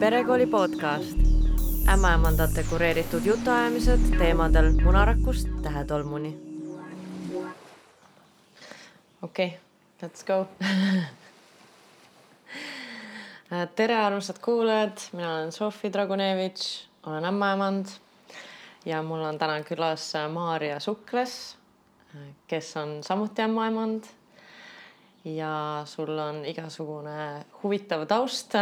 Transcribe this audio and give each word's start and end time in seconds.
perekooli 0.00 0.46
podcast, 0.46 1.18
ämmaemandate 1.92 2.62
kureeritud 2.70 3.24
jutuajamised 3.24 4.00
teemadel 4.18 4.72
munarakust 4.84 5.48
tähetolmuni. 5.62 6.38
okei 9.22 9.46
okay,, 9.46 9.58
let's 10.02 10.24
go. 10.26 10.46
Tere, 13.76 13.96
armsad 13.96 14.36
kuulajad, 14.44 14.98
mina 15.12 15.34
olen 15.34 15.52
Sofi 15.52 15.92
Dragunevitš, 15.92 16.88
olen 17.06 17.24
ämmaemand 17.24 17.86
ja 18.84 19.02
mul 19.02 19.20
on 19.20 19.38
täna 19.38 19.60
külas 19.60 20.12
Maarja 20.32 20.80
Sukles, 20.80 21.56
kes 22.46 22.76
on 22.76 23.04
samuti 23.04 23.42
ämmaemand. 23.42 24.04
Ja 25.24 25.82
sul 25.84 26.18
on 26.18 26.44
igasugune 26.44 27.44
huvitav 27.62 28.06
taust, 28.06 28.54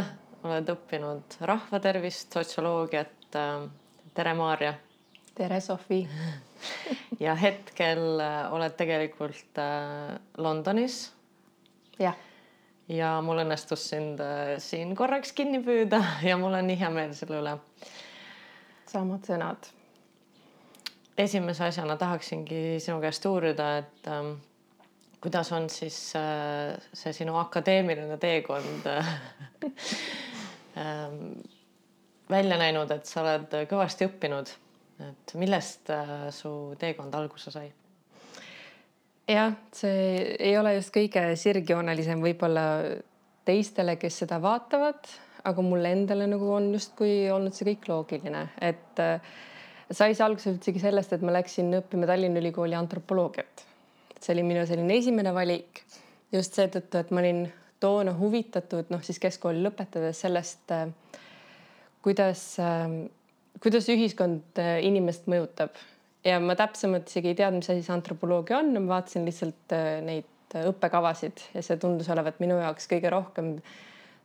oled 0.46 0.70
õppinud 0.70 1.38
rahvatervist, 1.41 2.33
sotsioloogiat. 2.33 3.37
tere, 4.15 4.34
Maarja. 4.34 4.74
tere, 5.34 5.61
Sofi 5.61 6.02
ja 7.24 7.34
hetkel 7.34 8.20
oled 8.51 8.77
tegelikult 8.78 9.61
Londonis. 10.38 11.12
jah. 11.98 12.16
ja 12.88 13.19
mul 13.23 13.42
õnnestus 13.45 13.88
sind 13.91 14.23
siin 14.62 14.95
korraks 14.97 15.33
kinni 15.33 15.62
püüda 15.64 16.02
ja 16.28 16.39
mul 16.39 16.55
on 16.55 16.70
nii 16.70 16.78
hea 16.78 16.91
meel 16.91 17.14
selle 17.19 17.42
üle. 17.42 17.56
samad 18.86 19.27
sõnad. 19.27 19.73
esimese 21.19 21.64
asjana 21.64 21.97
tahaksingi 21.97 22.78
sinu 22.80 23.00
käest 23.02 23.27
uurida, 23.27 23.78
et 23.78 24.12
kuidas 25.20 25.52
on 25.52 25.66
siis 25.70 25.98
äh, 26.16 26.77
see 26.95 27.12
sinu 27.16 27.36
akadeemiline 27.40 28.18
teekond 28.22 28.86
äh, 28.86 29.10
ähm, 30.78 31.18
välja 32.30 32.58
näinud, 32.60 32.91
et 32.94 33.08
sa 33.08 33.24
oled 33.24 33.58
kõvasti 33.70 34.06
õppinud, 34.06 34.52
et 35.08 35.34
millest 35.41 35.91
äh, 35.94 36.28
su 36.34 36.52
teekond 36.78 37.14
alguse 37.19 37.52
sai? 37.55 37.70
jah, 39.28 39.52
see 39.75 40.36
ei 40.38 40.55
ole 40.56 40.78
just 40.78 40.94
kõige 40.94 41.25
sirgjoonelisem 41.36 42.22
võib-olla 42.22 42.69
teistele, 43.48 43.98
kes 44.00 44.22
seda 44.22 44.38
vaatavad, 44.41 45.10
aga 45.48 45.64
mulle 45.64 45.92
endale 45.92 46.28
nagu 46.30 46.48
on 46.55 46.70
justkui 46.77 47.27
olnud 47.32 47.56
see 47.56 47.69
kõik 47.72 47.91
loogiline, 47.91 48.47
et 48.64 49.03
sai 49.91 50.14
see 50.14 50.25
alguse 50.25 50.53
üldsegi 50.53 50.80
sellest, 50.80 51.12
et 51.12 51.25
ma 51.25 51.34
läksin 51.36 51.72
õppima 51.80 52.08
Tallinna 52.08 52.41
Ülikooli 52.41 52.77
antropoloogiat 52.77 53.67
see 54.24 54.34
oli 54.34 54.44
minu 54.47 54.66
selline 54.69 54.98
esimene 54.98 55.33
valik. 55.34 55.83
Just 56.33 56.58
seetõttu, 56.58 57.00
et 57.00 57.11
ma 57.14 57.22
olin 57.22 57.47
toona 57.80 58.12
huvitatud, 58.19 58.91
noh 58.92 59.05
siis 59.05 59.20
keskkooli 59.22 59.62
lõpetades 59.64 60.25
sellest, 60.25 60.64
äh, 60.75 60.88
kuidas, 62.05 62.42
äh, 62.62 62.88
kuidas 63.62 63.88
ühiskond 63.92 64.60
äh, 64.60 64.78
inimest 64.86 65.28
mõjutab. 65.30 65.78
Ja 66.27 66.41
ma 66.42 66.56
täpsemalt 66.58 67.08
isegi 67.08 67.33
ei 67.33 67.38
teadnud, 67.38 67.62
mis 67.62 67.70
asi 67.72 67.84
see 67.86 67.94
antropoloogia 67.94 68.58
on, 68.58 68.75
ma 68.83 68.98
vaatasin 68.98 69.25
lihtsalt 69.28 69.75
neid 70.05 70.56
õppekavasid 70.58 71.44
ja 71.55 71.62
see 71.62 71.78
tundus 71.80 72.08
olevat 72.10 72.41
minu 72.42 72.56
jaoks 72.58 72.88
kõige 72.91 73.12
rohkem 73.12 73.53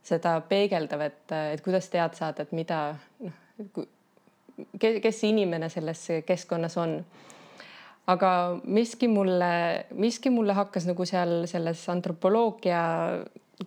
seda 0.03 0.33
peegeldav, 0.49 1.03
et, 1.05 1.21
et 1.53 1.61
kuidas 1.63 1.87
teada 1.93 2.17
saada, 2.17 2.43
et 2.43 2.55
mida 2.55 2.79
noh, 3.23 3.85
kes 4.81 5.19
see 5.19 5.29
inimene 5.31 5.69
selles 5.71 6.01
keskkonnas 6.27 6.75
on 6.81 6.97
aga 8.11 8.29
miski 8.63 9.07
mulle, 9.07 9.85
miski 9.95 10.31
mulle 10.33 10.55
hakkas 10.57 10.87
nagu 10.89 11.05
seal 11.07 11.43
selles 11.49 11.83
antropoloogia 11.91 12.83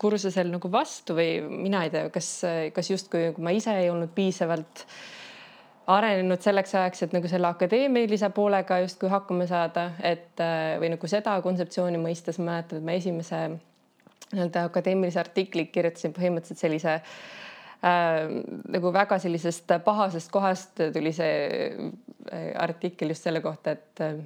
kursusel 0.01 0.51
nagu 0.53 0.69
vastu 0.73 1.17
või 1.17 1.39
mina 1.47 1.85
ei 1.87 1.93
tea, 1.93 2.11
kas, 2.13 2.31
kas 2.77 2.91
justkui 2.91 3.31
ma 3.41 3.55
ise 3.57 3.73
ei 3.81 3.89
olnud 3.89 4.13
piisavalt 4.17 4.85
arenenud 5.89 6.43
selleks 6.43 6.75
ajaks, 6.75 7.05
et 7.07 7.15
nagu 7.15 7.31
selle 7.31 7.49
akadeemilise 7.49 8.29
poolega 8.35 8.81
justkui 8.83 9.09
hakkama 9.09 9.47
saada, 9.49 9.93
et 10.05 10.43
või 10.83 10.91
nagu 10.97 11.09
seda 11.09 11.39
kontseptsiooni 11.45 12.01
mõistes 12.03 12.41
ma 12.43 12.51
mäletan, 12.51 12.83
et 12.83 12.89
ma 12.89 12.97
esimese 12.99 13.43
nii-öelda 14.35 14.67
akadeemilise 14.67 15.23
artikli 15.23 15.69
kirjutasin 15.71 16.13
põhimõtteliselt 16.13 16.65
sellise 16.65 16.97
äh, 16.99 17.46
nagu 17.87 18.93
väga 18.95 19.19
sellisest 19.23 19.77
pahasest 19.85 20.31
kohast 20.33 20.81
tuli 20.95 21.13
see 21.15 21.33
äh, 22.33 22.53
artikkel 22.63 23.13
just 23.13 23.27
selle 23.27 23.43
kohta, 23.45 23.77
et 23.77 24.05
äh, 24.05 24.21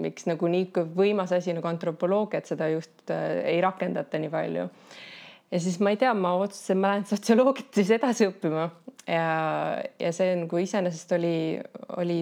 miks 0.00 0.26
nagu 0.28 0.50
nii 0.50 0.70
võimas 0.96 1.32
asi 1.36 1.54
nagu 1.56 1.68
antropoloogia, 1.70 2.40
et 2.40 2.50
seda 2.50 2.68
just 2.72 3.10
äh, 3.14 3.40
ei 3.54 3.62
rakendata 3.64 4.20
nii 4.20 4.32
palju. 4.32 4.68
ja 5.50 5.60
siis 5.60 5.80
ma 5.80 5.94
ei 5.94 6.00
tea, 6.00 6.12
ma 6.14 6.34
otsustasin, 6.38 6.80
ma 6.82 6.94
lähen 6.94 7.08
sotsioloogiat 7.08 7.80
siis 7.80 7.94
edasi 7.96 8.28
õppima 8.30 8.68
ja, 9.06 9.24
ja 9.98 10.12
see 10.14 10.34
nagu 10.44 10.60
iseenesest 10.62 11.16
oli, 11.16 11.34
oli 11.98 12.20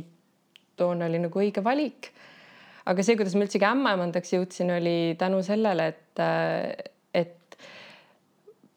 toona 0.79 1.09
oli 1.09 1.21
nagu 1.23 1.43
õige 1.43 1.65
valik. 1.65 2.13
aga 2.89 3.05
see, 3.05 3.19
kuidas 3.19 3.35
ma 3.37 3.45
üldsegi 3.45 3.69
ämmaemandaks 3.69 4.33
jõudsin, 4.33 4.73
oli 4.79 5.17
tänu 5.21 5.43
sellele, 5.45 5.91
et 5.93 6.23
äh, 6.25 6.71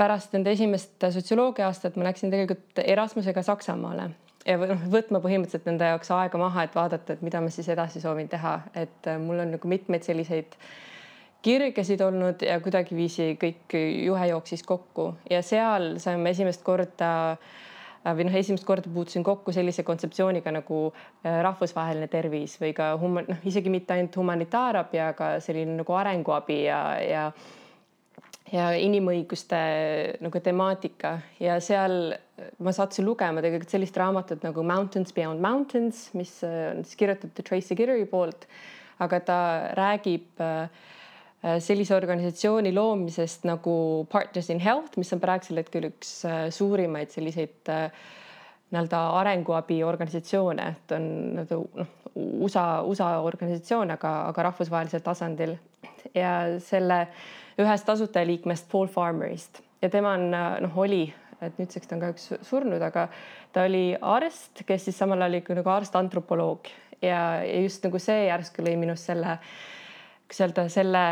pärast 0.01 0.33
enda 0.37 0.49
esimest 0.55 1.07
sotsioloogia 1.13 1.67
aastat 1.69 1.97
ma 1.99 2.09
läksin 2.09 2.33
tegelikult 2.33 2.81
Erasmusega 2.81 3.43
Saksamaale 3.45 4.09
ja 4.45 4.57
noh, 4.57 4.85
võtma 4.91 5.21
põhimõtteliselt 5.23 5.67
enda 5.69 5.91
jaoks 5.93 6.11
aega 6.15 6.39
maha, 6.41 6.65
et 6.65 6.77
vaadata, 6.77 7.15
et 7.15 7.25
mida 7.25 7.41
ma 7.43 7.51
siis 7.53 7.69
edasi 7.71 8.01
soovin 8.03 8.29
teha, 8.31 8.55
et 8.77 9.09
äh, 9.09 9.19
mul 9.21 9.43
on 9.43 9.53
nagu 9.55 9.69
mitmeid 9.69 10.05
selliseid 10.07 10.57
kirgesid 11.41 12.01
olnud 12.05 12.43
ja 12.45 12.59
kuidagiviisi 12.61 13.33
kõik 13.41 13.73
juhe 13.73 14.27
jooksis 14.29 14.63
kokku. 14.63 15.07
Ja 15.29 15.41
seal 15.45 15.95
saime 16.01 16.33
esimest 16.33 16.61
korda 16.65 17.11
äh, 17.33 18.13
või 18.17 18.27
noh, 18.29 18.37
esimest 18.37 18.65
korda 18.67 18.89
puutusin 18.93 19.25
kokku 19.25 19.53
sellise 19.53 19.85
kontseptsiooniga 19.87 20.53
nagu 20.53 20.83
äh, 20.91 21.41
rahvusvaheline 21.45 22.09
tervis 22.11 22.57
või 22.61 22.75
ka 22.77 22.93
human-, 23.01 23.29
noh, 23.29 23.41
isegi 23.49 23.73
mitte 23.73 23.97
ainult 23.97 24.17
humanitaarabi, 24.21 25.01
aga 25.11 25.33
selline 25.43 25.81
nagu 25.81 25.97
arenguabi 25.97 26.63
ja, 26.65 26.83
ja 27.05 27.25
ja 28.51 28.71
inimõiguste 28.75 29.59
nagu 30.23 30.41
temaatika. 30.43 31.15
Ja 31.41 31.57
seal 31.63 32.13
ma 32.63 32.73
sattusin 32.75 33.07
lugema 33.07 33.43
tegelikult 33.43 33.73
sellist 33.73 33.97
raamatut 33.99 34.43
nagu 34.45 34.63
Mountains 34.67 35.13
Beyond 35.15 35.43
Mountains, 35.43 36.09
mis 36.17 36.39
äh, 36.47 36.71
on 36.73 36.85
siis 36.85 36.99
kirjutatud 36.99 37.47
Tracy 37.47 37.77
Kirri 37.79 38.05
poolt, 38.09 38.47
aga 39.01 39.21
ta 39.25 39.41
räägib 39.77 40.41
äh, 40.43 40.65
sellise 41.63 41.95
organisatsiooni 41.97 42.73
loomisest 42.75 43.47
nagu 43.49 43.75
Partners 44.11 44.51
in 44.53 44.61
Health, 44.61 44.97
mis 45.01 45.13
on 45.15 45.21
praegusel 45.23 45.61
hetkel 45.63 45.89
üks 45.89 46.19
äh, 46.27 46.49
suurimaid 46.53 47.13
selliseid 47.13 47.71
nii-öelda 48.71 49.01
arenguabiorganisatsioone, 49.19 50.67
et 50.75 50.93
on 50.95 51.07
noh, 51.37 51.87
USA, 52.15 52.81
USA 52.87 53.11
organisatsioon, 53.23 53.91
aga, 53.95 54.13
aga 54.31 54.47
rahvusvahelisel 54.49 55.03
tasandil. 55.03 55.57
Ja 56.15 56.59
selle 56.63 57.05
ühest 57.59 57.89
asutajaliikmest 57.89 58.69
Paul 58.71 58.87
Farmerist. 58.91 59.61
Ja 59.81 59.89
tema 59.89 60.15
on 60.17 60.29
noh, 60.31 60.77
oli, 60.79 61.05
et 61.41 61.59
nüüdseks 61.59 61.89
ta 61.89 61.97
on 61.97 62.03
kahjuks 62.03 62.27
surnud, 62.47 62.81
aga 62.85 63.07
ta 63.53 63.65
oli 63.67 63.91
arst, 63.95 64.63
kes 64.67 64.87
siis 64.87 64.99
samal 64.99 65.21
ajal 65.21 65.39
oli 65.39 65.59
nagu 65.61 65.73
arst-antropoloog. 65.73 66.69
Ja, 67.01 67.41
ja 67.43 67.63
just 67.63 67.83
nagu 67.85 67.99
see 67.99 68.27
järsku 68.27 68.63
lõi 68.65 68.75
minust 68.79 69.09
selle, 69.09 69.39
kuidas 70.29 70.43
öelda, 70.45 70.67
selle 70.71 71.05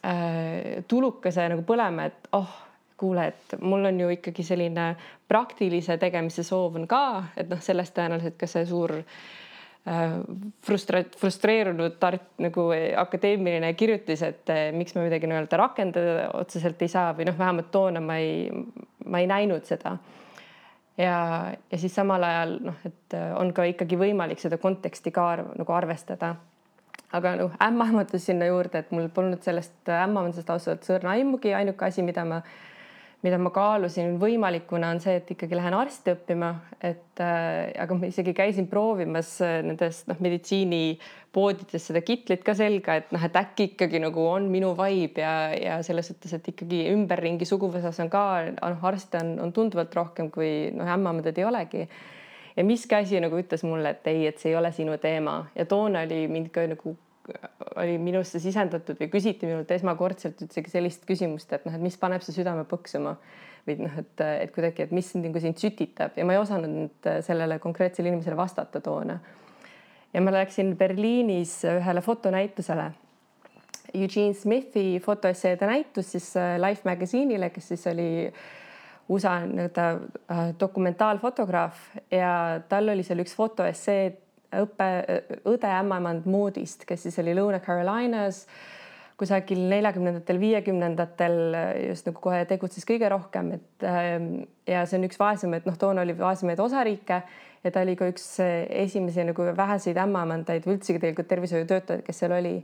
äh, 0.00 0.80
tulukese 0.88 1.50
nagu 1.52 1.66
põlema, 1.68 2.08
et 2.08 2.30
oh, 2.38 2.54
kuule, 2.98 3.28
et 3.32 3.58
mul 3.60 3.88
on 3.88 4.00
ju 4.00 4.08
ikkagi 4.18 4.44
selline 4.46 4.92
praktilise 5.28 5.98
tegemise 5.98 6.42
soov 6.46 6.76
on 6.80 6.86
ka, 6.90 7.02
et 7.36 7.50
noh, 7.50 7.60
sellest 7.62 7.94
tõenäoliselt 7.96 8.38
ka 8.40 8.48
see 8.50 8.66
suur 8.66 8.96
äh, 8.98 9.18
Äh, 9.88 10.20
frustra-, 10.66 11.04
frustreerunud 11.16 11.94
tart, 12.00 12.24
nagu 12.42 12.66
akadeemiline 12.98 13.70
kirjutis, 13.78 14.20
et 14.26 14.50
äh, 14.52 14.66
miks 14.74 14.92
me 14.96 15.04
midagi 15.06 15.28
nii-öelda 15.30 15.56
rakendada 15.56 16.26
otseselt 16.36 16.82
ei 16.84 16.90
saa 16.92 17.14
või 17.16 17.24
noh, 17.28 17.36
vähemalt 17.38 17.70
toona 17.72 18.02
ma 18.04 18.18
ei, 18.20 18.50
ma 19.06 19.22
ei 19.22 19.28
näinud 19.30 19.64
seda. 19.64 19.94
ja, 20.98 21.14
ja 21.70 21.78
siis 21.78 21.94
samal 21.94 22.26
ajal 22.26 22.56
noh, 22.66 22.76
et 22.84 23.16
äh, 23.16 23.30
on 23.38 23.54
ka 23.56 23.64
ikkagi 23.70 23.96
võimalik 23.96 24.42
seda 24.42 24.58
konteksti 24.60 25.14
ka 25.14 25.24
arv, 25.36 25.54
nagu 25.56 25.72
arvestada. 25.72 26.34
aga 27.12 27.36
noh, 27.38 27.56
ämmaemandus 27.70 28.28
sinna 28.28 28.50
juurde, 28.50 28.82
et 28.82 28.90
mul 28.92 29.08
polnud 29.14 29.46
sellest 29.46 29.88
ämmaemandusest 29.88 30.50
ausalt 30.50 30.74
öeldes 30.82 30.96
õrna 30.98 31.16
aimugi, 31.16 31.54
ainuke 31.54 31.88
asi, 31.88 32.04
mida 32.04 32.26
ma 32.28 32.42
mida 33.26 33.38
ma 33.42 33.50
kaalusin 33.50 34.14
võimalikuna, 34.20 34.92
on 34.94 35.00
see, 35.02 35.16
et 35.18 35.30
ikkagi 35.34 35.56
lähen 35.58 35.74
arsti 35.74 36.12
õppima, 36.14 36.52
et 36.78 37.22
äh, 37.22 37.72
aga 37.82 37.96
ma 37.98 38.10
isegi 38.10 38.34
käisin 38.36 38.68
proovimas 38.70 39.32
äh, 39.42 39.56
nendes 39.66 40.04
noh, 40.06 40.20
meditsiinipoodides 40.22 41.88
seda 41.90 42.02
kitlit 42.06 42.44
ka 42.46 42.54
selga, 42.58 43.00
et 43.00 43.10
noh, 43.14 43.24
et 43.26 43.40
äkki 43.40 43.72
ikkagi 43.72 44.02
nagu 44.04 44.22
on 44.22 44.46
minu 44.52 44.70
vibe 44.78 45.24
ja, 45.24 45.34
ja 45.58 45.80
selles 45.86 46.12
suhtes, 46.12 46.36
et 46.38 46.52
ikkagi 46.54 46.84
ümberringi 46.92 47.48
suguvõsas 47.48 47.98
on 48.04 48.12
ka 48.12 48.22
noh, 48.54 48.86
arste 48.92 49.18
on, 49.24 49.34
on 49.48 49.56
tunduvalt 49.56 49.98
rohkem 49.98 50.30
kui 50.34 50.70
noh, 50.78 50.86
ämmaemandad 50.94 51.42
ei 51.42 51.48
olegi. 51.48 51.88
ja 52.54 52.64
miski 52.64 53.00
asi 53.00 53.18
nagu 53.24 53.38
ütles 53.38 53.66
mulle, 53.66 53.96
et 53.96 54.06
ei, 54.14 54.28
et 54.30 54.38
see 54.38 54.54
ei 54.54 54.58
ole 54.60 54.70
sinu 54.74 54.94
teema 55.02 55.40
ja 55.58 55.66
toona 55.66 56.06
oli 56.06 56.28
mind 56.30 56.54
ka 56.54 56.70
nagu 56.70 56.94
oli 57.76 57.98
minusse 58.02 58.40
sisendatud 58.42 58.98
või 59.00 59.10
küsiti 59.12 59.48
minult 59.48 59.70
esmakordselt 59.74 60.40
üldsegi 60.44 60.72
sellist 60.72 61.04
küsimust, 61.08 61.52
et 61.52 61.66
noh, 61.66 61.74
et 61.76 61.84
mis 61.84 61.98
paneb 62.00 62.24
su 62.24 62.34
südame 62.34 62.64
põksuma. 62.68 63.16
või 63.68 63.82
noh, 63.84 63.98
et, 64.00 64.20
et 64.44 64.52
kuidagi, 64.54 64.86
et 64.86 64.92
mis 64.96 65.10
nagu 65.20 65.40
sind 65.40 65.58
sütitab 65.60 66.16
ja 66.16 66.24
ma 66.24 66.32
ei 66.32 66.40
osanud 66.40 66.72
nüüd 66.72 67.08
sellele 67.26 67.58
konkreetsele 67.58 68.08
inimesele 68.08 68.36
vastata 68.36 68.80
toona. 68.80 69.18
ja 70.12 70.20
ma 70.20 70.32
läksin 70.32 70.76
Berliinis 70.76 71.60
ühele 71.64 72.00
fotonäitusele. 72.00 72.92
Eugene 73.94 74.34
Smithi 74.34 75.00
fotoesseede 75.00 75.66
näitus 75.66 76.12
siis 76.12 76.34
Life 76.60 76.84
Magazine'ile, 76.84 77.48
kes 77.50 77.68
siis 77.68 77.86
oli 77.86 78.32
USA 79.08 79.38
nii-öelda 79.46 79.90
äh, 79.90 80.54
dokumentaalfotograaf 80.60 81.76
ja 82.10 82.60
tal 82.68 82.88
oli 82.92 83.02
seal 83.02 83.22
üks 83.24 83.32
fotoessee 83.36 84.10
õppe, 84.54 84.88
õde 85.48 85.70
ämmaemand 85.80 86.26
Moodist, 86.30 86.86
kes 86.88 87.06
siis 87.06 87.18
oli 87.22 87.34
Lõuna-Carolinas 87.36 88.44
kusagil 89.18 89.64
neljakümnendatel, 89.66 90.38
viiekümnendatel 90.38 91.38
just 91.88 92.06
nagu 92.06 92.20
kohe 92.22 92.44
tegutses 92.46 92.86
kõige 92.86 93.08
rohkem, 93.10 93.50
et 93.56 93.86
ähm, 93.86 94.28
ja 94.68 94.84
see 94.86 95.00
on 95.00 95.08
üks 95.08 95.18
vaesemaid, 95.18 95.66
noh, 95.66 95.78
toona 95.80 96.04
oli 96.06 96.14
vaesemaid 96.18 96.60
osariike 96.62 97.22
ja 97.64 97.72
ta 97.74 97.82
oli 97.82 97.96
ka 97.98 98.06
üks 98.12 98.28
esimesi 98.40 99.26
nagu 99.26 99.48
väheseid 99.58 99.98
ämmaemandaid 99.98 100.68
või 100.68 100.78
üldsegi 100.78 101.02
tegelikult 101.02 101.30
tervishoiutöötajaid, 101.32 102.04
kes 102.06 102.22
seal 102.22 102.36
oli. 102.38 102.54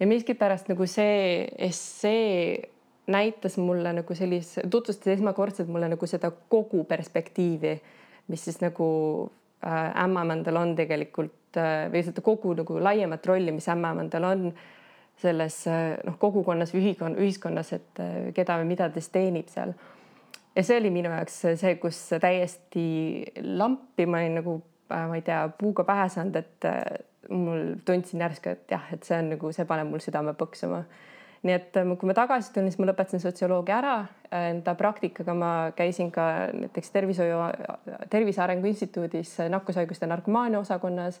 ja 0.00 0.10
miskipärast 0.10 0.72
nagu 0.72 0.90
see 0.90 1.46
essee 1.68 2.72
näitas 3.06 3.54
mulle 3.62 3.92
nagu 4.00 4.14
sellise, 4.18 4.66
tutvustas 4.70 5.14
esmakordselt 5.14 5.70
mulle 5.70 5.88
nagu 5.92 6.06
seda 6.10 6.32
kogu 6.50 6.82
perspektiivi, 6.84 7.76
mis 8.26 8.44
siis 8.44 8.58
nagu 8.60 8.88
ämmaemandal 9.64 10.60
on 10.60 10.74
tegelikult 10.78 11.58
äh, 11.60 11.86
või 11.92 12.04
seda 12.06 12.24
kogu 12.24 12.54
nagu 12.58 12.80
laiemat 12.82 13.26
rolli, 13.26 13.54
mis 13.54 13.68
ämmaemandal 13.72 14.28
on 14.28 14.48
selles 15.16 15.62
noh, 16.04 16.16
kogukonnas 16.20 16.74
ühiskon, 16.76 17.14
ühiskonnas, 17.16 17.70
et 17.72 18.00
keda 18.36 18.58
või 18.60 18.66
mida 18.74 18.90
ta 18.90 19.00
siis 19.00 19.08
teenib 19.14 19.48
seal. 19.48 19.72
ja 20.52 20.64
see 20.64 20.76
oli 20.76 20.90
minu 20.92 21.08
jaoks 21.08 21.38
see, 21.56 21.76
kus 21.80 22.00
täiesti 22.20 22.84
lampi 23.56 24.04
ma 24.04 24.20
olin 24.20 24.36
nagu, 24.42 24.58
ma 24.92 25.16
ei 25.16 25.24
tea, 25.24 25.46
puuga 25.56 25.86
pähe 25.88 26.10
saanud, 26.12 26.36
et 26.36 26.68
mul 27.30 27.74
tundsin 27.84 28.20
järsku, 28.20 28.52
et 28.52 28.70
jah, 28.70 28.86
et 28.92 29.04
see 29.06 29.18
on 29.18 29.30
nagu, 29.34 29.52
see 29.54 29.66
paneb 29.68 29.90
mul 29.90 30.02
südame 30.04 30.34
põksuma. 30.38 30.82
Nii 31.46 31.54
et 31.54 31.76
kui 31.98 32.08
ma 32.10 32.14
tagasi 32.16 32.52
tulin, 32.52 32.70
siis 32.72 32.80
ma 32.82 32.90
lõpetasin 32.90 33.22
sotsioloogia 33.22 33.78
ära. 33.78 33.96
Enda 34.36 34.74
praktikaga 34.78 35.34
ma 35.38 35.50
käisin 35.76 36.10
ka 36.14 36.48
näiteks 36.52 36.90
tervishoiu, 36.94 37.42
Tervise 38.10 38.42
Arengu 38.42 38.66
Instituudis 38.66 39.36
nakkushaiguste 39.52 40.08
narkomaania 40.10 40.60
osakonnas 40.60 41.20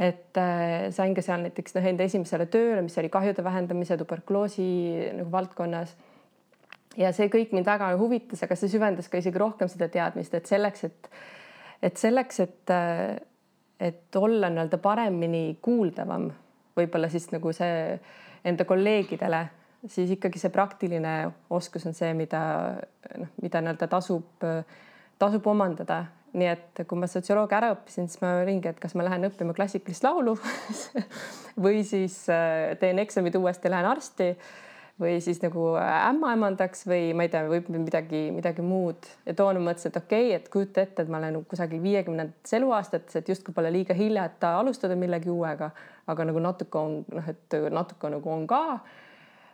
et 0.00 0.36
äh, 0.40 0.88
sain 0.96 1.14
ka 1.14 1.22
seal 1.22 1.42
näiteks 1.44 1.74
noh, 1.76 1.88
enda 1.90 2.06
esimesele 2.08 2.46
tööle, 2.50 2.80
mis 2.86 2.96
oli 2.98 3.10
kahjude 3.12 3.44
vähendamise 3.44 3.98
tuberkuloosi 4.00 4.68
nagu 5.18 5.28
valdkonnas. 5.32 5.92
ja 6.96 7.12
see 7.12 7.28
kõik 7.30 7.52
mind 7.54 7.68
väga 7.68 7.92
huvitas, 8.00 8.42
aga 8.42 8.56
see 8.56 8.72
süvendas 8.72 9.08
ka 9.12 9.20
isegi 9.20 9.38
rohkem 9.38 9.68
seda 9.68 9.90
teadmist, 9.92 10.34
et 10.34 10.48
selleks, 10.48 10.84
et 10.88 11.10
et 11.82 12.00
selleks, 12.00 12.40
et 12.40 12.72
äh, 12.72 13.20
et 13.80 14.16
olla 14.16 14.50
nii-öelda 14.52 14.78
paremini 14.80 15.58
kuuldavam, 15.62 16.30
võib-olla 16.76 17.08
siis 17.12 17.30
nagu 17.32 17.52
see 17.56 18.00
enda 18.44 18.64
kolleegidele, 18.68 19.42
siis 19.88 20.12
ikkagi 20.16 20.40
see 20.40 20.52
praktiline 20.54 21.14
oskus 21.50 21.86
on 21.88 21.96
see, 21.96 22.12
mida 22.16 22.40
noh, 23.18 23.34
mida 23.42 23.62
nii-öelda 23.64 23.90
tasub, 23.90 24.46
tasub 25.20 25.52
omandada. 25.52 26.04
Nii 26.30 26.46
et 26.46 26.80
kui 26.86 26.98
ma 27.00 27.08
sotsioloogia 27.10 27.56
ära 27.58 27.72
õppisin, 27.74 28.06
siis 28.06 28.20
ma 28.22 28.36
olingi, 28.44 28.70
et 28.70 28.78
kas 28.78 28.92
ma 28.94 29.02
lähen 29.02 29.26
õppima 29.26 29.50
klassikalist 29.56 30.04
laulu 30.06 30.36
või 31.64 31.80
siis 31.82 32.22
äh, 32.30 32.76
teen 32.78 33.02
eksamid 33.02 33.34
uuesti, 33.34 33.72
lähen 33.72 33.88
arsti 33.90 34.28
või 35.00 35.16
siis 35.24 35.40
nagu 35.42 35.72
ämmaemandaks 35.80 36.84
või 36.88 37.14
ma 37.16 37.24
ei 37.24 37.32
tea, 37.32 37.42
võib 37.48 37.70
midagi, 37.72 38.26
midagi 38.34 38.62
muud. 38.64 39.08
Ja 39.26 39.34
toona 39.36 39.62
mõtlesin, 39.62 39.92
et 39.92 39.98
okei 40.00 40.26
okay,, 40.28 40.36
et 40.36 40.48
kujuta 40.52 40.84
ette, 40.84 41.02
et 41.06 41.12
ma 41.12 41.18
olen 41.22 41.40
kusagil 41.48 41.80
viiekümnendates 41.82 42.58
eluaastates, 42.58 43.16
et 43.16 43.30
justkui 43.32 43.56
pole 43.56 43.72
liiga 43.72 43.96
hilja, 43.96 44.26
et 44.28 44.44
alustada 44.50 44.98
millegi 45.00 45.32
uuega, 45.32 45.70
aga 46.10 46.26
nagu 46.28 46.42
natuke 46.42 46.80
on 46.80 46.98
noh, 47.06 47.30
et 47.30 47.56
natuke 47.70 48.10
nagu 48.12 48.32
on 48.32 48.46
ka. 48.50 48.64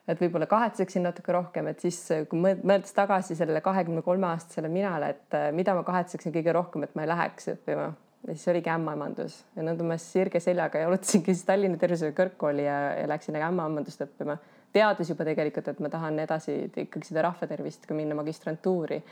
Et 0.07 0.21
võib-olla 0.23 0.47
kahetseksin 0.47 1.03
natuke 1.03 1.35
rohkem, 1.35 1.67
et 1.67 1.81
siis 1.83 1.99
kui 2.31 2.39
mõeldes 2.39 2.95
tagasi 2.95 3.35
sellele 3.35 3.59
kahekümne 3.59 4.05
kolme 4.07 4.29
aastasele 4.29 4.71
minale, 4.71 5.09
et 5.17 5.35
äh, 5.35 5.49
mida 5.55 5.75
ma 5.75 5.83
kahetseksin 5.87 6.35
kõige 6.35 6.55
rohkem, 6.55 6.87
et 6.87 6.95
ma 6.95 7.03
ei 7.03 7.11
läheks 7.11 7.51
õppima 7.57 7.89
ja 8.27 8.35
siis 8.35 8.49
oligi 8.49 8.71
ämmaemandus. 8.71 9.39
Ja 9.57 9.65
nõnda 9.67 9.87
ma 9.87 9.97
sirge 10.01 10.41
seljaga 10.43 10.83
jalutasingi 10.83 11.35
siis 11.35 11.45
Tallinna 11.47 11.79
Tervishoiu 11.81 12.15
Kõrgkooli 12.17 12.67
ja, 12.67 12.79
ja 13.01 13.11
läksin 13.11 13.39
ämmaemandust 13.39 14.03
õppima, 14.07 14.39
teades 14.75 15.11
juba 15.11 15.27
tegelikult, 15.29 15.69
et 15.73 15.83
ma 15.83 15.91
tahan 15.93 16.19
edasi 16.23 16.57
ikkagi 16.87 17.11
seda 17.11 17.27
rahvatervist 17.29 17.87
ka 17.89 17.95
minna 17.99 18.17
magistrantuuri. 18.19 19.03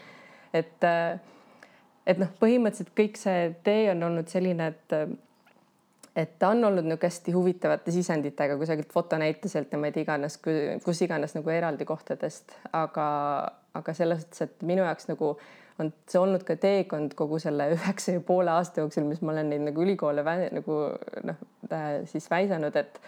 et, 0.55 0.85
äh, 0.87 1.20
et 2.06 2.19
noh, 2.19 2.31
põhimõtteliselt 2.41 2.94
kõik 2.96 3.19
see 3.19 3.55
tee 3.67 3.91
on 3.91 4.02
olnud 4.11 4.29
selline, 4.31 4.73
et 4.75 4.99
et 6.16 6.38
ta 6.38 6.52
on 6.55 6.64
olnud 6.64 6.87
niisugune 6.87 7.11
hästi 7.11 7.32
huvitavate 7.34 7.93
sisenditega 7.94 8.56
kusagilt 8.58 8.93
fotonäituselt 8.93 9.72
ja 9.72 9.78
ma 9.78 9.90
ei 9.90 9.96
tea 9.96 10.06
iganes, 10.06 10.38
kus 10.84 11.02
iganes 11.02 11.34
nagu 11.34 11.50
eraldi 11.50 11.87
kohtadest, 11.88 12.55
aga, 12.72 13.08
aga 13.75 13.94
selles 13.96 14.22
mõttes, 14.22 14.46
et 14.46 14.62
minu 14.66 14.87
jaoks 14.87 15.11
nagu 15.11 15.34
on 15.82 15.90
see 16.06 16.20
olnud 16.20 16.44
ka 16.46 16.56
teekond 16.61 17.16
kogu 17.19 17.40
selle 17.43 17.66
üheksa 17.75 18.19
ja 18.19 18.22
poole 18.22 18.55
aasta 18.55 18.84
jooksul, 18.84 19.08
mis 19.11 19.22
ma 19.22 19.34
olen 19.34 19.50
neid 19.50 19.66
nagu 19.66 19.82
ülikoole 19.82 20.25
nagu 20.55 20.81
noh, 21.26 21.44
siis 22.11 22.31
väisanud, 22.31 22.76
et 22.78 23.02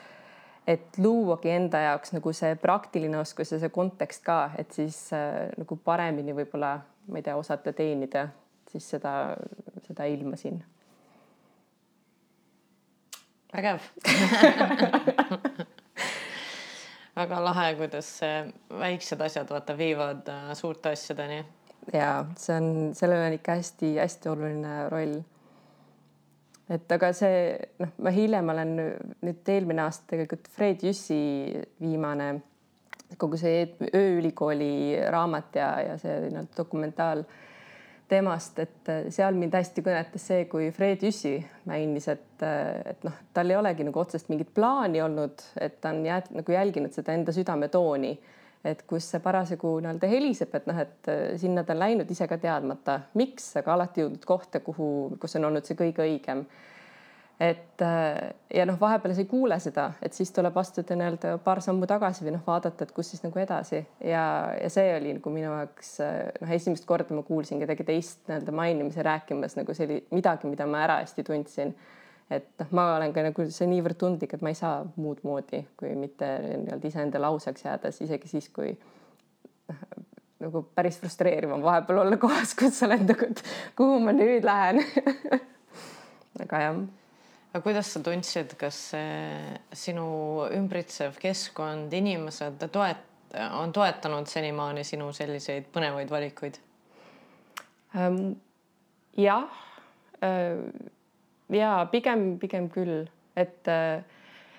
et 0.66 0.98
luuagi 0.98 1.52
enda 1.54 1.78
jaoks 1.78 2.10
nagu 2.10 2.32
see 2.34 2.56
praktiline 2.58 3.20
oskus 3.20 3.52
ja 3.54 3.60
see 3.62 3.70
kontekst 3.70 4.24
ka, 4.26 4.50
et 4.58 4.74
siis 4.74 4.98
äh, 5.14 5.44
nagu 5.54 5.78
paremini 5.78 6.34
võib-olla, 6.34 6.80
ma 7.06 7.20
ei 7.20 7.22
tea, 7.22 7.36
osata 7.38 7.70
teenida 7.70 8.26
siis 8.72 8.88
seda, 8.96 9.36
seda 9.86 10.08
ilma 10.10 10.34
siin 10.40 10.58
vägev 13.56 13.80
väga 17.16 17.38
lahe, 17.44 17.68
kuidas 17.78 18.08
väiksed 18.80 19.20
asjad 19.24 19.48
vaata 19.50 19.76
viivad 19.78 20.28
äh, 20.28 20.50
suurte 20.58 20.92
asjadeni. 20.92 21.44
ja 21.92 22.24
see 22.36 22.56
on, 22.56 22.68
sellel 22.98 23.26
on 23.28 23.38
ikka 23.38 23.56
hästi-hästi 23.60 24.28
oluline 24.32 24.74
roll. 24.92 25.16
et 26.68 26.92
aga 26.92 27.12
see 27.16 27.38
noh, 27.80 27.94
ma 28.02 28.12
hiljem 28.12 28.52
olen 28.56 28.76
nüüd 29.24 29.54
eelmine 29.54 29.86
aasta 29.86 30.12
tegelikult 30.12 30.48
Fred 30.52 30.84
Jüssi 30.84 31.22
viimane 31.80 32.28
kogu 33.16 33.38
see 33.38 33.76
ööülikooli 33.94 34.98
raamat 35.14 35.54
ja, 35.56 35.68
ja 35.92 35.98
see 36.02 36.16
nii-öelda 36.26 36.56
dokumentaal 36.58 37.22
temast, 38.08 38.58
et 38.62 38.90
äh, 38.90 39.08
seal 39.14 39.36
mind 39.38 39.54
hästi 39.56 39.82
kõnetas 39.84 40.28
see, 40.30 40.44
kui 40.50 40.68
Fred 40.74 41.02
Jüssi 41.02 41.34
mainis, 41.66 42.06
et, 42.12 42.28
äh, 42.44 42.92
et 42.92 43.04
noh, 43.06 43.14
tal 43.34 43.50
ei 43.50 43.58
olegi 43.58 43.86
nagu 43.86 44.00
otsest 44.02 44.30
mingit 44.30 44.52
plaani 44.54 45.02
olnud, 45.02 45.42
et 45.60 45.80
ta 45.82 45.92
on 45.94 46.04
jääd, 46.06 46.30
nagu 46.36 46.54
jälginud 46.54 46.94
seda 46.94 47.16
enda 47.16 47.34
südametooni, 47.34 48.12
et 48.66 48.82
kus 48.88 49.10
see 49.12 49.22
parasjagu 49.22 49.76
nii-öelda 49.82 50.10
heliseb, 50.10 50.54
et 50.58 50.70
noh, 50.70 50.78
et 50.86 51.10
äh, 51.10 51.24
sinna 51.40 51.66
ta 51.66 51.74
on 51.74 51.82
läinud 51.82 52.10
ise 52.14 52.28
ka 52.30 52.38
teadmata, 52.42 53.00
miks, 53.18 53.50
aga 53.60 53.74
alati 53.74 54.04
jõudnud 54.04 54.26
kohta, 54.28 54.62
kuhu, 54.62 54.88
kus 55.22 55.38
on 55.40 55.50
olnud 55.50 55.66
see 55.66 55.78
kõige 55.78 56.06
õigem 56.06 56.46
et 57.40 57.82
äh, 57.82 58.34
ja 58.54 58.64
noh, 58.66 58.78
vahepeal 58.80 59.12
sa 59.14 59.20
ei 59.20 59.28
kuule 59.28 59.58
seda, 59.60 59.90
et 60.02 60.16
siis 60.16 60.30
tuleb 60.32 60.56
astuda 60.56 60.96
nii-öelda 60.96 61.34
paar 61.44 61.60
sammu 61.64 61.88
tagasi 61.88 62.24
või 62.24 62.32
noh, 62.38 62.44
vaadata, 62.46 62.86
et 62.86 62.94
kus 62.96 63.10
siis 63.12 63.24
nagu 63.26 63.40
edasi. 63.42 63.82
Ja, 64.00 64.22
ja 64.56 64.70
see 64.72 64.94
oli 64.96 65.12
nagu 65.18 65.32
minu 65.34 65.50
jaoks 65.50 65.92
äh, 66.04 66.16
noh, 66.40 66.54
esimest 66.56 66.88
korda 66.88 67.16
ma 67.16 67.26
kuulsin 67.26 67.60
kedagi 67.60 67.84
teist 67.88 68.24
nii-öelda 68.30 68.56
mainimas 68.56 68.96
ja 68.96 69.04
rääkimas 69.10 69.58
nagu 69.60 69.76
see 69.76 69.88
oli 69.88 70.00
midagi, 70.16 70.48
mida 70.48 70.68
ma 70.70 70.82
ära 70.86 70.98
hästi 71.02 71.26
tundsin. 71.28 71.76
et 72.32 72.48
noh, 72.58 72.72
ma 72.74 72.88
olen 72.96 73.12
ka 73.14 73.28
nagu 73.28 73.48
see 73.52 73.68
niivõrd 73.70 74.00
tundlik, 74.00 74.32
et 74.34 74.42
ma 74.42 74.50
ei 74.50 74.58
saa 74.58 74.80
muud 74.96 75.20
moodi, 75.22 75.60
kui 75.76 75.92
mitte 75.94 76.32
nii-öelda 76.48 76.88
iseenda 76.88 77.20
lauseks 77.22 77.68
jäädes, 77.68 78.00
isegi 78.02 78.32
siis, 78.32 78.48
kui 78.48 78.72
noh, 79.68 79.86
nagu 80.40 80.64
päris 80.74 80.96
frustreeriv 81.04 81.52
on 81.52 81.62
vahepeal 81.62 82.06
olla 82.06 82.16
kohas, 82.20 82.56
kus 82.56 82.80
sa 82.80 82.88
oled 82.88 83.04
nagu, 83.12 83.28
et 83.28 83.44
kuhu 83.76 84.00
ma 84.00 84.16
nüüd 84.16 84.48
lähen. 84.48 84.80
Aga 86.42 86.58
jah 86.60 86.86
aga 87.56 87.64
kuidas 87.64 87.88
sa 87.88 88.02
tundsid, 88.04 88.50
kas 88.60 88.78
sinu 89.72 90.06
ümbritsev 90.52 91.16
keskkond, 91.16 91.94
inimesed 91.96 92.66
toet-, 92.68 93.06
on 93.56 93.72
toetanud 93.72 94.28
senimaani 94.28 94.84
sinu 94.84 95.08
selliseid 95.16 95.70
põnevaid 95.72 96.12
valikuid 96.12 96.58
ähm,? 97.96 98.36
jah 99.16 99.48
äh,, 100.20 100.60
ja 101.56 101.70
pigem, 101.88 102.36
pigem 102.42 102.68
küll, 102.68 103.06
et 103.36 103.72
äh, 103.72 104.04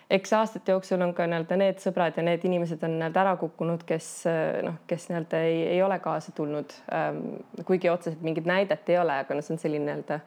eks 0.09 0.33
aastate 0.33 0.73
jooksul 0.73 1.05
on 1.05 1.13
ka 1.13 1.27
nii-öelda 1.29 1.59
need 1.61 1.83
sõbrad 1.83 2.17
ja 2.17 2.25
need 2.25 2.49
inimesed 2.49 2.81
on 2.81 2.97
nii-öelda 2.97 3.23
ära 3.27 3.35
kukkunud, 3.37 3.85
kes 3.85 4.09
äh, 4.25 4.57
noh, 4.65 4.81
kes 4.89 5.11
nii-öelda 5.11 5.45
ei, 5.45 5.61
ei 5.75 5.85
ole 5.85 6.01
kaasa 6.01 6.33
tulnud 6.33 6.73
ähm,. 6.89 7.21
kuigi 7.61 7.93
otseselt 7.93 8.25
mingit 8.25 8.49
näidet 8.49 8.89
ei 8.89 8.97
ole, 9.05 9.21
aga 9.21 9.37
noh, 9.37 9.45
see 9.45 9.53
on 9.53 9.61
selline 9.67 9.85
nii-öelda 9.91 10.21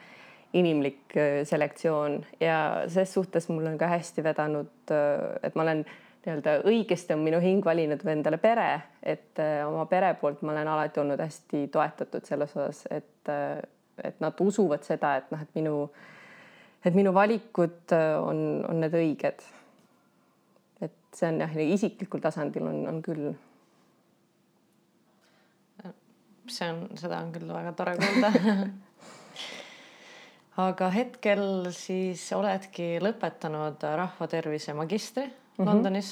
inimlik 0.53 1.17
äh, 1.17 1.47
selektsioon 1.47 2.25
ja 2.41 2.85
ses 2.89 3.13
suhtes 3.15 3.49
mul 3.49 3.67
on 3.67 3.79
ka 3.79 3.87
hästi 3.91 4.25
vedanud, 4.25 4.71
äh, 4.91 5.37
et 5.43 5.55
ma 5.55 5.63
olen 5.63 5.85
nii-öelda 6.21 6.57
õigesti 6.69 7.15
on 7.15 7.23
minu 7.25 7.39
hing 7.41 7.65
valinud 7.65 8.03
endale 8.13 8.39
pere, 8.43 8.71
et 9.03 9.39
äh, 9.41 9.63
oma 9.69 9.87
pere 9.91 10.13
poolt 10.21 10.43
ma 10.43 10.53
olen 10.53 10.69
alati 10.69 11.01
olnud 11.01 11.23
hästi 11.23 11.69
toetatud 11.73 12.27
selles 12.27 12.57
osas, 12.57 12.83
et, 12.91 13.31
et 14.05 14.19
nad 14.21 14.43
usuvad 14.43 14.85
seda, 14.87 15.15
et 15.21 15.31
noh, 15.31 15.47
et 15.47 15.55
minu, 15.57 15.77
et 16.85 16.99
minu 16.99 17.15
valikud 17.15 17.95
on, 17.95 18.43
on 18.69 18.83
need 18.83 18.99
õiged. 18.99 19.47
et 20.83 20.99
see 21.15 21.31
on 21.31 21.41
jah, 21.45 21.57
isiklikul 21.79 22.21
tasandil 22.21 22.67
on, 22.67 22.83
on 22.91 23.01
küll. 23.07 23.33
see 26.51 26.67
on, 26.67 26.89
seda 26.99 27.23
on 27.23 27.31
küll 27.31 27.47
väga 27.47 27.73
tore 27.79 27.95
kuulda 28.01 28.35
aga 30.61 30.91
hetkel 30.95 31.71
siis 31.75 32.25
oledki 32.37 32.99
lõpetanud 33.03 33.83
rahvatervise 34.03 34.75
magistri 34.75 35.27
mm 35.27 35.33
-hmm. 35.33 35.67
Londonis 35.67 36.11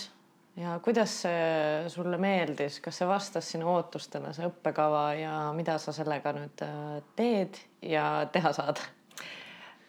ja 0.59 0.78
kuidas 0.83 1.14
see 1.23 1.88
sulle 1.93 2.19
meeldis, 2.19 2.81
kas 2.81 2.99
see 2.99 3.09
vastas 3.09 3.50
sinu 3.52 3.69
ootustele, 3.75 4.33
see 4.35 4.49
õppekava 4.49 5.05
ja 5.19 5.35
mida 5.57 5.78
sa 5.78 5.95
sellega 5.95 6.33
nüüd 6.37 6.64
äh, 6.67 6.99
teed 7.19 7.61
ja 7.83 8.26
teha 8.33 8.52
saad? 8.57 8.83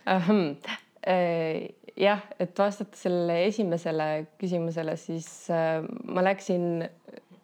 Äh, 0.10 1.70
jah, 1.98 2.22
et 2.40 2.60
vastata 2.60 2.98
sellele 2.98 3.46
esimesele 3.48 4.28
küsimusele, 4.42 4.98
siis 5.00 5.30
äh, 5.54 5.80
ma 6.06 6.24
läksin 6.26 6.84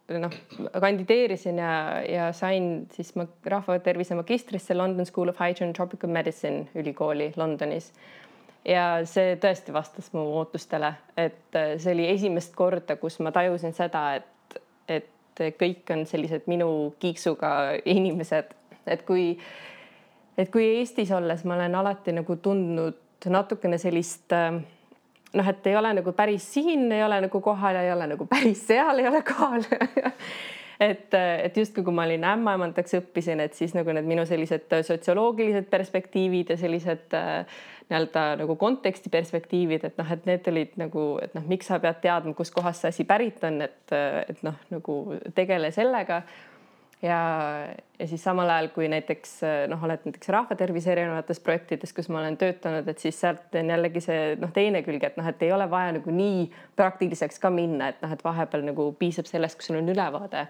noh, 0.10 0.34
kandideerisin 0.80 1.58
ja, 1.58 2.02
ja 2.10 2.34
sain 2.34 2.88
siis 2.94 3.16
ma 3.16 3.26
rahvatervise 3.46 4.16
magistrisse 4.16 4.78
London 4.78 5.06
School 5.06 5.30
of 5.30 5.40
Hygiene 5.40 5.70
and 5.70 5.76
Tropical 5.76 6.10
Medicine 6.10 6.68
ülikooli 6.76 7.34
Londonis. 7.36 7.92
ja 8.66 9.06
see 9.06 9.36
tõesti 9.38 9.74
vastas 9.74 10.10
mu 10.14 10.24
ootustele, 10.40 10.94
et 11.18 11.58
äh, 11.58 11.76
see 11.78 11.94
oli 11.94 12.08
esimest 12.10 12.56
korda, 12.58 12.96
kus 12.98 13.20
ma 13.22 13.32
tajusin 13.32 13.74
seda, 13.78 14.16
et, 14.16 14.62
et 14.90 15.44
kõik 15.60 15.92
on 15.94 16.06
sellised 16.10 16.48
minu 16.50 16.96
kiiksuga 17.00 17.52
inimesed, 17.86 18.56
et 18.88 19.04
kui, 19.06 19.36
et 20.38 20.50
kui 20.50 20.66
Eestis 20.80 21.12
olles 21.14 21.46
ma 21.46 21.60
olen 21.60 21.78
alati 21.78 22.16
nagu 22.16 22.38
tundnud 22.42 23.30
natukene 23.30 23.78
sellist 23.82 24.34
äh, 24.34 24.58
noh, 25.36 25.48
et 25.52 25.68
ei 25.68 25.78
ole 25.78 25.94
nagu 26.00 26.14
päris 26.16 26.46
siin 26.56 26.92
ei 26.92 27.04
ole 27.04 27.22
nagu 27.28 27.42
kohal 27.42 27.80
ja 27.80 27.86
ei 27.86 27.94
ole 27.94 28.08
nagu 28.16 28.28
päris 28.30 28.68
seal 28.68 29.00
ei 29.00 29.10
ole 29.12 29.24
kohal. 29.28 29.66
Et, 30.76 31.14
et 31.16 31.56
justkui 31.56 31.86
kui 31.88 31.94
ma 31.96 32.04
olin 32.04 32.26
ämmaemandaks 32.28 32.98
õppisin, 32.98 33.40
et 33.40 33.54
siis 33.56 33.72
nagu 33.72 33.94
need 33.96 34.04
minu 34.10 34.26
sellised 34.28 34.74
sotsioloogilised 34.84 35.70
perspektiivid 35.72 36.50
ja 36.52 36.58
sellised 36.60 37.16
äh, 37.16 37.46
nii-öelda 37.90 38.24
nagu 38.42 38.56
konteksti 38.56 39.10
perspektiivid, 39.10 39.86
et 39.86 39.98
noh, 39.98 40.10
et 40.12 40.26
need 40.26 40.48
olid 40.50 40.74
nagu, 40.82 41.06
et 41.22 41.36
noh, 41.38 41.46
miks 41.48 41.70
sa 41.70 41.80
pead 41.80 42.02
teadma, 42.02 42.34
kuskohast 42.36 42.84
see 42.84 42.92
asi 42.92 43.06
pärit 43.08 43.44
on, 43.46 43.62
et, 43.62 43.96
et 44.28 44.42
noh, 44.46 44.58
nagu 44.74 44.98
tegele 45.38 45.72
sellega 45.72 46.24
ja, 47.02 47.20
ja 48.00 48.08
siis 48.08 48.24
samal 48.24 48.50
ajal, 48.50 48.70
kui 48.74 48.88
näiteks 48.92 49.38
noh, 49.72 49.84
oled 49.84 50.06
näiteks 50.08 50.30
rahvatervise 50.34 50.92
erinevates 50.94 51.40
projektides, 51.44 51.94
kus 51.96 52.10
ma 52.10 52.22
olen 52.22 52.38
töötanud, 52.40 52.88
et 52.88 53.02
siis 53.02 53.18
sealt 53.20 53.56
on 53.60 53.72
jällegi 53.74 54.04
see 54.04 54.36
noh, 54.42 54.52
teine 54.56 54.84
külg, 54.86 55.04
et 55.04 55.18
noh, 55.20 55.28
et 55.30 55.42
ei 55.46 55.54
ole 55.56 55.68
vaja 55.72 55.96
nagu 55.98 56.14
nii 56.14 56.46
praktiliseks 56.80 57.42
ka 57.44 57.52
minna, 57.54 57.92
et 57.92 58.04
noh, 58.04 58.14
et 58.16 58.24
vahepeal 58.26 58.66
nagu 58.68 58.92
piisab 59.00 59.30
sellest, 59.30 59.60
kui 59.60 59.68
sul 59.68 59.82
on 59.82 59.92
ülevaade. 59.96 60.46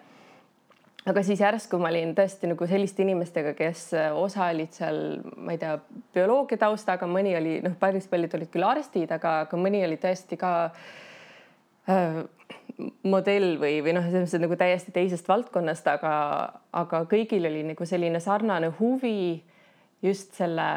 aga 1.06 1.22
siis 1.24 1.42
järsku 1.42 1.78
ma 1.78 1.92
olin 1.94 2.16
tõesti 2.18 2.50
nagu 2.50 2.68
selliste 2.68 3.04
inimestega, 3.06 3.54
kes 3.54 3.92
osa 4.18 4.50
olid 4.50 4.74
seal, 4.74 5.02
ma 5.38 5.54
ei 5.54 5.62
tea, 5.62 5.78
bioloogia 6.14 6.58
taustaga, 6.58 7.08
mõni 7.08 7.36
oli 7.38 7.60
noh, 7.66 7.76
päris 7.80 8.08
paljud 8.10 8.34
olid 8.34 8.54
küll 8.54 8.66
arstid, 8.66 9.12
aga, 9.12 9.42
aga 9.46 9.58
mõni 9.58 9.84
oli 9.86 10.00
tõesti 10.02 10.40
ka 10.42 10.54
äh, 10.66 10.94
modell 13.06 13.56
või, 13.62 13.80
või 13.86 13.94
noh, 13.96 14.06
selles 14.10 14.26
mõttes 14.26 14.42
nagu 14.44 14.58
täiesti 14.60 14.94
teisest 14.96 15.28
valdkonnast, 15.30 15.88
aga, 15.88 16.16
aga 16.76 17.04
kõigil 17.12 17.48
oli 17.48 17.64
nagu 17.70 17.88
selline 17.88 18.20
sarnane 18.24 18.72
huvi 18.80 19.44
just 20.04 20.36
selle 20.38 20.68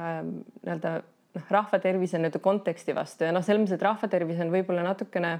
ähm, 0.00 0.32
nii-öelda 0.64 0.96
noh, 1.36 1.46
rahvatervise 1.52 2.18
nii-öelda 2.18 2.42
konteksti 2.42 2.96
vastu. 2.96 3.26
Ja 3.28 3.34
noh, 3.36 3.44
selles 3.46 3.62
mõttes, 3.62 3.78
et 3.78 3.86
rahvatervis 3.86 4.42
on 4.42 4.52
võib-olla 4.54 4.82
natukene 4.88 5.36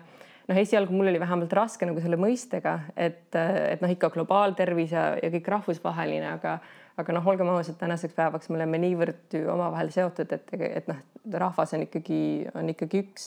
noh, 0.46 0.60
esialgu 0.62 0.94
mul 0.94 1.10
oli 1.10 1.20
vähemalt 1.22 1.52
raske 1.56 1.88
nagu 1.88 2.02
selle 2.04 2.18
mõistega, 2.20 2.78
et, 2.94 3.34
et 3.34 3.82
noh, 3.82 3.92
ikka 3.92 4.12
globaaltervis 4.14 4.94
ja, 4.94 5.08
ja 5.18 5.32
kõik 5.34 5.54
rahvusvaheline, 5.56 6.36
aga 6.36 6.58
aga 6.96 7.12
noh, 7.12 7.26
olgem 7.28 7.50
ausad, 7.52 7.76
tänaseks 7.76 8.14
päevaks 8.16 8.48
me 8.48 8.56
oleme 8.56 8.78
niivõrd 8.80 9.34
ju 9.36 9.50
omavahel 9.52 9.90
seotud, 9.92 10.30
et, 10.32 10.54
et 10.56 10.86
noh, 10.88 11.02
rahvas 11.42 11.74
on 11.76 11.82
ikkagi, 11.84 12.20
on 12.56 12.70
ikkagi 12.72 13.02
üks 13.04 13.26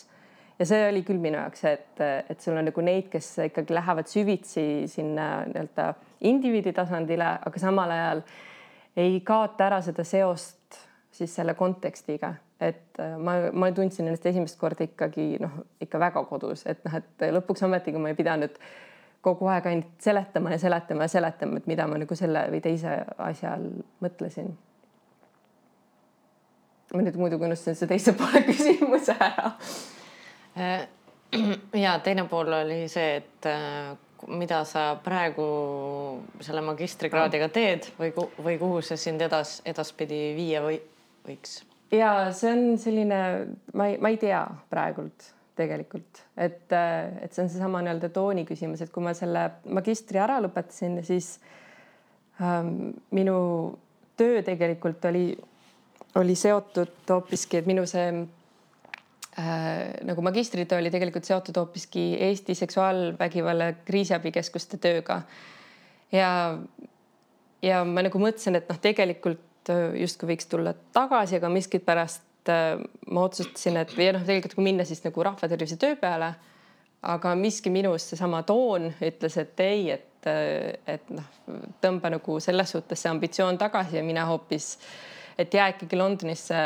ja 0.60 0.68
see 0.68 0.90
oli 0.90 1.04
küll 1.08 1.22
minu 1.22 1.40
jaoks 1.40 1.64
et, 1.70 2.04
et 2.30 2.44
sul 2.44 2.58
on 2.60 2.68
nagu 2.68 2.84
neid, 2.84 3.08
kes 3.12 3.32
ikkagi 3.48 3.76
lähevad 3.76 4.12
süvitsi 4.12 4.66
sinna 4.92 5.30
nii-öelda 5.48 5.94
indiviidi 6.28 6.74
tasandile, 6.76 7.32
aga 7.48 7.62
samal 7.62 7.96
ajal 7.96 8.24
ei 9.00 9.20
kaota 9.26 9.70
ära 9.70 9.80
seda 9.86 10.04
seost 10.04 10.80
siis 11.20 11.34
selle 11.36 11.54
kontekstiga, 11.58 12.34
et 12.62 13.00
äh, 13.00 13.16
ma, 13.18 13.38
ma 13.54 13.72
tundsin 13.76 14.08
ennast 14.08 14.26
esimest 14.30 14.60
korda 14.60 14.86
ikkagi 14.88 15.32
noh, 15.42 15.62
ikka 15.82 16.00
väga 16.00 16.24
kodus, 16.30 16.66
et 16.70 16.84
noh, 16.86 16.96
et 17.00 17.28
lõpuks 17.36 17.66
ometigi 17.68 18.00
ma 18.00 18.12
ei 18.12 18.18
pidanud 18.20 18.60
kogu 19.26 19.50
aeg 19.52 19.68
ainult 19.68 20.00
seletama 20.04 20.54
ja 20.54 20.60
seletama 20.62 21.08
ja 21.08 21.12
seletama, 21.12 21.60
et 21.60 21.68
mida 21.68 21.88
ma 21.92 22.00
nagu 22.00 22.16
selle 22.16 22.46
või 22.54 22.62
teise 22.64 23.02
asja 23.18 23.56
all 23.58 23.72
mõtlesin. 24.04 24.52
ma 26.94 27.04
nüüd 27.06 27.18
muidugi 27.22 27.46
unustasin 27.46 27.76
see 27.80 27.90
teise 27.90 28.16
poole 28.18 28.44
küsimuse 28.50 29.16
ära 29.20 29.56
ja 31.86 32.00
teine 32.04 32.26
pool 32.30 32.54
oli 32.54 32.84
see, 32.92 33.16
et 33.22 33.48
äh, 33.50 33.96
mida 34.28 34.64
sa 34.68 34.92
praegu 35.04 35.48
selle 36.44 36.62
magistrikraadiga 36.66 37.50
teed 37.54 37.90
või, 38.00 38.14
või 38.44 38.60
kuhu 38.60 38.82
see 38.86 39.00
sind 39.00 39.22
edas, 39.24 39.60
edaspidi 39.70 40.30
viia 40.38 40.64
või 40.66 40.80
võiks? 41.28 41.60
ja 41.94 42.30
see 42.36 42.54
on 42.54 42.80
selline, 42.82 43.20
ma 43.74 43.90
ei, 43.90 44.00
ma 44.02 44.12
ei 44.14 44.18
tea 44.22 44.42
praegult 44.70 45.34
tegelikult, 45.60 46.24
et, 46.38 46.66
äh, 46.72 47.12
et 47.24 47.36
see 47.36 47.44
on 47.44 47.52
seesama 47.52 47.84
nii-öelda 47.84 48.10
tooni 48.16 48.46
küsimus, 48.48 48.82
et 48.84 48.92
kui 48.96 49.04
ma 49.04 49.14
selle 49.18 49.50
magistri 49.68 50.22
ära 50.22 50.40
lõpetasin, 50.44 51.02
siis 51.04 51.34
ähm, 52.42 52.92
minu 53.16 53.38
töö 54.20 54.44
tegelikult 54.46 55.04
oli, 55.12 55.34
oli 56.20 56.36
seotud 56.40 57.12
hoopiski, 57.12 57.60
et 57.60 57.68
minu 57.68 57.84
see 57.90 58.08
äh, 58.08 58.28
nagu 60.06 60.22
magistritöö 60.22 60.80
oli 60.80 60.92
tegelikult 60.92 61.28
seotud 61.28 61.58
hoopiski 61.58 62.18
Eesti 62.20 62.56
seksuaalvägivalla 62.56 63.74
kriisiabikeskuste 63.86 64.78
tööga. 64.78 65.22
ja, 66.12 66.58
ja 67.62 67.84
ma 67.86 68.04
nagu 68.06 68.20
mõtlesin, 68.20 68.58
et 68.60 68.70
noh, 68.70 68.80
tegelikult 68.82 69.72
äh, 69.72 69.96
justkui 70.02 70.34
võiks 70.34 70.50
tulla 70.50 70.74
tagasi, 70.96 71.38
aga 71.40 71.52
miskipärast 71.54 72.52
äh, 72.52 72.82
ma 73.12 73.26
otsustasin, 73.28 73.82
et 73.84 73.94
või 73.98 74.12
noh, 74.16 74.26
tegelikult 74.26 74.58
kui 74.58 74.66
minna 74.66 74.88
siis 74.88 75.04
nagu 75.06 75.26
rahvatervise 75.30 75.78
töö 75.80 75.98
peale, 76.00 76.34
aga 77.02 77.36
miski 77.40 77.72
minus 77.72 78.10
seesama 78.10 78.42
toon 78.48 78.90
ütles, 79.06 79.38
et 79.40 79.62
ei, 79.64 79.92
et, 80.00 80.26
äh, 80.28 80.96
et 80.96 81.14
noh, 81.14 81.30
tõmba 81.84 82.16
nagu 82.18 82.40
selles 82.44 82.76
suhtes 82.76 83.06
see 83.06 83.12
ambitsioon 83.12 83.62
tagasi 83.62 84.02
ja 84.02 84.08
mine 84.08 84.26
hoopis, 84.28 84.74
et 85.38 85.54
jää 85.54 85.76
ikkagi 85.76 86.00
Londonisse 86.00 86.58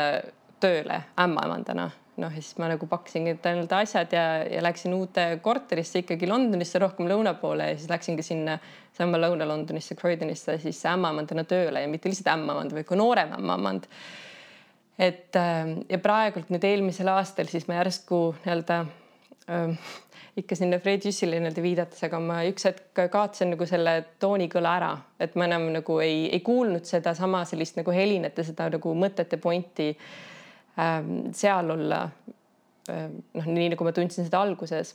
tööle 0.64 1.02
ämmaemandana 1.20 1.90
noh, 2.20 2.30
ja 2.30 2.42
siis 2.42 2.58
ma 2.62 2.68
nagu 2.70 2.86
pakkisingi 2.90 3.34
ainult 3.50 3.72
asjad 3.74 4.12
ja, 4.14 4.24
ja 4.46 4.62
läksin 4.64 4.94
uude 4.94 5.26
korterisse 5.42 6.04
ikkagi 6.04 6.28
Londonisse 6.30 6.78
rohkem 6.82 7.08
lõuna 7.10 7.34
poole 7.40 7.72
ja 7.72 7.78
siis 7.78 7.90
läksingi 7.90 8.24
sinna 8.26 8.58
sama 8.94 9.18
Lõuna-Londonisse, 9.18 9.96
Croydonisse 9.98 10.58
siis 10.62 10.78
ämmaemandana 10.86 11.46
tööle 11.50 11.82
ja 11.82 11.90
mitte 11.90 12.10
lihtsalt 12.10 12.30
ämmaemand, 12.36 12.74
vaid 12.76 12.86
ka 12.88 12.98
noorem 12.98 13.34
ämmaemand. 13.38 13.88
et 14.98 15.36
äh, 15.36 15.74
ja 15.90 15.98
praegult 15.98 16.52
nüüd 16.54 16.64
eelmisel 16.64 17.10
aastal 17.10 17.50
siis 17.50 17.66
ma 17.66 17.80
järsku 17.80 18.20
nii-öelda 18.44 18.84
äh, 19.50 19.88
ikka 20.38 20.58
sinna 20.58 20.78
Fred 20.82 21.02
Jüssile 21.06 21.40
nii-öelda 21.40 21.62
viidates, 21.62 22.04
aga 22.06 22.20
ma 22.22 22.42
üks 22.46 22.68
hetk 22.68 23.02
kaotasin 23.10 23.54
nagu 23.54 23.66
selle 23.66 23.96
toonikõla 24.22 24.76
ära, 24.78 24.92
et 25.18 25.34
ma 25.34 25.50
enam 25.50 25.66
nagu 25.74 25.98
ei, 26.02 26.28
ei 26.30 26.40
kuulnud 26.46 26.86
sedasama 26.86 27.42
sellist 27.46 27.78
nagu 27.80 27.94
helinat 27.94 28.38
ja 28.38 28.46
seda 28.46 28.70
nagu 28.76 28.94
mõtet 28.98 29.34
ja 29.34 29.42
pointi 29.42 29.90
Ähm, 29.94 30.33
seal 30.76 31.70
olla. 31.70 32.04
Ähm, 32.90 33.20
noh, 33.32 33.48
nii 33.48 33.70
nagu 33.72 33.86
ma 33.86 33.94
tundsin 33.96 34.26
seda 34.26 34.42
alguses. 34.44 34.94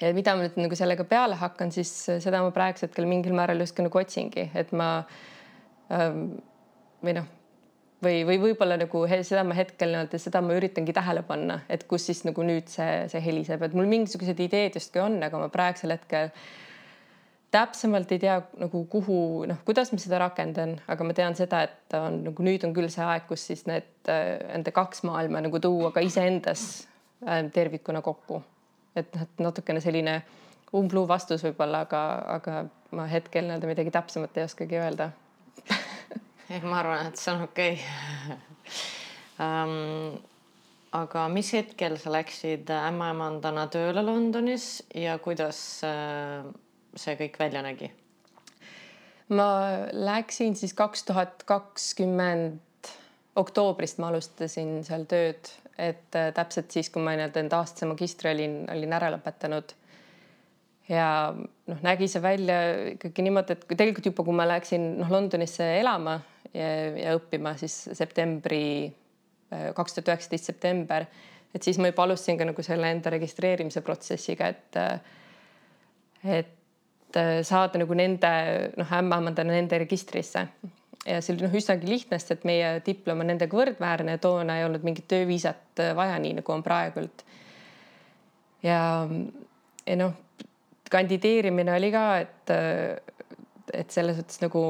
ja 0.00 0.10
mida 0.14 0.34
ma 0.34 0.44
nüüd 0.44 0.56
nagu 0.58 0.76
sellega 0.78 1.04
peale 1.06 1.36
hakkan, 1.38 1.70
siis 1.74 1.90
seda 2.22 2.40
ma 2.42 2.50
praegusel 2.54 2.88
hetkel 2.88 3.06
mingil 3.06 3.34
määral 3.36 3.60
justkui 3.62 3.84
nagu 3.86 4.00
otsingi, 4.00 4.48
et 4.58 4.72
ma 4.74 4.88
ähm, 5.94 6.24
või 7.04 7.14
noh, 7.18 7.28
või, 8.02 8.22
või 8.26 8.38
võib-olla 8.42 8.78
nagu 8.80 9.04
seda 9.12 9.44
ma 9.46 9.56
hetkel 9.56 9.92
nii-öelda, 9.92 10.20
seda 10.22 10.42
ma 10.44 10.56
üritangi 10.58 10.94
tähele 10.96 11.22
panna, 11.26 11.60
et 11.70 11.86
kus 11.90 12.08
siis 12.08 12.24
nagu 12.26 12.46
nüüd 12.46 12.70
see, 12.72 13.06
see 13.12 13.22
heliseb, 13.24 13.62
et 13.62 13.76
mul 13.78 13.90
mingisugused 13.90 14.42
ideed 14.42 14.78
justkui 14.78 15.02
on, 15.04 15.20
aga 15.22 15.42
ma 15.42 15.50
praegusel 15.52 15.94
hetkel 15.94 16.32
täpsemalt 17.52 18.12
ei 18.14 18.22
tea 18.22 18.38
nagu 18.60 18.84
kuhu, 18.90 19.18
noh, 19.48 19.58
kuidas 19.66 19.92
ma 19.92 20.00
seda 20.00 20.22
rakendan, 20.22 20.78
aga 20.88 21.04
ma 21.04 21.16
tean 21.16 21.36
seda, 21.36 21.62
et 21.68 21.98
on 21.98 22.22
nagu 22.30 22.46
nüüd 22.46 22.64
on 22.64 22.72
küll 22.76 22.88
see 22.92 23.04
aeg, 23.04 23.28
kus 23.28 23.44
siis 23.50 23.66
need, 23.68 23.92
nende 24.08 24.72
kaks 24.72 25.04
maailma 25.08 25.44
nagu 25.44 25.60
tuua 25.60 25.92
ka 25.92 26.00
iseendas 26.04 26.64
äh, 27.26 27.44
tervikuna 27.52 28.00
kokku 28.02 28.40
et 28.96 29.14
noh, 29.14 29.24
et 29.24 29.42
natukene 29.42 29.82
selline 29.82 30.16
umbluu 30.76 31.04
vastus 31.08 31.44
võib-olla, 31.44 31.84
aga, 31.86 32.02
aga 32.36 32.56
ma 32.96 33.06
hetkel 33.10 33.46
nii-öelda 33.46 33.68
midagi 33.70 33.92
täpsemat 33.94 34.36
ei 34.36 34.46
oskagi 34.46 34.80
öelda 34.80 35.10
ei, 36.52 36.60
ma 36.64 36.80
arvan, 36.80 37.08
et 37.08 37.20
see 37.20 37.32
on 37.32 37.46
okei 37.46 37.78
okay. 37.78 38.36
um, 39.46 40.18
aga 40.96 41.26
mis 41.32 41.52
hetkel 41.56 41.96
sa 42.00 42.12
läksid 42.12 42.72
ämmaemandana 42.76 43.66
tööle 43.72 44.04
Londonis 44.04 44.74
ja 44.96 45.16
kuidas 45.24 45.60
äh, 45.88 46.44
see 46.96 47.16
kõik 47.20 47.38
välja 47.40 47.62
nägi? 47.64 47.90
ma 49.32 49.48
läksin 49.92 50.56
siis 50.58 50.74
kaks 50.76 51.06
tuhat 51.08 51.42
kakskümmend 51.48 52.60
oktoobrist 53.38 54.00
ma 54.02 54.10
alustasin 54.12 54.80
seal 54.84 55.06
tööd, 55.08 55.48
et 55.80 56.18
äh, 56.18 56.30
täpselt 56.36 56.74
siis, 56.74 56.90
kui 56.92 57.02
ma 57.04 57.14
nii-öelda 57.16 57.40
enda 57.40 57.62
aastase 57.62 57.88
magistri 57.88 58.32
olin, 58.32 58.58
olin 58.72 58.92
ära 58.92 59.08
lõpetanud. 59.14 59.72
ja 60.90 61.06
noh, 61.32 61.78
nägi 61.86 62.08
see 62.10 62.22
välja 62.22 62.58
ikkagi 62.92 63.24
niimoodi, 63.24 63.56
et 63.56 63.64
tegelikult 63.70 64.10
juba, 64.10 64.26
kui 64.26 64.36
ma 64.36 64.48
läksin 64.50 64.88
noh 64.98 65.12
Londonisse 65.12 65.64
elama 65.78 66.18
ja, 66.52 66.68
ja 66.98 67.16
õppima, 67.16 67.54
siis 67.60 67.76
septembri, 67.96 68.92
äh, 69.54 69.70
kaks 69.76 69.96
tuhat 69.96 70.12
üheksateist 70.12 70.52
september, 70.52 71.06
et 71.54 71.64
siis 71.64 71.80
ma 71.80 71.88
juba 71.88 72.04
alustasin 72.04 72.40
ka 72.40 72.48
nagu 72.50 72.66
selle 72.66 72.90
enda 72.92 73.14
registreerimise 73.14 73.80
protsessiga, 73.86 74.52
et 74.52 74.82
äh, 74.82 74.98
et 76.22 76.58
saada 77.44 77.80
nagu 77.80 77.96
nende 77.98 78.30
noh, 78.78 78.94
ämmaemandana 78.98 79.52
nende 79.56 79.78
registrisse 79.82 80.46
ja 81.06 81.20
see 81.22 81.34
oli 81.34 81.46
noh, 81.46 81.54
üsnagi 81.58 81.88
lihtne, 81.88 82.18
sest 82.20 82.36
et 82.36 82.48
meie 82.48 82.74
diplom 82.86 83.22
on 83.24 83.30
nendega 83.32 83.58
võrdväärne, 83.58 84.18
toona 84.22 84.58
ei 84.58 84.66
olnud 84.66 84.84
mingit 84.86 85.08
tööviisat 85.10 85.82
äh, 85.82 85.92
vaja, 85.98 86.18
nii 86.22 86.38
nagu 86.38 86.54
on 86.54 86.64
praegult. 86.64 87.24
ja, 88.62 88.82
ja 89.86 89.98
noh, 89.98 90.14
kandideerimine 90.92 91.74
oli 91.74 91.90
ka, 91.94 92.06
et, 92.22 92.52
äh, 92.54 93.22
et 93.72 93.94
selles 93.94 94.20
suhtes 94.20 94.42
nagu 94.44 94.64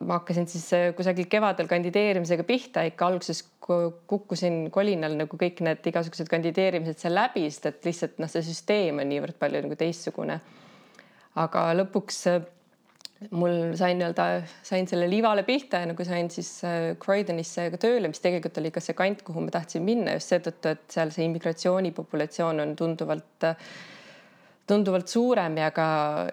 ma 0.00 0.16
hakkasin 0.16 0.48
siis 0.48 0.70
äh, 0.76 0.86
kusagil 0.96 1.28
kevadel 1.28 1.68
kandideerimisega 1.68 2.46
pihta, 2.48 2.86
ikka 2.88 3.10
alguses 3.10 3.44
kukkusin 3.60 4.64
kolinal 4.74 5.12
nagu 5.14 5.36
kõik 5.38 5.60
need 5.62 5.84
igasugused 5.86 6.26
kandideerimised 6.30 6.98
seal 7.02 7.14
läbi, 7.14 7.44
sest 7.52 7.68
et 7.68 7.84
lihtsalt 7.86 8.16
noh, 8.22 8.30
see 8.32 8.42
süsteem 8.48 9.02
on 9.02 9.12
niivõrd 9.12 9.36
palju 9.38 9.60
nagu 9.66 9.76
teistsugune. 9.78 10.40
Aga 11.38 11.68
lõpuks 11.78 12.24
mul 13.36 13.74
sain 13.76 13.98
nii-öelda, 14.00 14.26
sain 14.64 14.88
selle 14.88 15.06
livale 15.10 15.44
pihta 15.44 15.82
ja 15.82 15.90
nagu 15.90 16.04
sain 16.08 16.30
siis 16.32 16.48
äh, 16.64 16.94
Croydonisse 17.02 17.68
ka 17.74 17.80
tööle, 17.80 18.08
mis 18.08 18.22
tegelikult 18.24 18.58
oli 18.62 18.72
ka 18.74 18.82
see 18.82 18.96
kant, 18.96 19.22
kuhu 19.26 19.44
ma 19.44 19.52
tahtsin 19.54 19.84
minna 19.84 20.16
just 20.16 20.32
seetõttu, 20.32 20.72
et 20.72 20.86
seal 20.96 21.12
see 21.14 21.28
immigratsioonipopulatsioon 21.28 22.64
on 22.64 22.74
tunduvalt, 22.78 23.50
tunduvalt 24.70 25.12
suurem 25.12 25.60
ja 25.60 25.70
ka, 25.76 25.86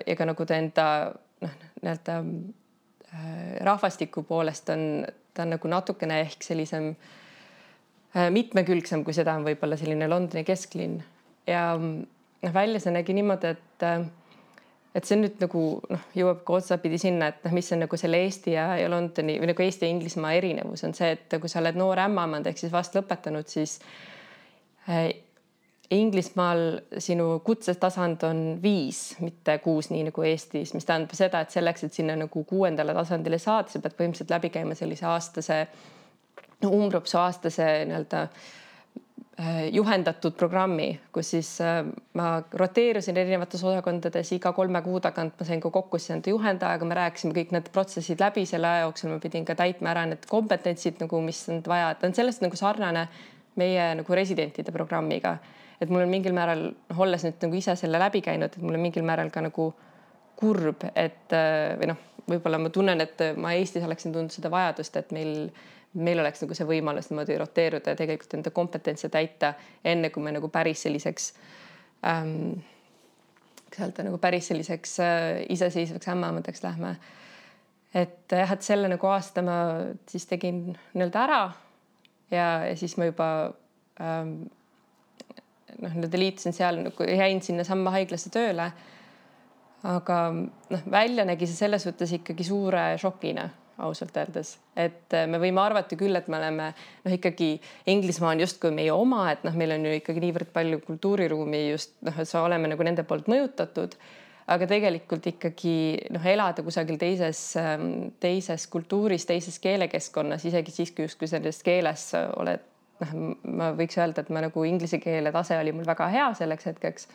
ja 0.08 0.16
ka 0.16 0.30
nagu 0.32 0.48
ta 0.48 0.62
enda 0.62 0.88
noh, 1.44 1.60
nii-öelda 1.82 2.22
rahvastiku 3.68 4.22
poolest 4.28 4.70
on 4.74 4.84
ta 5.38 5.46
on 5.46 5.54
nagu 5.54 5.70
natukene 5.70 6.22
ehk 6.26 6.46
sellisem 6.46 6.92
mitmekülgsem, 8.34 9.04
kui 9.06 9.14
seda 9.14 9.36
on 9.38 9.46
võib-olla 9.46 9.78
selline 9.78 10.08
Londoni 10.10 10.42
kesklinn 10.48 10.98
ja 11.48 11.70
noh, 11.78 12.54
välja 12.54 12.82
see 12.82 12.96
nägi 12.96 13.14
niimoodi, 13.18 13.54
et 13.54 13.86
et 14.98 15.06
see 15.06 15.20
nüüd 15.20 15.38
nagu 15.44 15.62
noh, 15.94 16.08
jõuab 16.18 16.42
ka 16.48 16.58
otsapidi 16.58 16.98
sinna, 17.02 17.30
et 17.30 17.46
noh, 17.46 17.54
mis 17.54 17.70
on 17.76 17.84
nagu 17.84 18.00
selle 18.00 18.24
Eesti 18.26 18.56
ja, 18.56 18.72
ja 18.80 18.90
Londoni 18.90 19.38
või 19.42 19.52
nagu 19.52 19.66
Eesti 19.66 19.86
ja 19.86 19.94
Inglismaa 19.94 20.34
erinevus 20.40 20.84
on 20.88 20.96
see, 20.98 21.14
et 21.14 21.38
kui 21.42 21.52
sa 21.52 21.62
oled 21.62 21.78
noor 21.78 22.02
ämmaemand 22.08 22.50
ehk 22.50 22.62
siis 22.62 22.74
vast 22.74 22.98
lõpetanud, 22.98 23.50
siis 23.52 23.78
äh, 24.90 25.10
Inglismaal 25.94 26.82
sinu 27.00 27.30
kutsetasand 27.48 28.26
on 28.28 28.42
viis, 28.64 29.14
mitte 29.24 29.60
kuus, 29.64 29.88
nii 29.94 30.10
nagu 30.10 30.26
Eestis, 30.28 30.74
mis 30.76 30.88
tähendab 30.88 31.16
seda, 31.16 31.46
et 31.46 31.54
selleks, 31.54 31.86
et 31.88 31.96
sinna 31.96 32.18
nagu 32.20 32.44
kuuendale 32.50 32.96
tasandile 32.98 33.40
saada, 33.40 33.72
sa 33.72 33.80
pead 33.80 33.96
põhimõtteliselt 33.96 34.34
läbi 34.36 34.52
käima 34.52 34.76
sellise 34.76 35.08
aastase, 35.08 35.62
umbrupsu 36.68 37.22
aastase 37.22 37.70
nii-öelda 37.88 38.26
Äh, 38.28 38.66
juhendatud 39.72 40.34
programmi, 40.34 41.00
kus 41.14 41.30
siis 41.36 41.50
äh, 41.62 41.84
ma 42.18 42.30
roteerusin 42.58 43.18
erinevates 43.22 43.62
osakondades 43.64 44.32
iga 44.34 44.50
kolme 44.58 44.82
kuu 44.82 44.98
tagant 45.04 45.36
ma 45.38 45.46
sain 45.46 45.62
ka 45.62 45.70
kokku 45.74 46.00
siis 46.02 46.16
nende 46.16 46.34
juhendajaga, 46.34 46.88
me 46.90 46.98
rääkisime 46.98 47.36
kõik 47.36 47.54
need 47.54 47.70
protsessid 47.74 48.22
läbi, 48.24 48.48
selle 48.50 48.70
aja 48.70 48.88
jooksul 48.88 49.14
ma 49.14 49.20
pidin 49.22 49.46
ka 49.46 49.54
täitma 49.60 49.94
ära 49.94 50.08
need 50.10 50.26
kompetentsid 50.30 51.04
nagu, 51.04 51.22
mis 51.22 51.44
on 51.54 51.62
vaja, 51.68 51.94
ta 52.00 52.10
on 52.10 52.18
sellest 52.18 52.42
nagu 52.42 52.58
sarnane 52.58 53.06
meie 53.62 53.86
nagu 54.02 54.18
residentide 54.18 54.74
programmiga. 54.74 55.38
et 55.78 55.90
mul 55.94 56.02
on 56.02 56.10
mingil 56.10 56.34
määral, 56.34 56.72
noh, 56.74 57.00
olles 57.06 57.22
nüüd 57.22 57.38
nagu 57.46 57.62
ise 57.62 57.76
selle 57.78 58.02
läbi 58.02 58.24
käinud, 58.26 58.58
et 58.58 58.64
mul 58.66 58.74
on 58.74 58.82
mingil 58.82 59.06
määral 59.06 59.30
ka 59.30 59.46
nagu 59.46 59.70
kurb, 60.38 60.82
et 60.96 61.34
äh, 61.38 61.78
või 61.78 61.94
noh, 61.94 62.02
võib-olla 62.28 62.58
ma 62.58 62.74
tunnen, 62.74 63.06
et 63.06 63.22
ma 63.38 63.54
Eestis 63.54 63.86
oleksin 63.86 64.16
tundnud 64.16 64.34
seda 64.34 64.50
vajadust, 64.50 64.98
et 64.98 65.14
meil 65.14 65.52
meil 65.94 66.20
oleks 66.20 66.42
nagu 66.44 66.56
see 66.58 66.68
võimalus 66.68 67.10
niimoodi 67.12 67.38
roteeruda 67.40 67.94
ja 67.94 68.00
tegelikult 68.00 68.34
enda 68.38 68.52
kompetentse 68.54 69.10
täita, 69.10 69.54
enne 69.86 70.10
kui 70.14 70.24
me 70.24 70.34
nagu 70.36 70.50
päris 70.54 70.84
selliseks 70.86 71.30
ähm,, 72.06 72.60
kuidas 73.68 73.86
öelda, 73.86 74.08
nagu 74.10 74.20
päris 74.22 74.50
selliseks 74.52 75.00
äh, 75.04 75.46
iseseisvaks 75.50 76.12
ämmaemadaks 76.14 76.64
lähme. 76.64 76.98
et 77.94 78.32
jah, 78.32 78.52
et 78.52 78.62
selle 78.62 78.90
nagu 78.92 79.08
aasta 79.08 79.42
ma 79.42 79.58
siis 80.10 80.28
tegin 80.30 80.62
nii-öelda 80.94 81.24
ära 81.24 81.42
ja, 82.32 82.48
ja 82.68 82.76
siis 82.76 82.98
ma 82.98 83.08
juba 83.08 83.30
ähm, 84.02 84.36
noh, 85.82 85.94
nii-öelda 85.94 86.20
liitusin 86.20 86.54
seal 86.54 86.84
nagu 86.84 87.10
jäin 87.10 87.42
sinnasamma 87.42 87.96
haiglasse 87.96 88.30
tööle. 88.34 88.72
aga 89.88 90.18
noh, 90.34 90.92
välja 90.92 91.26
nägi 91.26 91.48
see 91.48 91.64
selles 91.64 91.88
suhtes 91.88 92.12
ikkagi 92.20 92.44
suure 92.44 92.90
šokina 93.02 93.48
ausalt 93.78 94.16
öeldes, 94.18 94.56
et 94.76 95.14
äh, 95.14 95.28
me 95.30 95.40
võime 95.42 95.62
arvata 95.62 95.98
küll, 96.00 96.16
et 96.18 96.30
me 96.32 96.40
oleme 96.40 96.70
noh, 96.74 97.14
ikkagi 97.14 97.56
Inglismaa 97.94 98.34
on 98.34 98.42
justkui 98.42 98.72
meie 98.74 98.94
oma, 98.94 99.28
et 99.34 99.44
noh, 99.46 99.58
meil 99.58 99.76
on 99.76 99.86
ju 99.86 99.98
ikkagi 100.00 100.24
niivõrd 100.24 100.54
palju 100.54 100.80
kultuuriruumi 100.86 101.68
just 101.72 101.94
noh, 102.06 102.16
et 102.18 102.30
sa 102.30 102.42
oleme 102.46 102.72
nagu 102.72 102.88
nende 102.88 103.06
poolt 103.08 103.30
mõjutatud. 103.32 103.98
aga 104.48 104.64
tegelikult 104.68 105.26
ikkagi 105.28 105.76
noh, 106.16 106.26
elada 106.26 106.64
kusagil 106.64 106.98
teises, 106.98 107.42
ähm, 107.60 108.14
teises 108.24 108.68
kultuuris, 108.72 109.26
teises 109.28 109.60
keelekeskkonnas, 109.60 110.46
isegi 110.48 110.72
siis, 110.72 110.92
kui 110.96 111.04
justkui 111.04 111.28
selles 111.28 111.60
keeles 111.64 112.10
oled 112.16 112.64
noh, 113.04 113.16
ma 113.44 113.72
võiks 113.78 114.00
öelda, 114.00 114.24
et 114.24 114.30
ma 114.34 114.42
nagu 114.48 114.64
inglise 114.64 115.02
keele 115.04 115.32
tase 115.36 115.60
oli 115.60 115.76
mul 115.76 115.86
väga 115.86 116.08
hea 116.14 116.30
selleks 116.40 116.72
hetkeks 116.72 117.10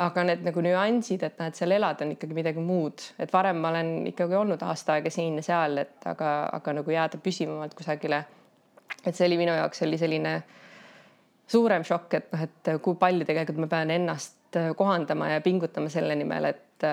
aga 0.00 0.24
need 0.24 0.44
nagu 0.46 0.62
nüansid, 0.64 1.22
et 1.26 1.40
näed, 1.40 1.56
seal 1.56 1.74
elada 1.76 2.06
on 2.06 2.14
ikkagi 2.14 2.36
midagi 2.36 2.62
muud, 2.64 3.02
et 3.20 3.32
varem 3.32 3.58
ma 3.60 3.72
olen 3.72 4.06
ikkagi 4.08 4.36
olnud 4.38 4.62
aasta 4.64 4.96
aega 4.96 5.10
siin 5.12 5.36
ja 5.40 5.46
seal, 5.46 5.76
et 5.84 6.06
aga, 6.08 6.32
aga 6.58 6.76
nagu 6.78 6.94
jääda 6.94 7.20
püsivamalt 7.22 7.74
kusagile. 7.76 8.24
et 9.04 9.16
see 9.16 9.26
oli 9.26 9.36
minu 9.40 9.52
jaoks 9.56 9.82
oli 9.82 9.98
selline 9.98 10.36
suurem 11.48 11.84
šokk, 11.84 12.14
et 12.14 12.32
noh, 12.32 12.46
et 12.46 12.72
kui 12.82 12.96
palju 12.96 13.26
tegelikult 13.28 13.64
ma 13.64 13.68
pean 13.68 13.90
ennast 13.90 14.60
kohandama 14.76 15.28
ja 15.32 15.40
pingutama 15.40 15.88
selle 15.88 16.14
nimel, 16.14 16.44
et, 16.44 16.86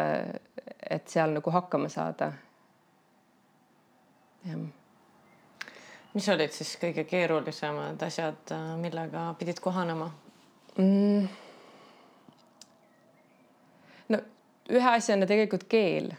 et 0.90 1.08
seal 1.08 1.36
nagu 1.38 1.52
hakkama 1.52 1.90
saada. 1.90 2.32
jah 4.48 4.68
mis 6.14 6.30
olid 6.34 6.52
siis 6.52 6.72
kõige 6.82 7.04
keerulisemad 7.06 8.02
asjad, 8.02 8.56
millega 8.82 9.30
pidid 9.40 9.60
kohanema 9.64 10.10
mm.? 10.78 11.49
Ühe 14.18 14.90
asjana 14.94 15.28
tegelikult 15.30 15.66
keel, 15.70 16.12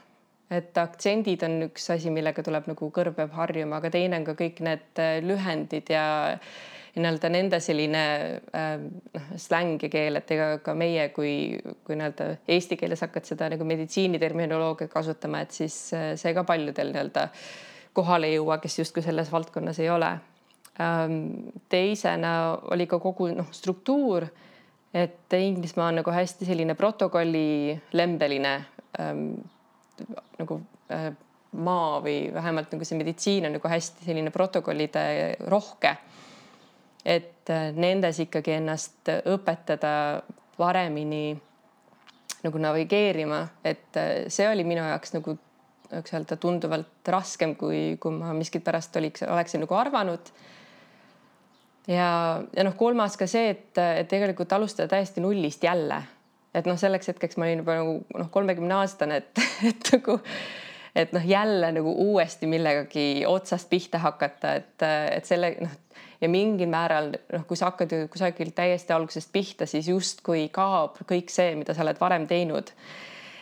et 0.50 0.79
aktsendid 0.79 1.42
on 1.46 1.68
üks 1.68 1.90
asi, 1.94 2.11
millega 2.11 2.42
tuleb 2.46 2.66
nagu 2.70 2.90
kõrv 2.94 3.14
peab 3.18 3.35
harjuma, 3.38 3.79
aga 3.79 3.90
teine 3.94 4.18
on 4.18 4.26
ka 4.26 4.35
kõik 4.38 4.61
need 4.66 5.03
äh, 5.03 5.18
lühendid 5.22 5.90
ja 5.92 6.05
nii-öelda 6.96 7.31
nende 7.31 7.61
selline 7.62 8.03
äh, 8.55 8.68
noh 9.14 9.22
äh, 9.22 9.38
släng 9.38 9.79
ja 9.83 9.90
keel, 9.92 10.18
et 10.18 10.31
ega 10.35 10.48
ka 10.64 10.74
meie, 10.74 11.09
kui, 11.14 11.61
kui 11.87 11.98
nii-öelda 11.98 12.31
eesti 12.50 12.79
keeles 12.81 13.05
hakkad 13.05 13.29
seda 13.29 13.50
nagu 13.53 13.66
meditsiiniterminoloogiat 13.68 14.90
kasutama, 14.92 15.44
et 15.44 15.55
siis 15.55 15.76
äh, 15.94 16.12
see 16.20 16.35
ka 16.35 16.44
paljudel 16.48 16.90
nii-öelda 16.94 17.29
kohale 17.94 18.31
ei 18.31 18.38
jõua, 18.38 18.59
kes 18.62 18.81
justkui 18.83 19.05
selles 19.07 19.31
valdkonnas 19.33 19.79
ei 19.83 19.90
ole. 19.90 20.12
Ähm,. 20.81 21.50
teisena 21.68 22.59
oli 22.72 22.87
ka 22.88 22.98
kogu 23.03 23.29
noh, 23.35 23.50
struktuur 23.53 24.26
et 24.94 25.33
Inglismaa 25.38 25.88
on 25.88 26.00
nagu 26.00 26.11
hästi 26.11 26.46
selline 26.48 26.74
protokolli 26.74 27.81
lembeline 27.92 28.55
ähm, 29.00 29.26
nagu 30.38 30.61
äh, 30.90 31.12
maa 31.53 32.00
või 32.03 32.31
vähemalt 32.35 32.72
nagu 32.74 32.87
see 32.87 32.98
meditsiin 32.98 33.46
on 33.46 33.57
nagu 33.59 33.68
hästi 33.70 34.07
selline 34.07 34.31
protokollide 34.35 35.37
rohke. 35.50 35.96
et 37.05 37.50
äh, 37.50 37.70
nendes 37.74 38.18
ikkagi 38.20 38.59
ennast 38.59 39.09
õpetada 39.24 40.22
paremini 40.57 41.38
nagu 42.42 42.59
navigeerima, 42.59 43.46
et 43.64 43.96
äh, 43.96 44.26
see 44.29 44.48
oli 44.48 44.64
minu 44.64 44.85
jaoks 44.85 45.14
nagu 45.16 45.37
võiks 45.90 46.14
öelda 46.14 46.37
tunduvalt 46.38 47.09
raskem, 47.11 47.57
kui, 47.59 47.96
kui 48.00 48.14
ma 48.14 48.35
miskipärast 48.37 48.96
oliks, 48.96 49.24
oleksin 49.26 49.64
nagu 49.64 49.74
arvanud 49.74 50.31
ja, 51.90 52.09
ja 52.57 52.64
noh, 52.66 52.76
kolmas 52.79 53.18
ka 53.20 53.29
see, 53.31 53.53
et, 53.57 53.68
et 53.76 54.09
tegelikult 54.11 54.53
alustada 54.57 54.88
täiesti 54.94 55.22
nullist 55.24 55.64
jälle. 55.64 56.03
et 56.55 56.66
noh, 56.66 56.79
selleks 56.79 57.12
hetkeks 57.12 57.38
ma 57.38 57.46
olin 57.46 57.62
juba 57.62 57.79
nagu 57.79 58.00
noh, 58.16 58.31
kolmekümne 58.31 58.81
aastane, 58.81 59.22
et, 59.22 59.44
et 59.70 59.92
nagu 59.94 60.18
et 60.94 61.12
noh, 61.14 61.26
jälle 61.26 61.72
nagu 61.72 61.92
uuesti 62.07 62.48
millegagi 62.50 63.24
otsast 63.26 63.70
pihta 63.70 64.00
hakata, 64.03 64.57
et, 64.62 64.88
et 65.16 65.29
selle 65.29 65.55
noh 65.61 65.79
ja 66.20 66.29
mingil 66.29 66.68
määral 66.68 67.14
noh, 67.33 67.44
kui 67.48 67.59
sa 67.59 67.70
hakkad 67.70 67.92
ju 67.94 68.09
kusagil 68.12 68.53
täiesti 68.57 68.92
algusest 68.92 69.33
pihta, 69.33 69.66
siis 69.68 69.88
justkui 69.88 70.48
kaob 70.53 70.98
kõik 71.09 71.33
see, 71.33 71.55
mida 71.59 71.74
sa 71.76 71.85
oled 71.85 72.00
varem 72.00 72.26
teinud. 72.31 72.72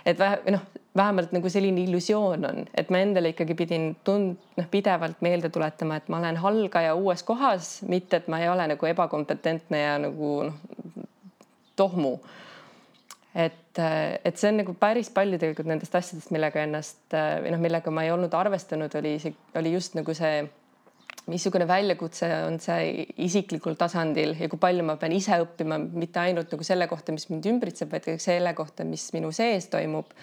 et 0.06 0.20
noh, 0.52 0.62
vähemalt 0.98 1.32
nagu 1.36 1.50
selline 1.52 1.84
illusioon 1.86 2.44
on, 2.48 2.64
et 2.74 2.90
ma 2.92 3.02
endale 3.04 3.32
ikkagi 3.34 3.56
pidin 3.58 3.90
tund-, 4.06 4.36
noh, 4.58 4.68
pidevalt 4.70 5.22
meelde 5.24 5.50
tuletama, 5.54 6.00
et 6.00 6.10
ma 6.12 6.20
olen 6.20 6.40
algaja 6.50 6.96
uues 6.98 7.22
kohas, 7.26 7.78
mitte 7.88 8.20
et 8.20 8.28
ma 8.28 8.42
ei 8.42 8.50
ole 8.50 8.66
nagu 8.74 8.90
ebakompetentne 8.90 9.82
ja 9.84 9.96
nagu 10.02 10.34
noh, 10.50 11.06
tohmu 11.78 12.16
et, 13.38 13.78
et 13.78 14.38
see 14.38 14.50
on 14.50 14.62
nagu 14.62 14.74
päris 14.78 15.10
palju 15.14 15.38
tegelikult 15.38 15.68
nendest 15.70 15.94
asjadest, 15.94 16.32
millega 16.34 16.62
ennast 16.64 17.14
või 17.14 17.52
noh, 17.54 17.60
millega 17.62 17.92
ma 17.94 18.06
ei 18.06 18.14
olnud 18.14 18.34
arvestanud, 18.34 18.94
oli, 18.98 19.14
oli 19.60 19.74
just 19.76 19.94
nagu 19.98 20.14
see 20.16 20.40
missugune 21.28 21.66
väljakutse 21.68 22.28
on 22.46 22.56
see 22.62 23.04
isiklikul 23.26 23.76
tasandil 23.78 24.34
ja 24.40 24.48
kui 24.48 24.60
palju 24.60 24.84
ma 24.86 24.96
pean 25.00 25.12
ise 25.12 25.36
õppima, 25.42 25.76
mitte 25.78 26.22
ainult 26.22 26.52
nagu 26.54 26.66
selle 26.66 26.88
kohta, 26.90 27.12
mis 27.12 27.28
mind 27.28 27.48
ümbritseb, 27.52 27.90
vaid 27.92 28.06
ka 28.06 28.16
selle 28.22 28.54
kohta, 28.56 28.86
mis 28.88 29.10
minu 29.16 29.32
sees 29.36 29.68
toimub. 29.72 30.14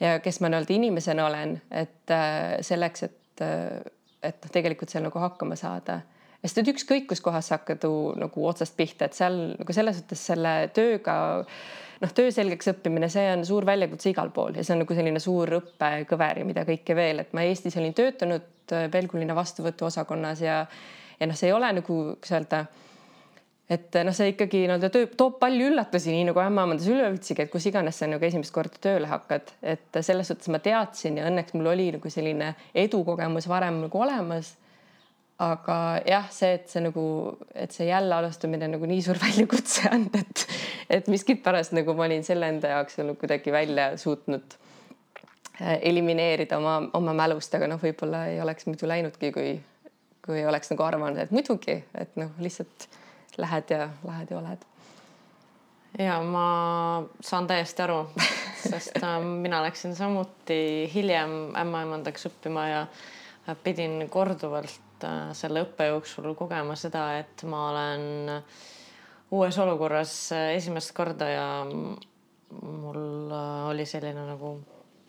Ja 0.00 0.18
kes 0.24 0.40
ma 0.40 0.50
nii-öelda 0.50 0.76
inimesena 0.76 1.26
olen, 1.26 1.58
et 1.70 2.14
äh, 2.14 2.56
selleks, 2.64 3.02
et, 3.08 3.44
äh, 3.44 3.92
et 4.22 4.40
noh, 4.40 4.52
tegelikult 4.52 4.92
seal 4.92 5.04
nagu 5.06 5.22
hakkama 5.22 5.58
saada. 5.58 6.00
Sest 6.40 6.62
et 6.62 6.70
ükskõik, 6.72 7.04
kus 7.10 7.20
kohas 7.20 7.50
sa 7.50 7.58
hakkad 7.58 7.84
nagu 8.16 8.44
otsast 8.48 8.72
pihta, 8.76 9.10
et 9.10 9.16
seal 9.16 9.36
nagu 9.58 9.74
selles 9.76 9.98
suhtes 10.00 10.22
selle 10.30 10.54
tööga 10.72 11.16
noh, 12.00 12.14
töö 12.16 12.30
selgeks 12.32 12.70
õppimine, 12.72 13.10
see 13.12 13.26
on 13.34 13.44
suur 13.44 13.66
väljakutse 13.68 14.12
igal 14.14 14.32
pool 14.32 14.56
ja 14.56 14.64
see 14.64 14.72
on 14.76 14.80
nagu 14.86 14.96
selline 14.96 15.20
suur 15.20 15.52
õppekõver 15.58 16.40
ja 16.40 16.46
mida 16.48 16.64
kõike 16.68 16.96
veel, 16.96 17.20
et 17.20 17.34
ma 17.36 17.44
Eestis 17.44 17.76
olin 17.76 17.92
töötanud 17.96 18.48
Pelgulinna 18.70 19.34
vastuvõtuosakonnas 19.36 20.40
ja, 20.44 20.62
ja 21.20 21.28
noh, 21.28 21.36
see 21.36 21.50
ei 21.50 21.56
ole 21.56 21.72
nagu, 21.80 21.98
kuidas 22.14 22.32
öelda 22.38 22.64
et 23.70 23.98
noh, 24.04 24.14
see 24.16 24.32
ikkagi 24.32 24.64
nii-öelda 24.64 24.90
töö 24.92 25.08
toob 25.18 25.38
palju 25.42 25.70
üllatusi, 25.70 26.12
nii 26.14 26.28
nagu 26.30 26.42
ämmaemandas 26.42 26.88
üleüldsegi, 26.90 27.46
et 27.46 27.52
kus 27.52 27.68
iganes 27.70 28.00
sa 28.00 28.08
nagu 28.10 28.26
esimest 28.26 28.54
korda 28.54 28.80
tööle 28.82 29.10
hakkad, 29.10 29.52
et 29.62 30.00
selles 30.02 30.32
suhtes 30.32 30.50
ma 30.52 30.58
teadsin 30.62 31.20
ja 31.20 31.28
õnneks 31.30 31.54
mul 31.54 31.70
oli 31.72 31.90
nagu 31.96 32.12
selline 32.12 32.54
edukogemus 32.74 33.48
varem 33.50 33.84
nagu 33.86 34.02
olemas. 34.06 34.56
aga 35.40 35.74
jah, 36.04 36.26
see, 36.28 36.50
et 36.58 36.66
see 36.68 36.82
nagu, 36.84 37.02
et 37.56 37.72
see 37.72 37.86
jälle 37.88 38.12
alustamine 38.12 38.66
nagu 38.68 38.86
nii 38.86 39.00
suur 39.06 39.16
väljakutse 39.26 39.88
on, 39.94 40.10
et, 40.18 40.42
et 40.98 41.06
miskipärast 41.08 41.72
nagu 41.72 41.94
ma 41.96 42.04
olin 42.10 42.26
selle 42.26 42.50
enda 42.52 42.74
jaoks 42.74 43.00
nagu 43.00 43.14
kuidagi 43.22 43.54
välja 43.54 43.94
suutnud 43.96 44.58
Äh, 45.60 45.78
elimineerida 45.82 46.56
oma, 46.56 46.78
oma 46.96 47.12
mälust, 47.12 47.52
aga 47.52 47.66
noh, 47.68 47.80
võib-olla 47.82 48.22
ei 48.30 48.38
oleks 48.40 48.64
muidu 48.64 48.88
läinudki, 48.88 49.28
kui, 49.34 49.50
kui 50.24 50.40
oleks 50.48 50.72
nagu 50.72 50.86
arvanud, 50.86 51.18
et 51.20 51.34
muidugi, 51.36 51.74
et 52.00 52.14
noh, 52.16 52.30
lihtsalt 52.40 52.86
lähed 53.38 53.70
ja 53.70 53.88
lähed 54.06 54.30
ja 54.30 54.38
oled. 54.38 54.64
ja 55.98 56.22
ma 56.22 56.46
saan 57.20 57.46
täiesti 57.46 57.82
aru, 57.82 58.04
sest 58.70 59.02
äh, 59.02 59.18
mina 59.20 59.62
läksin 59.62 59.96
samuti 59.96 60.90
hiljem 60.94 61.54
ämmaemandaks 61.60 62.26
õppima 62.30 62.66
ja 62.68 62.86
pidin 63.64 64.08
korduvalt 64.10 65.04
äh, 65.04 65.30
selle 65.32 65.64
õppe 65.66 65.90
jooksul 65.90 66.34
kogema 66.34 66.76
seda, 66.78 67.06
et 67.18 67.44
ma 67.44 67.68
olen 67.70 68.42
uues 69.30 69.58
olukorras 69.58 70.14
esimest 70.56 70.92
korda 70.94 71.28
ja 71.28 71.48
mul 72.50 73.32
oli 73.70 73.86
selline 73.86 74.26
nagu 74.26 74.56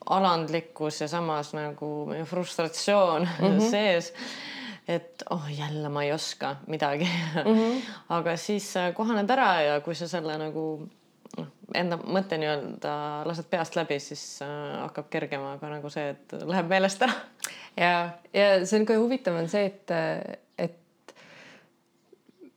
alandlikkus 0.09 1.01
ja 1.01 1.07
samas 1.07 1.53
nagu 1.53 2.09
frustratsioon 2.25 3.21
mm 3.21 3.57
-hmm. 3.57 3.69
sees. 3.71 4.13
Et 4.95 5.23
oh, 5.29 5.45
jälle 5.57 5.89
ma 5.89 6.03
ei 6.03 6.11
oska 6.13 6.55
midagi 6.67 7.07
mm. 7.35 7.53
-hmm. 7.53 7.81
aga 8.17 8.35
siis 8.37 8.77
äh, 8.77 8.93
kohaned 8.93 9.29
ära 9.29 9.61
ja 9.61 9.79
kui 9.81 9.95
sa 9.95 10.07
selle 10.07 10.37
nagu 10.37 10.65
noh, 11.37 11.47
enda 11.75 11.97
mõtte 11.97 12.37
nii-öelda 12.37 12.93
lased 13.25 13.49
peast 13.49 13.75
läbi, 13.75 13.99
siis 13.99 14.41
äh, 14.41 14.81
hakkab 14.81 15.09
kergema 15.09 15.57
ka 15.61 15.69
nagu 15.69 15.89
see, 15.89 16.09
et 16.09 16.37
läheb 16.45 16.69
meelest 16.69 17.01
ära. 17.01 17.13
ja, 17.77 18.09
ja 18.33 18.65
see 18.65 18.79
on 18.79 18.85
ka 18.85 18.99
huvitav, 18.99 19.35
on 19.35 19.49
see, 19.49 19.65
et, 19.65 19.91
et 20.57 21.13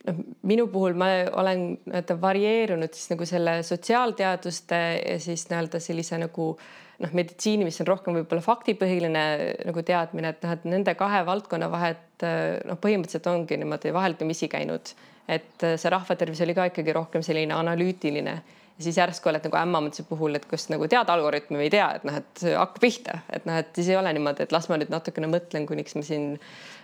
noh, 0.07 0.23
minu 0.43 0.67
puhul 0.67 0.95
ma 0.95 1.11
olen 1.33 1.67
nii-öelda 1.85 2.21
varieerunud 2.21 2.95
siis 2.95 3.11
nagu 3.11 3.27
selle 3.27 3.63
sotsiaalteaduste 3.63 4.81
ja 5.11 5.21
siis 5.21 5.49
nii-öelda 5.51 5.81
sellise 5.81 6.19
nagu 6.19 6.57
äh, 6.59 6.84
noh, 7.03 7.15
meditsiini, 7.17 7.67
mis 7.67 7.81
on 7.83 7.89
rohkem 7.89 8.19
võib-olla 8.19 8.45
faktipõhiline 8.45 9.23
nagu 9.67 9.85
teadmine, 9.87 10.35
et 10.35 10.45
noh, 10.45 10.55
et 10.55 10.67
nende 10.69 10.95
kahe 10.99 11.23
valdkonna 11.27 11.71
vahet 11.73 12.27
noh, 12.69 12.79
põhimõtteliselt 12.81 13.31
ongi 13.33 13.59
niimoodi 13.61 13.95
vaheldumisi 13.95 14.49
käinud, 14.53 14.93
et 15.29 15.65
see 15.65 15.93
rahvatervis 15.93 16.45
oli 16.45 16.55
ka 16.57 16.69
ikkagi 16.71 16.95
rohkem 16.95 17.25
selline 17.27 17.57
analüütiline. 17.57 18.37
Ja 18.75 18.83
siis 18.83 18.97
järsku 18.99 19.31
oled 19.31 19.45
nagu 19.47 19.55
ämmaemanduse 19.55 20.03
puhul, 20.09 20.35
et 20.35 20.49
kas 20.51 20.65
nagu 20.67 20.89
tead 20.91 21.11
algoritmi 21.13 21.61
või 21.61 21.69
ei 21.69 21.75
tea, 21.77 21.93
et 21.95 22.07
noh, 22.09 22.17
et 22.19 22.43
hakka 22.59 22.83
pihta, 22.83 23.21
et 23.31 23.47
noh, 23.47 23.61
et 23.63 23.71
siis 23.77 23.93
ei 23.93 23.99
ole 24.01 24.11
niimoodi, 24.17 24.43
et 24.43 24.55
las 24.55 24.67
ma 24.67 24.81
nüüd 24.81 24.91
natukene 24.91 25.29
mõtlen, 25.31 25.67
kuniks 25.69 25.95
ma 25.95 26.03
siin 26.03 26.33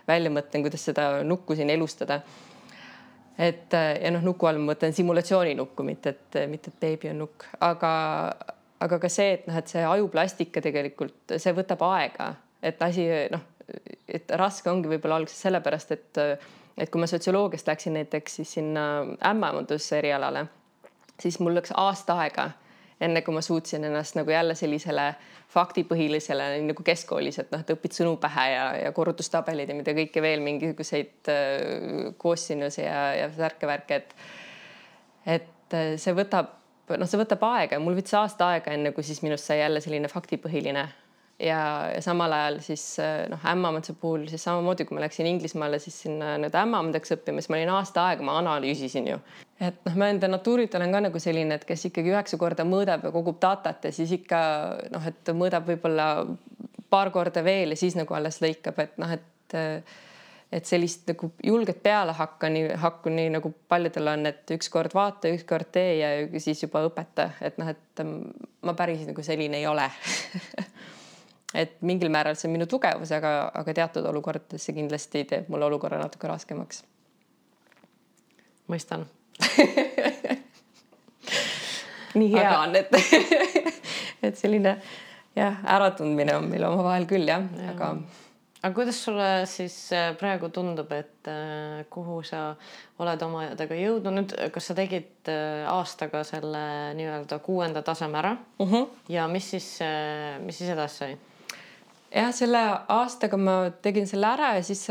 välja 0.07 0.31
mõtlen, 0.31 0.63
kuidas 0.63 0.87
seda 0.87 1.09
nukku 1.27 1.59
siin 1.59 1.71
elustada. 1.75 2.21
et 3.41 3.75
ja 3.75 4.11
noh, 4.15 4.23
nuku 4.23 4.47
all 4.47 4.63
ma 4.63 4.71
mõtlen 4.71 4.95
simulatsioonilukku, 4.95 5.83
mitte 5.83 6.15
et, 6.15 6.41
mitte 6.47 6.71
et 6.71 6.81
beebi 6.81 7.11
on 7.11 7.25
nukk, 7.25 7.49
aga 7.59 7.91
aga 8.81 8.99
ka 9.03 9.11
see, 9.13 9.35
et 9.37 9.49
noh, 9.49 9.57
et 9.61 9.69
see 9.69 9.83
ajuplastika 9.87 10.63
tegelikult, 10.65 11.37
see 11.37 11.53
võtab 11.57 11.83
aega, 11.91 12.33
et 12.63 12.81
asi 12.83 13.07
noh, 13.33 13.45
et 14.09 14.33
raske 14.41 14.71
ongi 14.71 14.91
võib-olla 14.91 15.21
alguses 15.21 15.47
sellepärast, 15.49 15.93
et 15.97 16.25
et 16.81 16.89
kui 16.89 17.03
ma 17.03 17.07
sotsioloogiast 17.11 17.67
läksin 17.69 17.93
näiteks 17.99 18.39
siis 18.39 18.53
sinna 18.57 18.83
ämmaemanduse 19.27 19.99
erialale, 19.99 20.47
siis 21.21 21.37
mul 21.43 21.59
läks 21.59 21.75
aasta 21.77 22.17
aega, 22.23 22.47
enne 23.05 23.21
kui 23.27 23.35
ma 23.37 23.43
suutsin 23.45 23.85
ennast 23.85 24.17
nagu 24.17 24.33
jälle 24.33 24.55
sellisele 24.57 25.11
faktipõhilisele 25.53 26.47
nagu 26.65 26.85
keskkoolis, 26.87 27.41
et 27.43 27.53
noh, 27.53 27.61
et 27.61 27.73
õpid 27.75 27.97
sõnu 27.97 28.15
pähe 28.23 28.47
ja, 28.55 28.65
ja 28.87 28.95
korrutustabelid 28.97 29.69
ja 29.69 29.77
mida 29.77 29.93
kõike 29.97 30.23
veel, 30.25 30.41
mingisuguseid 30.47 31.33
äh, 31.35 32.15
koossinuse 32.23 32.87
ja, 32.87 33.03
ja 33.19 33.29
värke-värke, 33.37 34.01
et 34.01 34.17
et 35.29 35.77
see 36.01 36.15
võtab 36.17 36.60
noh, 36.99 37.09
see 37.11 37.21
võtab 37.21 37.45
aega 37.51 37.77
ja 37.77 37.83
mul 37.83 37.99
võttis 37.99 38.17
aasta 38.19 38.55
aega, 38.55 38.75
enne 38.75 38.95
kui 38.97 39.07
siis 39.07 39.23
minust 39.27 39.47
sai 39.47 39.61
jälle 39.61 39.83
selline 39.85 40.11
faktipõhiline 40.11 40.89
ja, 41.41 41.61
ja 41.95 42.01
samal 42.05 42.33
ajal 42.33 42.59
siis 42.65 42.85
noh, 43.31 43.45
ämmaemanduse 43.53 43.95
puhul 44.01 44.27
siis 44.31 44.45
samamoodi, 44.45 44.87
kui 44.89 44.97
ma 44.97 45.05
läksin 45.05 45.29
Inglismaale, 45.31 45.79
siis 45.83 45.97
sinna 46.05 46.35
nii-öelda 46.41 46.65
ämmaemandaks 46.67 47.15
õppima, 47.17 47.43
siis 47.43 47.53
ma 47.53 47.61
olin 47.61 47.73
aasta 47.77 48.09
aega, 48.11 48.27
ma 48.27 48.37
analüüsisin 48.41 49.09
ju. 49.13 49.21
et 49.61 49.81
noh, 49.87 49.97
ma 50.01 50.11
enda 50.13 50.31
natuurilt 50.31 50.75
olen 50.79 50.93
ka 50.95 51.05
nagu 51.07 51.23
selline, 51.23 51.57
et 51.61 51.67
kes 51.69 51.89
ikkagi 51.91 52.13
üheksa 52.13 52.41
korda 52.41 52.67
mõõdab 52.69 53.09
ja 53.09 53.15
kogub 53.15 53.41
datat 53.43 53.89
ja 53.89 53.95
siis 53.95 54.13
ikka 54.21 54.43
noh, 54.93 55.09
et 55.09 55.33
mõõdab 55.37 55.69
võib-olla 55.73 56.11
paar 56.91 57.13
korda 57.15 57.45
veel 57.47 57.75
ja 57.75 57.81
siis 57.81 57.97
nagu 57.99 58.15
alles 58.17 58.41
lõikab, 58.43 58.81
et 58.83 58.97
noh, 59.01 59.19
et 59.19 59.59
et 60.53 60.67
sellist 60.67 61.07
nagu 61.07 61.31
julget 61.47 61.83
pealehakka 61.83 62.49
nii, 62.51 62.73
hakku 62.83 63.09
nii 63.15 63.29
nagu 63.37 63.53
paljudel 63.71 64.09
on, 64.13 64.27
et 64.27 64.51
ükskord 64.57 64.95
vaata, 64.95 65.29
ükskord 65.31 65.67
tee 65.73 65.99
ja 66.01 66.09
siis 66.43 66.63
juba 66.63 66.83
õpeta, 66.89 67.31
et 67.41 67.59
noh, 67.61 67.69
et 67.71 68.03
ma 68.67 68.75
päris 68.79 69.07
nagu 69.07 69.23
selline 69.23 69.57
ei 69.61 69.67
ole 69.71 69.87
et 71.63 71.73
mingil 71.87 72.11
määral 72.11 72.35
see 72.39 72.49
on 72.49 72.55
minu 72.57 72.67
tugevus, 72.71 73.13
aga, 73.15 73.31
aga 73.55 73.75
teatud 73.75 74.05
olukordades 74.11 74.63
see 74.67 74.75
kindlasti 74.77 75.25
teeb 75.31 75.45
mulle 75.51 75.65
olukorra 75.71 75.99
natuke 76.03 76.27
raskemaks. 76.31 76.77
mõistan 78.71 79.03
nii 82.19 82.31
hea 82.33 82.49
aga... 82.49 82.59
on, 82.65 82.77
et 82.77 82.89
et 84.27 84.37
selline 84.39 84.73
jah, 85.37 85.55
äratundmine 85.77 86.37
on 86.37 86.45
meil 86.51 86.65
omavahel 86.69 87.07
küll 87.11 87.27
jah 87.29 87.43
ja., 87.57 87.63
aga 87.75 87.87
aga 88.61 88.75
kuidas 88.77 88.99
sulle 89.05 89.29
siis 89.49 89.75
äh, 89.97 90.11
praegu 90.21 90.51
tundub, 90.53 90.91
et 90.93 91.29
äh, 91.31 91.81
kuhu 91.93 92.21
sa 92.27 92.43
oled 93.01 93.23
omadega 93.25 93.79
jõudnud 93.79 94.17
nüüd, 94.19 94.35
kas 94.53 94.71
sa 94.71 94.77
tegid 94.77 95.31
äh, 95.33 95.65
aastaga 95.71 96.23
selle 96.29 96.63
nii-öelda 96.99 97.41
kuuenda 97.45 97.83
taseme 97.87 98.21
ära 98.21 98.35
uh 98.37 98.67
mhm. 98.67 98.75
-huh. 98.75 98.89
ja 99.09 99.29
mis 99.29 99.51
siis, 99.51 99.79
mis 100.45 100.59
siis 100.59 100.71
edasi 100.71 100.97
sai? 100.97 101.17
jah, 102.11 102.33
selle 102.35 102.65
aastaga 102.89 103.37
ma 103.37 103.57
tegin 103.83 104.07
selle 104.07 104.27
ära 104.27 104.55
ja 104.59 104.63
siis 104.63 104.87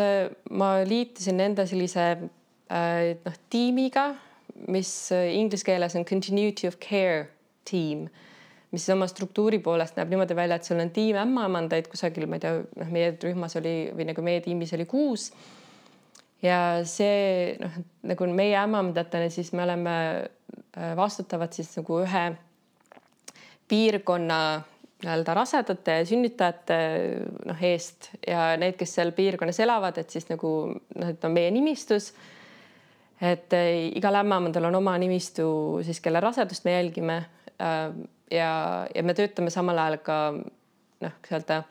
ma 0.49 0.79
liitusin 0.85 1.39
enda 1.39 1.65
sellise 1.67 2.15
noh 3.25 3.37
tiimiga, 3.49 4.15
mis 4.67 5.11
inglise 5.11 5.65
keeles 5.65 5.95
on 5.95 6.05
continuity 6.05 6.67
of 6.67 6.79
care 6.79 7.27
tiim 7.65 8.09
mis 8.71 8.89
oma 8.93 9.07
struktuuri 9.09 9.59
poolest 9.65 9.97
näeb 9.97 10.11
niimoodi 10.13 10.35
välja, 10.37 10.59
et 10.59 10.67
sul 10.67 10.81
on 10.81 10.91
tiim 10.93 11.17
ämmaemandaid 11.17 11.87
kusagil, 11.89 12.27
ma 12.29 12.37
ei 12.37 12.43
tea, 12.43 12.59
noh, 12.81 12.91
meie 12.93 13.15
rühmas 13.23 13.57
oli 13.57 13.75
või 13.97 14.09
nagu 14.11 14.25
meie 14.25 14.43
tiimis 14.45 14.75
oli 14.77 14.85
kuus. 14.89 15.31
ja 16.41 16.59
see 16.87 17.55
noh, 17.59 17.79
nagu 18.11 18.27
meie 18.33 18.57
ämmaemandatena, 18.61 19.29
siis 19.33 19.53
me 19.53 19.63
oleme 19.63 19.95
äh, 20.77 20.95
vastutavad 20.95 21.53
siis 21.53 21.73
nagu 21.77 22.03
ühe 22.03 22.25
piirkonna 23.69 24.41
nii-öelda 24.99 25.33
rasedate 25.33 25.99
ja 26.01 26.05
sünnitajate 26.05 26.77
noh 27.47 27.61
eest 27.63 28.09
ja 28.27 28.51
need, 28.59 28.75
kes 28.79 28.97
seal 28.97 29.13
piirkonnas 29.15 29.61
elavad, 29.63 29.97
et 30.01 30.11
siis 30.11 30.27
nagu 30.27 30.51
noh, 30.75 31.07
et 31.07 31.23
on 31.23 31.35
meie 31.35 31.51
nimistus. 31.55 32.11
et 33.21 33.53
äh, 33.53 33.89
igal 33.95 34.15
ämmaemandal 34.15 34.69
on 34.69 34.75
oma 34.75 34.97
nimistu 34.97 35.79
siis, 35.83 35.99
kelle 35.99 36.19
rasedust 36.19 36.65
me 36.65 36.71
jälgime. 36.71 37.25
Äh, 37.59 37.91
ja, 38.31 38.51
ja 38.95 39.03
me 39.03 39.15
töötame 39.17 39.53
samal 39.53 39.77
ajal 39.77 39.99
ka 40.05 40.19
noh, 40.35 41.19
kuidas 41.23 41.39
öelda 41.39 41.63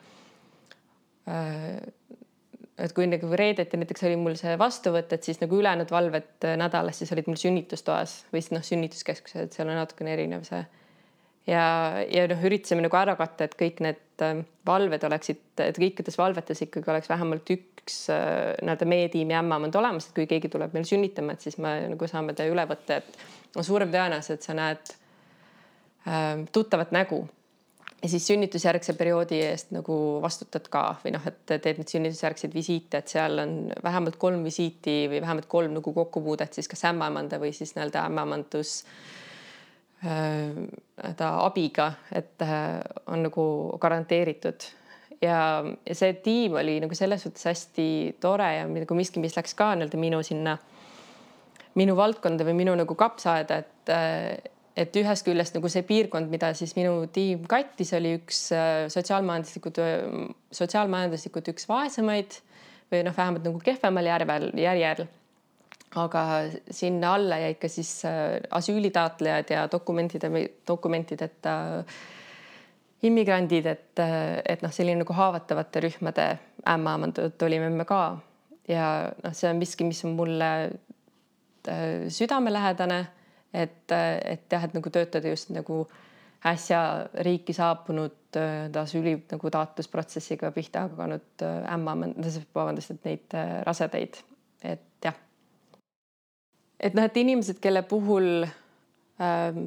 et 2.79 2.95
kui 2.95 3.09
nagu 3.11 3.31
reedeti 3.39 3.79
näiteks 3.79 4.05
oli 4.07 4.19
mul 4.21 4.37
see 4.39 4.55
vastuvõtt, 4.61 5.13
et 5.15 5.27
siis 5.27 5.41
nagu 5.43 5.59
ülejäänud 5.59 5.91
valved 5.93 6.47
äh, 6.47 6.57
nädalas 6.61 7.01
siis 7.01 7.13
olid 7.15 7.31
mul 7.31 7.39
sünnitustoas 7.41 8.21
või 8.33 8.43
siis 8.43 8.55
noh, 8.55 8.65
sünnituskeskuses, 8.67 9.49
et 9.49 9.57
seal 9.57 9.71
on 9.71 9.81
natukene 9.81 10.15
erinev 10.15 10.45
see. 10.47 10.61
ja, 11.51 11.65
ja 12.07 12.27
noh, 12.31 12.45
üritasime 12.47 12.85
nagu 12.85 13.01
ära 13.01 13.17
katta, 13.19 13.49
et 13.49 13.57
kõik 13.59 13.83
need 13.85 14.25
äh, 14.25 14.45
valved 14.69 15.09
oleksid, 15.11 15.43
et 15.65 15.81
kõikides 15.81 16.19
valvetes 16.21 16.63
ikkagi 16.69 16.95
oleks 16.95 17.11
vähemalt 17.11 17.51
üks 17.57 18.05
äh, 18.15 18.55
nii-öelda 18.63 18.89
meie 18.95 19.11
tiimi 19.13 19.37
ämmemand 19.39 19.75
olemas, 19.81 20.09
et 20.09 20.15
kui 20.15 20.29
keegi 20.31 20.53
tuleb 20.53 20.77
meil 20.77 20.87
sünnitama, 20.87 21.35
et 21.35 21.49
siis 21.49 21.59
me 21.63 21.81
nagu 21.97 22.11
saame 22.11 22.37
ta 22.39 22.47
üle 22.47 22.67
võtta, 22.71 23.03
et 23.03 23.59
on 23.59 23.67
suurem 23.67 23.91
tõenäosus, 23.91 24.39
et 24.39 24.47
sa 24.47 24.55
näed 24.55 24.95
äh, 24.95 25.08
tuttavat 26.53 26.93
nägu 26.95 27.25
ja 28.03 28.09
siis 28.09 28.27
sünnitusjärgse 28.27 28.95
perioodi 28.95 29.41
eest 29.43 29.73
nagu 29.75 29.95
vastutad 30.23 30.69
ka 30.71 30.83
või 31.03 31.13
noh, 31.17 31.25
et 31.27 31.41
teed 31.49 31.81
neid 31.81 31.91
sünnitusjärgseid 31.91 32.55
visiite, 32.55 33.01
et 33.01 33.11
seal 33.11 33.43
on 33.43 33.55
vähemalt 33.85 34.19
kolm 34.23 34.45
visiiti 34.47 35.01
või 35.11 35.23
vähemalt 35.25 35.49
kolm 35.51 35.75
nagu 35.79 35.93
kokkupuudet 35.95 36.55
siis 36.55 36.71
kas 36.71 36.85
ämmaemanda 36.93 37.41
või 37.43 37.53
siis 37.57 37.75
nii-öelda 37.75 38.05
ämmaemandus 38.07 38.75
nii-öelda 40.05 41.29
äh, 41.29 41.39
abiga, 41.45 41.93
et 42.15 42.43
äh, 42.47 42.79
on 43.07 43.25
nagu 43.27 43.47
garanteeritud. 43.83 44.69
ja, 45.23 45.65
ja 45.87 45.95
see 45.99 46.13
tiim 46.23 46.55
oli 46.61 46.79
nagu 46.85 46.95
selles 46.95 47.27
suhtes 47.27 47.49
hästi 47.51 47.89
tore 48.21 48.53
ja 48.61 48.69
nagu 48.71 48.95
miski, 48.95 49.19
mis 49.21 49.35
läks 49.37 49.59
ka 49.59 49.73
nii-öelda 49.75 49.99
minu 49.99 50.23
sinna, 50.23 50.55
minu 51.75 51.99
valdkonda 51.99 52.47
või 52.47 52.55
minu 52.63 52.79
nagu 52.79 52.95
kapsaaeda, 52.95 53.59
et 53.59 53.91
äh, 53.91 54.55
et 54.79 54.97
ühest 55.01 55.27
küljest 55.27 55.57
nagu 55.57 55.71
see 55.73 55.83
piirkond, 55.87 56.31
mida 56.31 56.53
siis 56.57 56.75
minu 56.79 57.07
tiim 57.13 57.45
kattis, 57.51 57.93
oli 57.99 58.15
üks 58.21 58.49
äh, 58.55 58.87
sotsiaalmajanduslikud, 58.93 59.81
sotsiaalmajanduslikult 60.55 61.51
üks 61.55 61.67
vaesemaid 61.71 62.39
või 62.93 63.03
noh, 63.05 63.17
vähemalt 63.17 63.49
nagu 63.49 63.63
kehvemal 63.65 64.09
järvel, 64.09 64.51
järjel. 64.57 65.09
aga 65.99 66.23
sinna 66.71 67.15
alla 67.17 67.39
jäid 67.41 67.59
ka 67.59 67.69
siis 67.73 67.91
äh, 68.07 68.39
asüülitaotlejad 68.51 69.51
ja 69.51 69.67
dokumentide, 69.73 70.31
dokumentideta 70.69 71.57
immigrandid, 73.03 73.67
et, 73.67 74.01
et 74.45 74.63
noh, 74.63 74.73
selline 74.75 75.05
nagu 75.05 75.15
haavatavate 75.15 75.85
rühmade 75.85 76.33
ämmaemandad 76.67 77.47
olime 77.47 77.71
me 77.71 77.87
ka 77.87 78.19
ja 78.69 78.89
noh, 79.25 79.35
see 79.35 79.51
on 79.51 79.61
miski, 79.61 79.87
mis 79.89 80.05
on 80.05 80.17
mulle 80.19 80.51
äh, 81.69 82.09
südamelähedane 82.13 83.07
et, 83.55 83.93
et 83.93 84.53
jah, 84.53 84.65
et 84.65 84.75
nagu 84.77 84.91
töötada 84.91 85.29
just 85.29 85.51
nagu 85.55 85.87
äsja 86.47 86.81
riiki 87.27 87.53
saabunud 87.53 88.39
asüüli 88.81 89.17
nagu 89.33 89.51
taotlusprotsessiga 89.51 90.51
pihta 90.55 90.85
hakanud 90.87 91.43
äh, 91.43 91.75
ämma, 91.75 91.97
vabandust, 92.55 92.91
et 92.95 93.09
neid 93.09 93.35
äh, 93.35 93.63
rasedaid, 93.67 94.21
et 94.63 94.85
jah. 95.05 95.17
et 96.81 96.95
noh, 96.95 97.09
et 97.09 97.17
inimesed, 97.17 97.59
kelle 97.61 97.83
puhul 97.83 98.47
ähm,, 99.21 99.65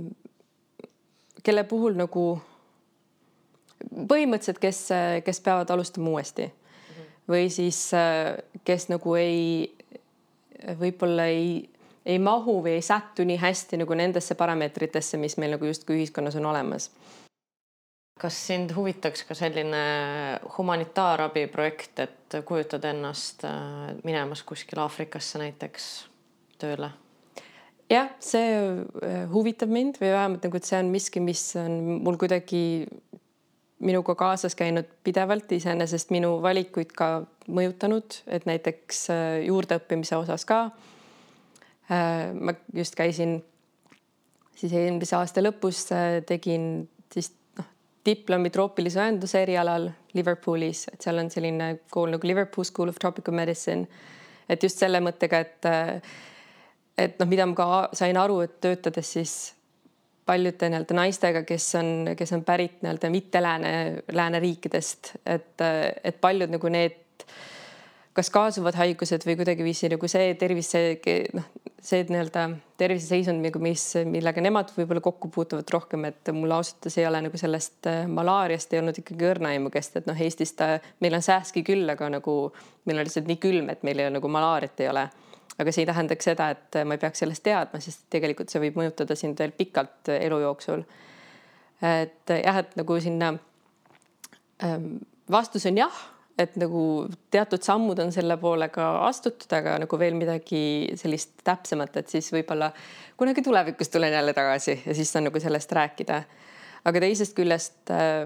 kelle 1.43 1.63
puhul 1.67 1.97
nagu 1.99 2.25
põhimõtteliselt, 3.81 4.61
kes, 4.61 4.81
kes 5.25 5.41
peavad 5.41 5.69
alustama 5.73 6.13
uuesti 6.13 6.45
-hmm. 6.45 7.11
või 7.27 7.49
siis 7.49 7.93
äh, 7.97 8.37
kes 8.63 8.87
nagu 8.93 9.15
ei, 9.15 9.75
võib-olla 10.79 11.25
ei 11.25 11.69
ei 12.05 12.19
mahu 12.19 12.59
või 12.63 12.77
ei 12.79 12.85
sättu 12.85 13.25
nii 13.27 13.37
hästi 13.41 13.81
nagu 13.81 13.97
nendesse 13.97 14.35
parameetritesse, 14.35 15.19
mis 15.21 15.37
meil 15.41 15.55
nagu 15.55 15.67
justkui 15.69 15.99
ühiskonnas 15.99 16.37
on 16.39 16.49
olemas. 16.53 16.91
kas 18.21 18.35
sind 18.47 18.69
huvitaks 18.75 19.23
ka 19.25 19.33
selline 19.33 19.77
humanitaarabiprojekt, 20.57 21.99
et 21.99 22.35
kujutad 22.45 22.83
ennast 22.85 23.45
äh, 23.49 23.95
minemas 24.03 24.43
kuskile 24.43 24.83
Aafrikasse 24.83 25.41
näiteks 25.41 25.87
tööle? 26.61 26.91
jah, 27.89 28.11
see 28.19 28.51
äh, 28.55 29.25
huvitab 29.31 29.73
mind 29.73 29.97
või 30.01 30.13
vähemalt 30.13 30.45
nagu, 30.45 30.57
et 30.57 30.69
see 30.69 30.79
on 30.79 30.91
miski, 30.93 31.23
mis 31.23 31.43
on 31.59 31.99
mul 32.05 32.17
kuidagi 32.21 32.85
minuga 33.81 34.15
kaasas 34.15 34.55
käinud 34.55 34.89
pidevalt, 35.03 35.51
iseenesest 35.51 36.13
minu 36.13 36.35
valikuid 36.43 36.93
ka 36.93 37.23
mõjutanud, 37.49 38.21
et 38.29 38.45
näiteks 38.49 39.03
äh, 39.09 39.27
juurdeõppimise 39.47 40.17
osas 40.21 40.45
ka 40.45 40.67
ma 41.91 42.53
just 42.75 42.95
käisin 42.95 43.39
siis 44.55 44.73
eelmise 44.77 45.17
aasta 45.17 45.43
lõpus 45.43 45.83
äh, 45.95 46.19
tegin 46.27 46.87
siis 47.11 47.31
noh, 47.57 47.67
diplomi 48.05 48.51
troopilise 48.53 49.01
õenduse 49.01 49.41
erialal 49.43 49.89
Liverpoolis, 50.15 50.87
et 50.91 51.01
seal 51.01 51.21
on 51.21 51.31
selline 51.31 51.71
kool 51.91 52.11
nagu 52.15 52.27
Liverpool 52.27 52.67
School 52.67 52.91
of 52.91 52.99
Tropical 52.99 53.35
Medicine. 53.35 53.87
et 54.49 54.63
just 54.63 54.79
selle 54.79 54.99
mõttega, 54.99 55.39
et 55.39 55.65
äh, 55.69 56.13
et 56.97 57.17
noh, 57.19 57.29
mida 57.29 57.47
ma 57.47 57.55
ka 57.57 57.67
sain 57.97 58.17
aru, 58.19 58.41
et 58.45 58.59
töötades 58.61 59.13
siis 59.17 59.35
paljude 60.25 60.69
nii-öelda 60.69 60.95
naistega, 60.95 61.43
kes 61.47 61.67
on, 61.79 61.91
kes 62.17 62.33
on 62.35 62.43
pärit 62.45 62.81
nii-öelda 62.83 63.09
mitte 63.11 63.41
lääne, 63.41 63.71
lääneriikidest, 64.11 65.15
et, 65.25 65.63
et 66.03 66.21
paljud 66.21 66.51
nagu 66.53 66.71
need 66.71 67.00
kas 68.17 68.29
kaasuvad 68.33 68.75
haigused 68.75 69.23
või 69.27 69.37
kuidagiviisi 69.39 69.89
nagu 69.91 70.07
see 70.11 70.33
tervise, 70.39 70.81
noh, 71.37 71.45
see 71.81 72.03
nii-öelda 72.09 72.43
terviseseisund, 72.79 73.41
nagu 73.45 73.61
mis, 73.63 73.85
millega 74.09 74.43
nemad 74.43 74.73
võib-olla 74.75 75.03
kokku 75.03 75.31
puutuvad 75.33 75.71
rohkem, 75.73 76.05
et 76.09 76.31
mul 76.35 76.51
ausalt 76.57 76.83
öeldes 76.83 76.99
ei 76.99 77.07
ole 77.07 77.21
nagu 77.27 77.39
sellest 77.39 77.87
äh, 77.89 78.03
malaariast 78.11 78.73
ei 78.73 78.81
olnud 78.81 78.99
ikkagi 79.01 79.29
õrna 79.31 79.53
aimukest, 79.55 79.97
et 80.01 80.09
noh, 80.09 80.19
Eestis 80.27 80.53
ta, 80.59 80.73
meil 81.03 81.15
on 81.17 81.25
sääski 81.25 81.63
küll, 81.67 81.87
aga 81.93 82.11
nagu 82.17 82.35
meil 82.89 82.99
on 82.99 83.07
lihtsalt 83.07 83.31
nii 83.31 83.41
külm, 83.41 83.71
et 83.71 83.87
meil 83.87 84.03
ei, 84.03 84.11
nagu 84.13 84.31
malaariat 84.31 84.83
ei 84.83 84.91
ole. 84.91 85.07
aga 85.61 85.71
see 85.71 85.83
ei 85.83 85.87
tähendaks 85.89 86.25
seda, 86.25 86.49
et 86.55 86.81
ma 86.87 86.95
ei 86.95 87.01
peaks 87.01 87.21
sellest 87.21 87.43
teadma, 87.45 87.79
sest 87.83 88.07
tegelikult 88.09 88.49
see 88.49 88.61
võib 88.63 88.79
mõjutada 88.79 89.15
sind 89.19 89.39
veel 89.39 89.51
pikalt 89.55 90.09
elu 90.15 90.39
jooksul. 90.43 90.83
et 91.81 92.33
jah, 92.43 92.57
et 92.57 92.75
nagu 92.75 92.99
sinna 92.99 93.35
ähm, 94.63 94.97
vastus 95.31 95.65
on 95.69 95.77
jah 95.77 96.07
et 96.41 96.55
nagu 96.59 96.83
teatud 97.33 97.63
sammud 97.63 97.99
on 98.03 98.11
selle 98.13 98.37
poole 98.41 98.67
ka 98.73 98.87
astutud, 99.07 99.49
aga 99.57 99.77
nagu 99.83 99.99
veel 99.99 100.15
midagi 100.17 100.63
sellist 100.99 101.41
täpsemat, 101.47 101.97
et 102.01 102.13
siis 102.13 102.31
võib-olla 102.33 102.71
kunagi 103.19 103.43
tulevikus 103.45 103.91
tulen 103.93 104.13
jälle 104.13 104.33
tagasi 104.37 104.79
ja 104.85 104.95
siis 104.97 105.11
saan 105.11 105.27
nagu 105.29 105.39
sellest 105.39 105.71
rääkida. 105.77 106.23
aga 106.85 106.99
teisest 106.99 107.35
küljest, 107.37 107.91
äh, 107.93 108.25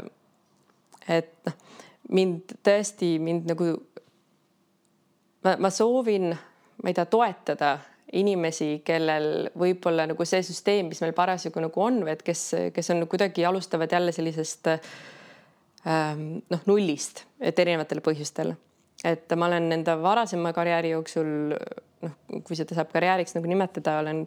et 1.07 1.33
noh, 1.45 1.57
mind 2.15 2.55
tõesti 2.63 3.15
mind 3.19 3.49
nagu 3.49 3.73
ma, 5.43 5.57
ma 5.59 5.69
soovin, 5.73 6.31
ma 6.83 6.89
ei 6.91 6.97
tea, 6.97 7.05
toetada 7.09 7.77
inimesi, 8.15 8.79
kellel 8.85 9.49
võib-olla 9.57 10.05
nagu 10.07 10.25
see 10.25 10.43
süsteem, 10.45 10.91
mis 10.91 11.01
meil 11.03 11.15
parasjagu 11.17 11.63
nagu 11.63 11.81
on 11.81 12.03
või 12.05 12.13
et 12.13 12.23
kes, 12.23 12.47
kes 12.73 12.93
on 12.93 13.03
kuidagi 13.11 13.45
alustavad 13.45 13.91
jälle 13.91 14.13
sellisest 14.15 14.71
äh, 14.71 14.93
noh, 15.85 16.61
nullist, 16.65 17.25
et 17.39 17.59
erinevatel 17.61 18.01
põhjustel. 18.05 18.55
et 19.05 19.33
ma 19.37 19.49
olen 19.51 19.71
enda 19.71 19.97
varasema 20.01 20.53
karjääri 20.53 20.95
jooksul 20.95 21.27
noh, 21.53 22.15
kui 22.43 22.57
seda 22.57 22.77
saab 22.77 22.89
karjääriks 22.93 23.35
nagu 23.37 23.49
nimetada, 23.49 23.99
olen, 24.01 24.23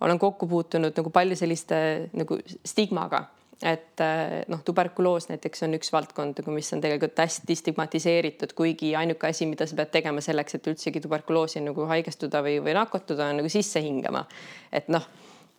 olen 0.00 0.18
kokku 0.22 0.46
puutunud 0.46 0.94
nagu 0.94 1.10
palju 1.10 1.38
selliste 1.38 1.78
nagu 2.14 2.38
stigmaga 2.64 3.24
et 3.62 4.00
äh, 4.00 4.42
noh, 4.52 4.60
tuberkuloos 4.64 5.30
näiteks 5.30 5.64
on 5.64 5.76
üks 5.78 5.88
valdkond 5.92 6.42
nagu, 6.42 6.52
mis 6.52 6.68
on 6.76 6.82
tegelikult 6.84 7.16
hästi 7.22 7.56
stigmatiseeritud, 7.56 8.52
kuigi 8.56 8.92
ainuke 8.98 9.30
asi, 9.30 9.48
mida 9.48 9.66
sa 9.66 9.78
pead 9.78 9.94
tegema 9.94 10.20
selleks, 10.24 10.58
et 10.58 10.68
üldsegi 10.72 11.00
tuberkuloosi 11.04 11.62
nagu 11.64 11.86
haigestuda 11.88 12.42
või, 12.44 12.58
või 12.64 12.76
nakatuda, 12.76 13.30
on 13.32 13.40
nagu 13.40 13.52
sisse 13.52 13.80
hingama. 13.84 14.26
et 14.72 14.92
noh 14.92 15.08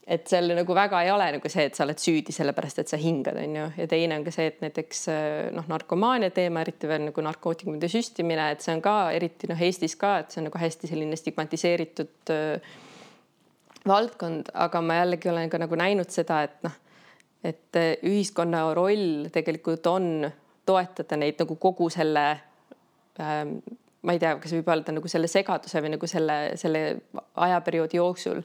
et 0.08 0.24
seal 0.32 0.54
nagu 0.56 0.76
väga 0.76 1.02
ei 1.04 1.12
ole 1.12 1.26
nagu 1.36 1.50
see, 1.52 1.65
et 1.67 1.76
sa 1.76 1.84
oled 1.84 2.00
süüdi 2.00 2.32
sellepärast, 2.32 2.80
et 2.80 2.91
sa 2.91 3.00
hingad, 3.02 3.36
on 3.41 3.56
ju, 3.60 3.65
ja 3.82 3.88
teine 3.91 4.15
on 4.15 4.24
ka 4.24 4.32
see, 4.32 4.48
et 4.54 4.62
näiteks 4.63 5.02
äh, 5.12 5.22
noh, 5.56 5.67
narkomaania 5.67 6.32
teema, 6.36 6.63
eriti 6.63 6.88
veel 6.88 7.10
nagu 7.10 7.24
narkootikumide 7.26 7.89
süstimine, 7.91 8.50
et 8.54 8.63
see 8.63 8.76
on 8.78 8.84
ka 8.86 8.98
eriti 9.15 9.50
noh, 9.52 9.63
Eestis 9.67 9.98
ka, 10.00 10.17
et 10.24 10.32
see 10.32 10.41
on 10.41 10.48
nagu 10.48 10.62
hästi 10.62 10.91
selline 10.91 11.20
stigmatiseeritud 11.20 12.34
äh, 12.34 12.76
valdkond, 13.88 14.54
aga 14.56 14.84
ma 14.84 15.02
jällegi 15.02 15.32
olen 15.32 15.52
ka 15.52 15.60
nagu 15.62 15.80
näinud 15.80 16.12
seda, 16.13 16.43
et 16.48 16.63
noh, 16.67 16.78
et 17.48 17.80
äh, 17.80 17.98
ühiskonna 18.08 18.63
roll 18.78 19.28
tegelikult 19.34 19.91
on 19.91 20.30
toetada 20.67 21.20
neid 21.20 21.39
nagu 21.39 21.56
kogu 21.60 21.89
selle 21.91 22.24
ähm, 23.20 23.60
ma 24.08 24.15
ei 24.15 24.22
tea, 24.22 24.34
kas 24.39 24.56
võib 24.56 24.72
öelda 24.72 24.96
nagu 24.96 25.12
selle 25.12 25.30
segaduse 25.32 25.82
või 25.84 25.93
nagu 25.96 26.10
selle, 26.10 26.38
selle 26.60 26.82
ajaperioodi 27.36 28.00
jooksul. 28.00 28.41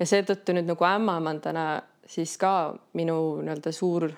Ja 0.00 0.08
seetõttu 0.08 0.54
nüüd 0.56 0.68
nagu 0.70 0.86
ämmaemandana 0.88 1.66
siis 2.10 2.36
ka 2.40 2.72
minu 2.98 3.16
nii-öelda 3.44 3.72
suur, 3.74 4.08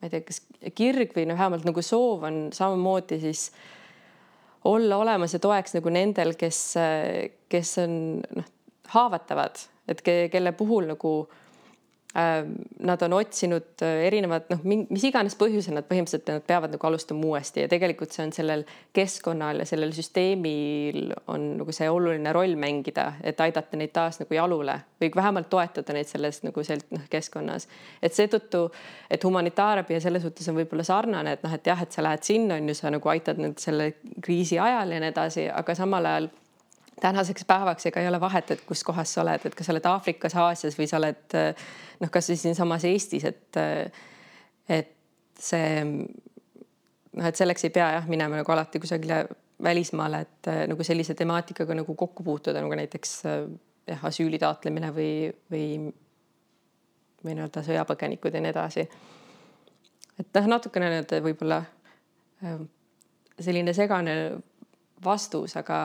ma 0.00 0.08
ei 0.08 0.12
tea, 0.12 0.24
kas 0.26 0.40
kirg 0.76 1.12
või 1.16 1.26
noh, 1.28 1.38
vähemalt 1.38 1.66
nagu 1.68 1.84
soov 1.84 2.24
on 2.26 2.40
samamoodi 2.56 3.20
siis 3.22 3.50
olla 4.68 4.98
olemas 5.00 5.34
ja 5.36 5.40
toeks 5.42 5.76
nagu 5.76 5.92
nendel, 5.92 6.34
kes, 6.40 6.62
kes 7.52 7.74
on 7.84 7.94
noh, 8.40 8.48
haavatavad, 8.94 9.60
et 9.88 10.02
ke, 10.04 10.16
kelle 10.32 10.52
puhul 10.56 10.90
nagu 10.90 11.14
nad 12.14 13.02
on 13.02 13.12
otsinud 13.12 13.82
äh, 13.86 14.00
erinevad 14.08 14.48
noh, 14.50 14.64
mis 14.66 15.04
iganes 15.06 15.36
põhjusel 15.38 15.76
nad 15.76 15.86
põhimõtteliselt 15.86 16.26
nad 16.26 16.42
peavad 16.46 16.72
nagu 16.74 16.86
alustama 16.88 17.22
uuesti 17.28 17.62
ja 17.62 17.68
tegelikult 17.70 18.10
see 18.10 18.24
on 18.24 18.32
sellel 18.34 18.64
keskkonnal 18.96 19.62
ja 19.62 19.66
sellel 19.70 19.94
süsteemil 19.94 21.12
on 21.30 21.44
nagu 21.60 21.74
see 21.76 21.86
oluline 21.86 22.32
roll 22.34 22.56
mängida, 22.58 23.12
et 23.22 23.38
aidata 23.38 23.78
neid 23.78 23.94
taas 23.94 24.18
nagu 24.18 24.34
jalule 24.34 24.74
või 24.98 25.12
vähemalt 25.14 25.46
toetada 25.52 25.94
neid 25.94 26.10
selles 26.10 26.42
nagu 26.42 26.66
seal 26.66 26.82
noh, 26.90 27.06
keskkonnas. 27.12 27.68
et 28.02 28.18
seetõttu, 28.18 28.66
et 29.06 29.24
humanitaarabi 29.24 29.94
ja 29.94 30.02
selles 30.02 30.26
suhtes 30.26 30.50
on 30.50 30.58
võib-olla 30.58 30.82
sarnane, 30.86 31.38
et 31.38 31.46
noh, 31.46 31.54
et 31.54 31.72
jah, 31.72 31.86
et 31.86 31.94
sa 31.94 32.02
lähed 32.02 32.26
sinna 32.26 32.58
on 32.58 32.72
ju, 32.72 32.74
sa 32.74 32.90
nagu 32.90 33.14
aitad 33.14 33.38
nüüd 33.38 33.62
selle 33.62 33.92
kriisi 34.18 34.58
ajal 34.58 34.96
ja 34.96 34.98
nii 34.98 35.14
edasi, 35.14 35.46
aga 35.46 35.78
samal 35.78 36.10
ajal 36.10 36.30
tänaseks 37.00 37.44
päevaks 37.48 37.86
ega 37.86 38.00
ei 38.00 38.08
ole 38.08 38.20
vahet, 38.20 38.50
et 38.50 38.64
kus 38.68 38.84
kohas 38.84 39.14
sa 39.14 39.22
oled, 39.22 39.46
et 39.46 39.54
kas 39.56 39.68
sa 39.68 39.74
oled 39.74 39.86
Aafrikas, 39.88 40.36
Aasias 40.36 40.78
või 40.78 40.88
sa 40.90 40.98
oled 41.00 41.36
noh, 42.00 42.10
kasvõi 42.12 42.36
siinsamas 42.40 42.84
Eestis, 42.88 43.24
et 43.28 43.60
et 44.70 44.92
see 45.40 45.84
noh, 45.86 47.26
et 47.26 47.36
selleks 47.36 47.64
ei 47.66 47.72
pea 47.74 47.88
jah 47.96 48.10
minema 48.10 48.40
nagu 48.40 48.52
alati 48.52 48.82
kusagile 48.82 49.24
välismaale, 49.62 50.20
et 50.26 50.52
nagu 50.70 50.84
sellise 50.84 51.14
temaatikaga 51.14 51.74
nagu 51.76 51.94
kokku 51.94 52.24
puutuda, 52.24 52.60
nagu 52.62 52.76
näiteks 52.76 53.16
jah, 53.24 54.04
asüüli 54.10 54.38
taotlemine 54.40 54.92
või, 54.96 55.12
või 55.52 55.66
või 57.24 57.36
nii-öelda 57.36 57.62
sõjapõgenikud 57.64 58.34
ja 58.34 58.40
nii 58.40 58.52
edasi. 58.52 58.86
et 60.20 60.38
noh, 60.38 60.46
natukene 60.54 60.88
nii-öelda 60.88 61.20
võib-olla 61.24 61.60
selline 63.40 63.74
segane 63.76 64.14
vastus, 65.04 65.56
aga 65.56 65.78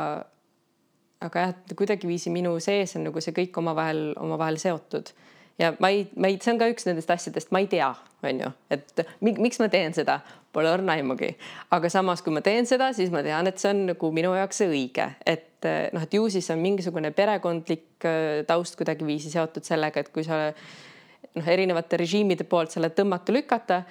aga 1.28 1.48
jah, 1.48 1.54
kuidagiviisi 1.78 2.34
minu 2.34 2.56
sees 2.64 2.96
on 2.98 3.08
nagu 3.10 3.24
see 3.24 3.36
kõik 3.36 3.58
omavahel, 3.62 4.08
omavahel 4.22 4.60
seotud. 4.62 5.12
Ja 5.60 5.72
ma 5.80 5.88
ei, 5.94 6.04
ma 6.20 6.28
ei, 6.28 6.40
see 6.44 6.52
on 6.52 6.60
ka 6.60 6.68
üks 6.68 6.84
nendest 6.88 7.12
asjadest, 7.14 7.52
ma 7.56 7.62
ei 7.64 7.70
tea, 7.72 7.88
on 8.28 8.42
ju, 8.44 8.50
et 8.76 9.06
miks 9.24 9.60
ma 9.62 9.70
teen 9.72 9.94
seda, 9.96 10.18
pole 10.56 10.72
õrna 10.72 10.98
aimugi. 11.00 11.30
aga 11.72 11.92
samas, 11.92 12.24
kui 12.26 12.34
ma 12.36 12.44
teen 12.44 12.68
seda, 12.68 12.90
siis 12.96 13.12
ma 13.14 13.22
tean, 13.24 13.48
et 13.48 13.62
see 13.62 13.72
on 13.72 13.86
nagu 13.94 14.10
minu 14.16 14.34
jaoks 14.36 14.66
õige, 14.68 15.08
et 15.26 15.68
noh, 15.96 16.04
et 16.04 16.18
ju 16.18 16.28
siis 16.32 16.50
on 16.52 16.60
mingisugune 16.60 17.12
perekondlik 17.16 18.04
äh, 18.08 18.42
taust 18.48 18.76
kuidagiviisi 18.80 19.32
seotud 19.32 19.64
sellega, 19.68 20.04
et 20.04 20.12
kui 20.16 20.28
sa 20.28 20.50
noh, 20.52 21.48
erinevate 21.48 22.04
režiimide 22.04 22.48
poolt 22.50 22.74
sa 22.74 22.82
oled 22.82 22.96
tõmmata 22.98 23.36
lükata 23.36 23.82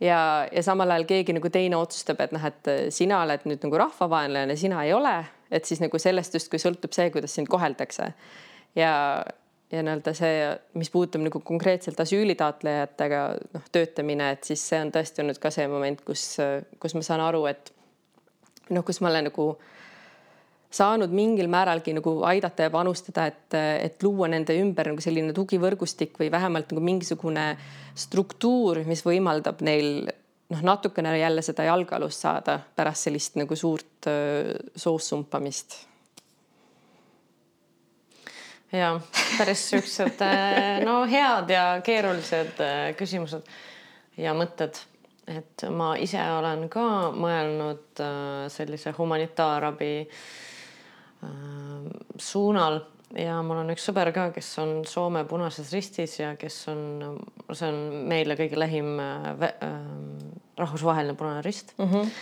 ja, 0.00 0.20
ja 0.52 0.62
samal 0.62 0.94
ajal 0.94 1.06
keegi 1.08 1.34
nagu 1.36 1.50
teine 1.52 1.78
otsustab, 1.80 2.22
et 2.22 2.34
noh, 2.34 2.46
et 2.46 2.92
sina 2.94 3.24
oled 3.24 3.46
nüüd 3.48 3.66
nagu 3.66 3.82
rahvavaenlane, 3.82 4.56
sina 4.58 4.84
ei 4.86 4.94
ole 4.94 5.16
et 5.50 5.64
siis 5.64 5.82
nagu 5.82 5.98
sellest 6.00 6.34
justkui 6.38 6.60
sõltub 6.62 6.94
see, 6.96 7.10
kuidas 7.14 7.34
sind 7.36 7.50
koheldakse. 7.50 8.12
ja, 8.76 8.92
ja 9.72 9.82
nii-öelda 9.82 10.14
see, 10.16 10.42
mis 10.78 10.90
puudutab 10.90 11.24
nagu 11.26 11.40
konkreetselt 11.44 12.00
asüülitaotlejatega 12.00 13.22
noh, 13.54 13.70
töötamine, 13.72 14.32
et 14.36 14.44
siis 14.44 14.62
see 14.68 14.82
on 14.82 14.92
tõesti 14.94 15.24
olnud 15.24 15.40
ka 15.42 15.50
see 15.54 15.66
moment, 15.70 16.02
kus, 16.06 16.36
kus 16.82 16.94
ma 16.98 17.06
saan 17.06 17.24
aru, 17.24 17.46
et 17.50 17.72
noh, 18.70 18.84
kus 18.86 19.00
ma 19.02 19.10
olen 19.10 19.30
nagu 19.30 19.48
saanud 20.76 21.12
mingil 21.14 21.48
määralgi 21.50 21.94
nagu 21.96 22.18
aidata 22.28 22.66
ja 22.66 22.72
panustada, 22.74 23.26
et, 23.30 23.54
et 23.56 24.02
luua 24.02 24.28
nende 24.28 24.54
ümber 24.60 24.90
nagu 24.92 25.02
selline 25.02 25.34
tugivõrgustik 25.36 26.18
või 26.20 26.30
vähemalt 26.32 26.72
nagu 26.74 26.82
mingisugune 26.84 27.48
struktuur, 27.96 28.82
mis 28.88 29.04
võimaldab 29.06 29.62
neil 29.66 30.10
noh, 30.48 30.62
natukene 30.62 31.18
jälle 31.18 31.42
seda 31.42 31.66
jalgealust 31.66 32.24
saada 32.24 32.58
pärast 32.76 33.08
sellist 33.08 33.36
nagu 33.40 33.56
suurt 33.56 34.08
soos 34.76 35.08
sumpamist. 35.08 35.78
ja 38.72 39.00
päris 39.38 39.68
siuksed 39.70 40.20
no 40.84 41.04
head 41.06 41.50
ja 41.50 41.64
keerulised 41.84 42.60
küsimused 42.98 43.46
ja 44.18 44.34
mõtted, 44.34 44.76
et 45.30 45.64
ma 45.70 45.94
ise 46.02 46.20
olen 46.38 46.66
ka 46.68 46.86
mõelnud 47.14 48.02
sellise 48.52 48.92
humanitaarabi 48.98 49.94
suunal 52.20 52.80
ja 53.14 53.36
mul 53.46 53.60
on 53.62 53.70
üks 53.74 53.86
sõber 53.86 54.10
ka, 54.14 54.30
kes 54.34 54.48
on 54.62 54.72
Soome 54.88 55.24
Punases 55.28 55.70
Ristis 55.74 56.18
ja 56.18 56.32
kes 56.40 56.56
on, 56.72 56.82
see 57.52 57.68
on 57.70 58.08
meile 58.10 58.34
kõige 58.38 58.58
lähim 58.58 58.96
äh, 59.02 59.46
rahvusvaheline 60.58 61.14
Punane 61.18 61.44
Rist 61.46 61.76
mm. 61.78 61.92
-hmm 61.92 62.18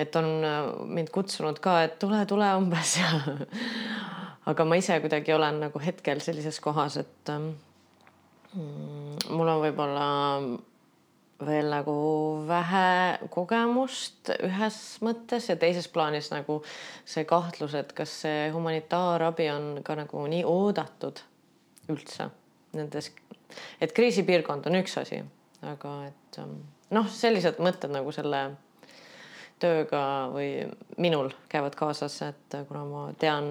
et 0.00 0.16
on 0.16 0.24
äh, 0.42 0.64
mind 0.96 1.12
kutsunud 1.14 1.60
ka, 1.62 1.84
et 1.86 1.98
tule, 2.02 2.26
tule 2.26 2.48
umbes 2.58 2.96
ja 3.00 3.06
aga 4.50 4.64
ma 4.64 4.78
ise 4.80 4.96
kuidagi 5.00 5.32
olen 5.32 5.60
nagu 5.66 5.78
hetkel 5.78 6.20
sellises 6.20 6.60
kohas, 6.60 6.96
et 7.00 7.30
ähm, 7.32 7.52
mm, 8.52 9.30
mul 9.30 9.52
on 9.52 9.62
võib-olla 9.62 10.08
veel 11.46 11.70
nagu 11.72 11.94
vähe 12.48 13.28
kogemust 13.34 14.32
ühes 14.36 14.78
mõttes 15.04 15.48
ja 15.50 15.56
teises 15.60 15.88
plaanis 15.88 16.30
nagu 16.32 16.60
see 17.04 17.24
kahtlus, 17.28 17.74
et 17.78 17.92
kas 17.96 18.20
see 18.24 18.50
humanitaarabi 18.54 19.48
on 19.52 19.70
ka 19.86 19.96
nagu 19.98 20.26
nii 20.30 20.44
oodatud 20.48 21.22
üldse 21.92 22.30
nendes, 22.74 23.10
et 23.80 23.92
kriisipiirkond 23.94 24.66
on 24.66 24.80
üks 24.80 24.96
asi, 25.00 25.20
aga 25.62 25.96
et 26.08 26.38
ähm, 26.42 26.60
noh, 26.94 27.08
sellised 27.10 27.60
mõtted 27.62 27.92
nagu 27.94 28.12
selle 28.14 28.46
tööga 29.62 30.02
või 30.32 30.48
minul 31.00 31.30
käivad 31.50 31.76
kaasas, 31.78 32.16
et 32.26 32.56
kuna 32.68 32.82
ma 32.88 33.04
tean 33.18 33.46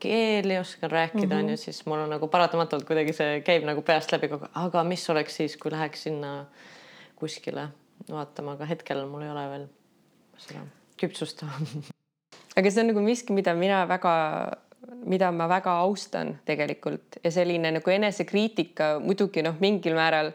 keeli, 0.00 0.58
oskan 0.60 0.90
rääkida, 0.90 1.34
on 1.34 1.42
mm 1.42 1.46
-hmm. 1.48 1.50
ju, 1.50 1.56
siis 1.56 1.84
mul 1.86 2.04
on 2.04 2.10
nagu 2.10 2.28
paratamatult 2.28 2.86
kuidagi 2.86 3.12
see 3.12 3.40
käib 3.46 3.66
nagu 3.66 3.82
peast 3.82 4.12
läbi 4.12 4.28
kogu 4.28 4.46
aeg, 4.46 4.66
aga 4.66 4.84
mis 4.84 5.10
oleks 5.10 5.36
siis, 5.36 5.56
kui 5.56 5.70
läheks 5.70 6.02
sinna 6.02 6.46
kuskile 7.18 7.68
vaatama, 8.08 8.54
aga 8.56 8.68
hetkel 8.70 9.04
mul 9.10 9.26
ei 9.26 9.32
ole 9.32 9.44
veel 9.52 9.66
seda 10.38 10.64
küpsust. 11.00 11.44
Aga 12.58 12.70
see 12.72 12.82
on 12.82 12.90
nagu 12.92 13.02
miski, 13.04 13.34
mida 13.34 13.52
mina 13.54 13.84
väga, 13.86 14.12
mida 15.06 15.30
ma 15.34 15.46
väga 15.50 15.76
austan 15.84 16.32
tegelikult. 16.48 17.20
Ja 17.22 17.30
selline 17.34 17.70
nagu 17.76 17.92
enesekriitika 17.92 18.96
muidugi 19.04 19.44
noh, 19.46 19.58
mingil 19.62 19.94
määral 19.98 20.32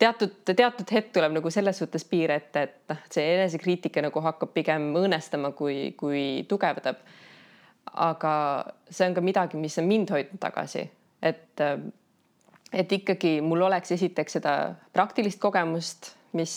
teatud, 0.00 0.38
teatud 0.48 0.92
hetk 0.92 1.12
tuleb 1.16 1.36
nagu 1.36 1.52
selles 1.52 1.80
suhtes 1.82 2.06
piir 2.08 2.32
ette, 2.36 2.64
et 2.68 2.92
noh, 2.92 3.04
see 3.12 3.26
enesekriitika 3.34 4.04
nagu 4.06 4.24
hakkab 4.24 4.54
pigem 4.56 4.88
õõnestama, 4.96 5.52
kui, 5.58 5.92
kui 6.00 6.24
tugevdab. 6.48 7.04
aga 7.96 8.32
see 8.90 9.06
on 9.06 9.14
ka 9.14 9.22
midagi, 9.24 9.56
mis 9.56 9.78
on 9.78 9.86
mind 9.88 10.10
hoidnud 10.12 10.40
tagasi, 10.42 10.82
et 11.22 11.62
et 12.76 12.92
ikkagi 12.92 13.38
mul 13.40 13.62
oleks 13.62 13.92
esiteks 13.94 14.36
seda 14.36 14.52
praktilist 14.92 15.38
kogemust 15.40 16.15
mis, 16.36 16.52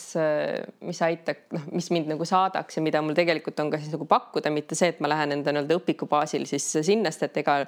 mis 0.85 1.01
aitab, 1.05 1.41
noh, 1.55 1.65
mis 1.75 1.89
mind 1.93 2.09
nagu 2.11 2.25
saadaks 2.27 2.79
ja 2.79 2.83
mida 2.83 3.01
mul 3.05 3.17
tegelikult 3.17 3.59
on 3.63 3.71
ka 3.71 3.79
siis 3.81 3.93
nagu 3.93 4.07
pakkuda, 4.09 4.51
mitte 4.53 4.77
see, 4.77 4.91
et 4.93 4.99
ma 5.03 5.11
lähen 5.11 5.37
enda 5.37 5.53
nii-öelda 5.53 5.77
õpiku 5.79 6.09
baasil 6.09 6.45
siis 6.49 6.65
sinna, 6.85 7.11
sest 7.13 7.29
et 7.29 7.41
ega 7.43 7.61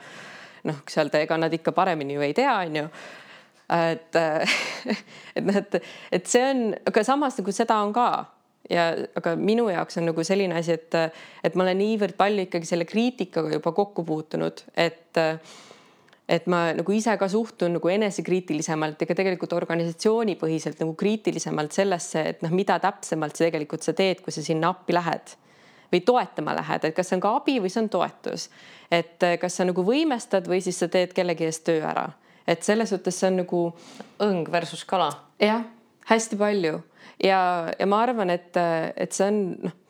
noh, 0.68 0.84
kus 0.86 1.00
öelda, 1.02 1.22
ega 1.24 1.38
nad 1.40 1.54
ikka 1.54 1.74
paremini 1.76 2.18
ju 2.18 2.26
ei 2.26 2.36
tea, 2.38 2.52
on 2.66 2.82
ju. 2.82 2.86
Et, 3.72 4.20
et 5.38 5.48
noh, 5.48 5.58
et, 5.62 5.80
et 6.12 6.30
see 6.30 6.44
on, 6.50 6.70
aga 6.92 7.04
samas 7.08 7.40
nagu 7.40 7.56
seda 7.56 7.80
on 7.86 7.96
ka. 7.96 8.12
Ja 8.72 8.92
aga 9.18 9.34
minu 9.36 9.66
jaoks 9.72 9.98
on 10.00 10.06
nagu 10.08 10.24
selline 10.24 10.56
asi, 10.56 10.78
et, 10.78 10.96
et 11.44 11.56
ma 11.58 11.66
olen 11.66 11.80
niivõrd 11.82 12.16
palju 12.20 12.46
ikkagi 12.46 12.70
selle 12.70 12.86
kriitikaga 12.88 13.58
juba 13.58 13.74
kokku 13.76 14.06
puutunud, 14.08 14.62
et 14.80 15.20
et 16.32 16.48
ma 16.52 16.62
nagu 16.76 16.94
ise 16.96 17.14
ka 17.20 17.28
suhtun 17.32 17.76
nagu 17.76 17.92
enesekriitilisemalt 17.92 19.02
ja 19.04 19.08
ka 19.10 19.16
tegelikult 19.18 19.54
organisatsioonipõhiselt 19.58 20.80
nagu 20.84 20.94
kriitilisemalt 21.00 21.76
sellesse, 21.76 22.24
et 22.34 22.46
noh, 22.46 22.54
mida 22.56 22.78
täpsemalt 22.84 23.36
sa 23.36 23.48
tegelikult 23.48 23.84
sa 23.84 23.96
teed, 23.98 24.24
kui 24.24 24.34
sa 24.36 24.44
sinna 24.46 24.72
appi 24.72 24.96
lähed 24.96 25.36
või 25.92 26.04
toetama 26.08 26.56
lähed, 26.56 26.88
et 26.88 26.96
kas 26.96 27.12
see 27.12 27.18
on 27.18 27.24
ka 27.26 27.34
abi 27.42 27.58
või 27.60 27.72
see 27.74 27.84
on 27.84 27.90
toetus. 27.92 28.48
et 28.92 29.24
eh, 29.28 29.38
kas 29.42 29.60
sa 29.60 29.68
nagu 29.68 29.84
võimestad 29.84 30.48
või 30.48 30.62
siis 30.64 30.80
sa 30.80 30.88
teed 30.88 31.12
kellegi 31.14 31.50
eest 31.50 31.66
töö 31.68 31.84
ära, 31.84 32.08
et 32.48 32.64
selles 32.64 32.90
suhtes 32.90 33.20
see 33.20 33.28
on 33.28 33.44
nagu. 33.44 33.66
õng 34.24 34.48
versus 34.52 34.86
kala. 34.86 35.12
jah, 35.40 35.66
hästi 36.08 36.40
palju 36.40 36.80
ja, 37.24 37.42
ja 37.80 37.86
ma 37.86 38.02
arvan, 38.06 38.30
et, 38.30 38.56
et 38.96 39.12
see 39.12 39.28
on 39.28 39.44
noh 39.68 39.81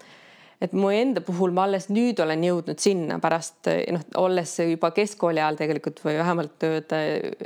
et 0.61 0.73
mu 0.77 0.91
enda 0.93 1.23
puhul 1.25 1.53
ma 1.55 1.65
alles 1.65 1.87
nüüd 1.89 2.19
olen 2.21 2.43
jõudnud 2.45 2.81
sinna 2.81 3.17
pärast 3.21 3.69
noh, 3.95 4.03
olles 4.21 4.53
juba 4.61 4.91
keskkooli 4.93 5.41
ajal 5.41 5.57
tegelikult 5.57 6.01
või 6.05 6.19
vähemalt 6.19 6.65
öelda 6.67 6.99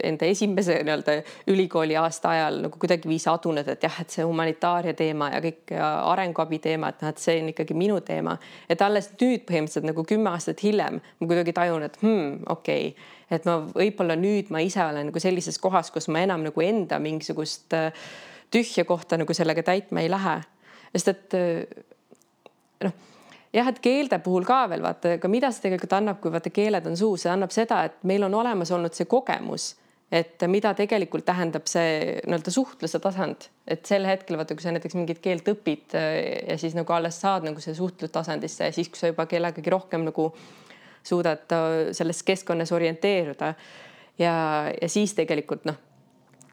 enda 0.04 0.28
esimese 0.28 0.82
nii-öelda 0.84 1.16
ülikooli 1.54 1.96
aasta 2.00 2.34
ajal 2.34 2.60
nagu 2.66 2.80
kuidagiviisi 2.82 3.30
adunud, 3.32 3.68
et 3.72 3.88
jah, 3.88 4.02
et 4.04 4.12
see 4.12 4.28
humanitaaria 4.28 4.96
teema 4.98 5.32
ja 5.32 5.42
kõik 5.46 5.76
arenguabi 5.80 6.60
teema, 6.68 6.92
et 6.92 7.06
noh, 7.06 7.14
et 7.16 7.24
see 7.24 7.40
on 7.42 7.52
ikkagi 7.54 7.78
minu 7.78 8.02
teema, 8.06 8.36
et 8.70 8.84
alles 8.84 9.14
nüüd 9.16 9.48
põhimõtteliselt 9.48 9.88
nagu 9.92 10.08
kümme 10.08 10.34
aastat 10.36 10.64
hiljem 10.66 11.00
ma 11.00 11.30
kuidagi 11.30 11.56
tajun, 11.56 11.88
et 11.88 12.00
hmm, 12.04 12.42
okei 12.52 12.90
okay 12.92 13.14
et 13.34 13.46
ma 13.48 13.58
võib-olla 13.66 14.14
nüüd 14.20 14.52
ma 14.54 14.62
ise 14.62 14.84
olen 14.84 15.10
nagu 15.10 15.22
sellises 15.22 15.58
kohas, 15.62 15.90
kus 15.94 16.06
ma 16.14 16.22
enam 16.22 16.44
nagu 16.46 16.62
enda 16.62 17.00
mingisugust 17.02 17.74
tühja 18.54 18.86
kohta 18.86 19.18
nagu 19.18 19.34
sellega 19.34 19.64
täitma 19.66 20.04
ei 20.04 20.12
lähe. 20.14 20.36
sest 20.94 21.08
et 21.12 21.34
noh, 22.86 23.16
jah, 23.56 23.72
et 23.72 23.80
keelte 23.84 24.20
puhul 24.24 24.46
ka 24.48 24.66
veel 24.72 24.84
vaata, 24.86 25.16
aga 25.20 25.32
mida 25.32 25.52
see 25.54 25.68
tegelikult 25.68 25.96
annab, 25.98 26.20
kui 26.24 26.34
vaata 26.34 26.52
keeled 26.54 26.88
on 26.90 26.98
suus, 27.00 27.26
see 27.26 27.32
annab 27.32 27.54
seda, 27.56 27.84
et 27.88 27.98
meil 28.08 28.26
on 28.28 28.36
olemas 28.42 28.72
olnud 28.76 28.96
see 28.96 29.08
kogemus, 29.10 29.74
et 30.14 30.44
mida 30.52 30.74
tegelikult 30.78 31.26
tähendab 31.28 31.66
see 31.70 32.20
nii-öelda 32.26 32.54
suhtluse 32.54 33.02
tasand, 33.04 33.48
et 33.68 33.88
sel 33.90 34.06
hetkel 34.08 34.38
vaata, 34.40 34.58
kui 34.58 34.66
sa 34.66 34.76
näiteks 34.76 34.98
mingit 35.00 35.24
keelt 35.24 35.48
õpid 35.56 35.98
äh, 35.98 36.20
ja 36.52 36.60
siis 36.62 36.76
nagu 36.78 36.94
alles 36.94 37.18
saad 37.22 37.48
nagu 37.48 37.64
see 37.64 37.76
suhtlustasandisse 37.78 38.70
ja 38.70 38.76
siis, 38.76 38.92
kui 38.92 39.02
sa 39.02 39.12
juba 39.12 39.26
kellegagi 39.30 39.74
rohkem 39.74 40.06
nagu 40.08 40.30
suudad 41.06 41.52
äh, 41.56 41.74
selles 41.98 42.22
keskkonnas 42.26 42.72
orienteeruda. 42.76 43.54
Ja, 44.20 44.36
ja 44.72 44.88
siis 44.88 45.12
tegelikult 45.18 45.66
noh, 45.68 45.76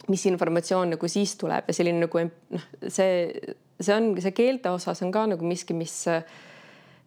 mis 0.08 0.24
informatsioon 0.26 0.96
nagu 0.96 1.08
siis 1.08 1.36
tuleb 1.38 1.68
ja 1.70 1.74
selline 1.76 2.02
nagu 2.06 2.24
noh, 2.26 2.64
see 2.88 3.28
see 3.82 3.94
on, 3.94 4.14
see 4.22 4.34
keelte 4.36 4.72
osas 4.72 5.02
on 5.04 5.12
ka 5.12 5.24
nagu 5.32 5.46
miski, 5.46 5.74
mis, 5.76 5.96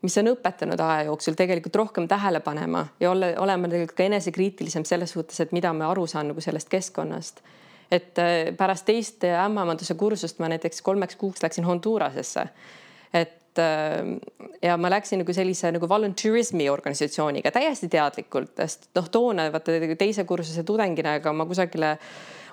mis 0.06 0.18
on 0.22 0.32
õpetanud 0.34 0.82
aja 0.82 1.08
jooksul 1.10 1.38
tegelikult 1.40 1.80
rohkem 1.82 2.10
tähele 2.12 2.42
panema 2.46 2.86
ja 3.02 3.12
olla, 3.12 3.34
olema 3.44 3.72
tegelikult 3.72 3.98
ka 3.98 4.08
enesekriitilisem 4.10 4.86
selles 4.88 5.16
suhtes, 5.16 5.40
et 5.44 5.56
mida 5.56 5.74
ma 5.74 5.90
aru 5.92 6.08
saan 6.10 6.32
nagu 6.32 6.44
sellest 6.44 6.72
keskkonnast. 6.72 7.42
et 7.92 8.20
äh, 8.20 8.52
pärast 8.58 8.86
teist 8.86 9.24
ämmaemanduse 9.24 9.96
kursust 9.96 10.40
ma 10.40 10.50
näiteks 10.50 10.82
kolmeks 10.82 11.16
kuuks 11.16 11.44
läksin 11.44 11.66
Hondurasesse. 11.66 12.48
et 13.14 13.60
äh, 13.60 14.16
ja 14.62 14.78
ma 14.78 14.90
läksin 14.90 15.22
nagu 15.24 15.34
sellise 15.34 15.72
nagu 15.72 15.90
volunteerismi 15.90 16.70
organisatsiooniga 16.70 17.52
täiesti 17.52 17.88
teadlikult, 17.88 18.56
sest 18.58 18.90
noh, 18.96 19.10
toona 19.10 19.52
vaata 19.52 19.80
teise 19.98 20.24
kursuse 20.24 20.64
tudengina, 20.64 21.16
ega 21.16 21.34
ma 21.34 21.46
kusagile 21.46 21.98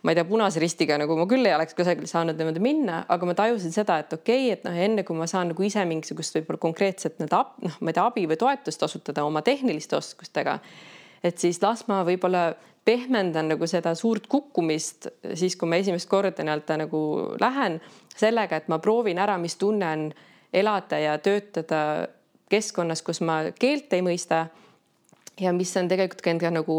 ma 0.02 0.10
ei 0.10 0.18
tea, 0.18 0.24
Punase 0.26 0.60
Ristiga 0.62 0.96
nagu 0.98 1.14
ma 1.18 1.26
küll 1.30 1.46
ei 1.46 1.54
oleks 1.54 1.76
kusagile 1.78 2.08
saanud 2.10 2.38
niimoodi 2.38 2.62
minna, 2.62 3.02
aga 3.12 3.28
ma 3.28 3.36
tajusin 3.38 3.74
seda, 3.74 4.00
et 4.02 4.12
okei 4.16 4.48
okay,, 4.48 4.56
et 4.56 4.66
noh, 4.66 4.74
enne 4.86 5.04
kui 5.06 5.16
ma 5.18 5.28
saan 5.30 5.52
nagu 5.52 5.66
ise 5.66 5.84
mingisugust 5.88 6.38
võib-olla 6.38 6.62
konkreetset 6.62 7.20
nii-öelda 7.20 7.42
noh, 7.68 7.78
ma 7.78 7.92
ei 7.92 7.98
tea, 7.98 8.06
abi 8.10 8.26
või 8.30 8.40
toetust 8.40 8.82
osutada 8.82 9.24
oma 9.28 9.44
tehniliste 9.46 9.96
oskustega, 9.98 10.58
et 11.22 11.38
siis 11.38 11.62
las 11.62 11.86
ma 11.90 12.02
võib-olla 12.08 12.50
pehmendan 12.84 13.52
nagu 13.52 13.66
seda 13.70 13.94
suurt 13.94 14.26
kukkumist 14.26 15.06
siis, 15.38 15.54
kui 15.56 15.70
ma 15.70 15.78
esimest 15.78 16.10
korda 16.10 16.42
nii-öelda 16.42 16.80
nagu 16.82 17.02
lähen 17.40 17.78
sellega, 18.16 18.58
et 18.58 18.66
ma 18.72 18.80
proovin 18.82 19.22
ära, 19.22 19.38
mis 19.38 19.54
tunne 19.60 19.92
on 19.92 20.08
elada 20.52 20.98
ja 20.98 21.14
töötada 21.22 22.08
keskkonnas, 22.52 23.00
kus 23.06 23.22
ma 23.24 23.38
keelt 23.54 23.94
ei 23.94 24.02
mõista 24.04 24.48
ja 25.40 25.52
mis 25.52 25.72
on 25.76 25.88
tegelikult 25.88 26.22
ka 26.24 26.32
enda 26.32 26.50
nagu 26.52 26.76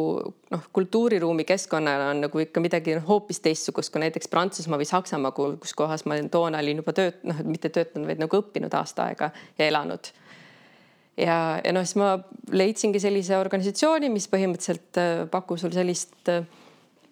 noh, 0.53 0.65
kultuuriruumi 0.75 1.45
keskkonnale 1.47 2.09
on 2.11 2.23
nagu 2.27 2.43
ikka 2.43 2.61
midagi 2.63 2.97
noh, 2.97 3.05
hoopis 3.07 3.41
teistsugust 3.43 3.93
kui 3.93 4.03
näiteks 4.03 4.29
Prantsusmaa 4.31 4.79
või 4.81 4.89
Saksamaa, 4.89 5.33
kus 5.33 5.73
kohas 5.77 6.05
ma 6.09 6.19
toona 6.31 6.61
olin 6.61 6.83
juba 6.83 6.93
tööt-, 6.97 7.23
noh, 7.27 7.39
mitte 7.47 7.71
töötanud, 7.73 8.07
vaid 8.09 8.21
nagu 8.21 8.41
õppinud 8.41 8.73
aasta 8.77 9.09
aega 9.09 9.31
ja 9.57 9.69
elanud. 9.69 10.11
ja, 11.17 11.37
ja 11.63 11.73
noh, 11.73 11.85
siis 11.85 11.97
ma 12.01 12.17
leidsingi 12.51 13.01
sellise 13.01 13.37
organisatsiooni, 13.41 14.11
mis 14.13 14.29
põhimõtteliselt 14.29 15.01
äh, 15.01 15.15
pakub 15.31 15.61
sul 15.61 15.73
sellist 15.73 16.29
äh, 16.29 16.45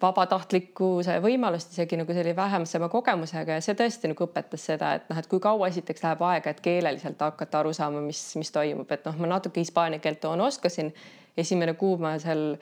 vabatahtlikkuse 0.02 1.18
võimalust 1.22 1.74
isegi 1.74 1.98
nagu 1.98 2.14
selline 2.14 2.36
vähemsema 2.36 2.88
kogemusega 2.90 3.58
ja 3.58 3.64
see 3.64 3.76
tõesti 3.78 4.10
nagu 4.10 4.26
õpetas 4.26 4.66
seda, 4.70 4.96
et 4.98 5.10
noh, 5.10 5.18
et 5.18 5.28
kui 5.30 5.42
kaua 5.42 5.70
esiteks 5.70 6.02
läheb 6.02 6.22
aega, 6.26 6.50
et 6.50 6.62
keeleliselt 6.62 7.22
hakata 7.22 7.62
aru 7.62 7.74
saama, 7.76 8.02
mis, 8.02 8.20
mis 8.38 8.50
toimub, 8.54 8.90
et 8.90 9.06
noh, 9.06 9.18
ma 9.22 9.34
natuke 9.36 9.62
hispaania 9.62 10.02
keelt 10.02 10.22
toona 10.22 10.48
oskasin 10.50 10.90
esimene 11.36 11.74
kuu 11.78 11.96
ma 12.02 12.16
seal 12.20 12.56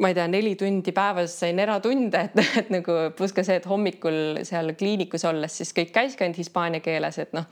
ma 0.00 0.08
ei 0.08 0.16
tea, 0.16 0.26
neli 0.30 0.54
tundi 0.56 0.94
päevas 0.96 1.34
sain 1.42 1.58
eratunde, 1.60 2.22
et, 2.30 2.38
et 2.62 2.70
nagu 2.72 2.94
pluss 3.16 3.36
ka 3.36 3.44
see, 3.44 3.58
et 3.60 3.68
hommikul 3.68 4.40
seal 4.48 4.72
kliinikus 4.78 5.26
olles 5.28 5.60
siis 5.60 5.74
kõik 5.76 5.92
käiski 5.94 6.24
ainult 6.24 6.40
hispaania 6.40 6.84
keeles, 6.84 7.20
et 7.20 7.36
noh, 7.36 7.44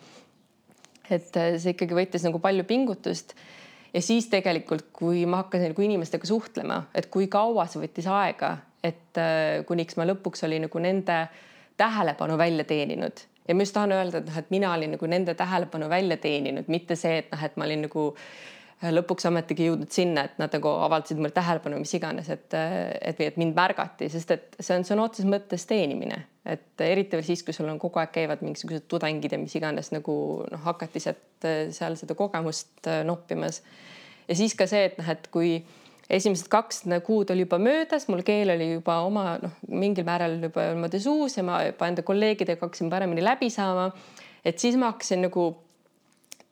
et 1.12 1.28
see 1.30 1.74
ikkagi 1.74 1.97
võttis 1.97 2.24
nagu 2.26 2.41
palju 2.43 2.64
pingutust. 2.66 3.37
ja 3.93 4.03
siis 4.03 4.30
tegelikult, 4.32 4.89
kui 4.97 5.26
ma 5.28 5.45
hakkasin 5.45 5.70
nagu 5.74 5.84
inimestega 5.84 6.26
suhtlema, 6.26 6.87
et 6.95 7.11
kui 7.12 7.28
kaua 7.32 7.68
see 7.68 7.84
võttis 7.84 8.09
aega, 8.11 8.57
et 8.84 9.20
äh, 9.20 9.62
kuniks 9.68 10.01
ma 10.01 10.09
lõpuks 10.09 10.45
olin 10.49 10.66
nagu 10.66 10.80
nende 10.82 11.20
tähelepanu 11.76 12.37
välja 12.41 12.64
teeninud 12.64 13.22
ja 13.47 13.55
ma 13.55 13.62
just 13.62 13.76
tahan 13.76 13.93
öelda, 13.93 14.18
et 14.22 14.28
noh, 14.30 14.41
et 14.41 14.51
mina 14.51 14.72
olin 14.72 14.97
nagu 14.97 15.07
nende 15.07 15.37
tähelepanu 15.37 15.89
välja 15.93 16.16
teeninud, 16.16 16.72
mitte 16.72 16.97
see, 16.97 17.20
et 17.20 17.32
noh, 17.34 17.45
et 17.45 17.61
ma 17.61 17.68
olin 17.68 17.84
nagu 17.87 18.09
äh, 18.14 18.55
lõpuks 18.85 19.24
ometigi 19.31 19.70
jõudnud 19.70 19.93
sinna, 19.93 20.27
et 20.29 20.41
nad 20.41 20.53
nagu 20.53 20.68
avaldasid 20.85 21.16
mulle 21.16 21.33
tähelepanu, 21.35 21.79
mis 21.81 21.95
iganes, 21.97 22.29
et, 22.33 22.53
et, 22.53 23.22
et 23.24 23.39
mind 23.41 23.57
märgati, 23.57 24.11
sest 24.12 24.35
et 24.35 24.59
see 24.61 24.77
on 24.77 24.85
sõna 24.85 25.07
otseses 25.09 25.29
mõttes 25.31 25.64
teenimine, 25.68 26.18
et 26.45 26.85
eriti 26.85 27.16
veel 27.16 27.24
siis, 27.24 27.45
kui 27.47 27.57
sul 27.57 27.70
on 27.72 27.81
kogu 27.81 28.03
aeg 28.03 28.12
käivad 28.12 28.45
mingisugused 28.45 28.85
tudengid 28.91 29.33
ja 29.33 29.41
mis 29.41 29.57
iganes 29.57 29.91
nagu 29.95 30.18
noh, 30.53 30.62
hakatised 30.68 31.49
seal 31.72 31.97
seda 31.97 32.18
kogemust 32.18 32.91
äh, 32.91 33.01
noppimas. 33.09 33.62
ja 34.29 34.37
siis 34.37 34.55
ka 34.59 34.68
see, 34.68 34.91
et 34.91 35.01
noh, 35.01 35.09
et 35.09 35.29
kui 35.33 35.57
esimesed 36.12 36.51
kaks 36.53 36.85
kuud 37.07 37.33
oli 37.33 37.47
juba 37.47 37.59
möödas, 37.59 38.07
mul 38.12 38.22
keel 38.27 38.53
oli 38.55 38.74
juba 38.77 39.01
oma 39.09 39.39
noh, 39.43 39.57
mingil 39.72 40.05
määral 40.07 40.37
juba 40.43 40.68
niimoodi 40.74 41.01
suus 41.03 41.41
ja 41.41 41.47
ma 41.47 41.62
juba 41.64 41.89
enda 41.89 42.05
kolleegidega 42.07 42.68
hakkasin 42.68 42.93
paremini 42.93 43.24
läbi 43.24 43.49
saama. 43.51 43.91
et 44.45 44.59
siis 44.59 44.77
ma 44.77 44.93
hakkasin 44.93 45.24
nagu 45.27 45.49